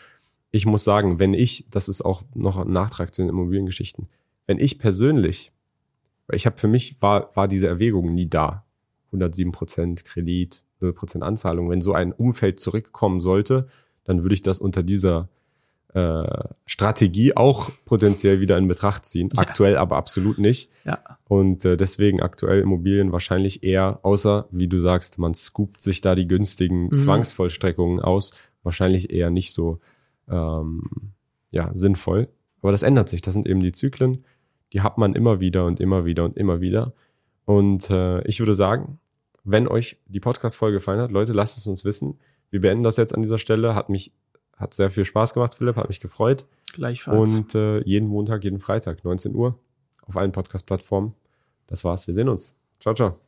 ich 0.52 0.66
muss 0.66 0.84
sagen, 0.84 1.20
wenn 1.20 1.34
ich, 1.34 1.66
das 1.72 1.88
ist 1.88 2.02
auch 2.02 2.24
noch 2.34 2.58
ein 2.58 2.72
Nachtrag 2.72 3.14
zu 3.14 3.22
den 3.22 3.30
Immobiliengeschichten, 3.30 4.08
wenn 4.48 4.60
ich 4.60 4.80
persönlich, 4.80 5.52
weil 6.28 6.36
ich 6.36 6.46
habe 6.46 6.58
für 6.58 6.68
mich 6.68 7.02
war, 7.02 7.36
war 7.36 7.48
diese 7.48 7.68
Erwägung 7.68 8.14
nie 8.14 8.30
da. 8.30 8.66
107 9.08 9.52
Prozent 9.52 10.06
Kredit, 10.06 10.64
0 10.80 10.94
Prozent 10.94 11.24
Anzahlung. 11.24 11.70
Wenn 11.70 11.82
so 11.82 11.94
ein 11.94 12.14
Umfeld 12.14 12.60
zurückkommen 12.60 13.22
sollte, 13.22 13.68
dann 14.04 14.24
würde 14.24 14.34
ich 14.34 14.42
das 14.42 14.60
unter 14.60 14.84
dieser 14.84 15.30
äh, 15.94 16.24
Strategie 16.66 17.36
auch 17.36 17.70
potenziell 17.86 18.40
wieder 18.40 18.58
in 18.58 18.68
Betracht 18.68 19.06
ziehen. 19.06 19.30
Ja. 19.34 19.42
Aktuell 19.42 19.78
aber 19.78 19.98
absolut 19.98 20.38
nicht. 20.38 20.70
Ja, 20.86 21.00
Und 21.26 21.66
äh, 21.66 21.76
deswegen 21.76 22.22
aktuell 22.22 22.62
Immobilien 22.62 23.12
wahrscheinlich 23.12 23.64
eher, 23.64 24.00
außer, 24.04 24.48
wie 24.52 24.68
du 24.68 24.80
sagst, 24.80 25.20
man 25.20 25.34
scoopt 25.34 25.82
sich 25.82 26.00
da 26.00 26.16
die 26.16 26.28
günstigen 26.28 26.86
Mhm. 26.86 26.96
Zwangsvollstreckungen 26.96 28.00
aus, 28.00 28.34
wahrscheinlich 28.64 29.12
eher 29.12 29.30
nicht 29.30 29.54
so 29.54 29.80
ähm, 30.30 30.84
ja, 31.52 31.74
sinnvoll. 31.74 32.30
Aber 32.62 32.72
das 32.72 32.84
ändert 32.84 33.10
sich. 33.10 33.22
Das 33.22 33.34
sind 33.34 33.48
eben 33.48 33.60
die 33.60 33.72
Zyklen, 33.72 34.24
die 34.74 34.82
hat 34.82 34.98
man 34.98 35.16
immer 35.16 35.40
wieder 35.40 35.66
und 35.66 35.80
immer 35.80 36.06
wieder 36.06 36.26
und 36.26 36.38
immer 36.38 36.62
wieder. 36.62 36.94
Und 37.46 37.90
äh, 37.90 38.22
ich 38.28 38.40
würde 38.40 38.54
sagen, 38.54 39.00
wenn 39.44 39.68
euch 39.68 39.98
die 40.08 40.20
Podcast-Folge 40.20 40.78
gefallen 40.78 41.02
hat, 41.02 41.12
Leute, 41.12 41.34
lasst 41.34 41.58
es 41.58 41.68
uns 41.68 41.84
wissen. 41.84 42.20
Wir 42.50 42.62
beenden 42.62 42.84
das 42.84 42.98
jetzt 42.98 43.16
an 43.16 43.22
dieser 43.22 43.38
Stelle. 43.38 43.76
Hat 43.76 43.90
mich, 43.90 44.14
hat 44.56 44.74
sehr 44.74 44.90
viel 44.90 45.06
Spaß 45.06 45.34
gemacht, 45.34 45.56
Philipp, 45.56 45.76
hat 45.76 45.90
mich 45.90 46.00
gefreut. 46.00 46.46
gleichfalls. 46.74 47.18
Und 47.34 47.56
äh, 47.56 47.80
jeden 47.84 48.08
Montag, 48.08 48.44
jeden 48.44 48.60
Freitag, 48.60 49.04
19 49.04 49.34
Uhr, 49.36 49.58
auf 50.04 50.16
allen 50.16 50.32
Podcast-Plattformen. 50.32 51.14
Das 51.68 51.84
war's. 51.84 52.08
Wir 52.08 52.14
sehen 52.14 52.30
uns. 52.30 52.56
Ciao, 52.80 52.94
ciao. 52.94 53.22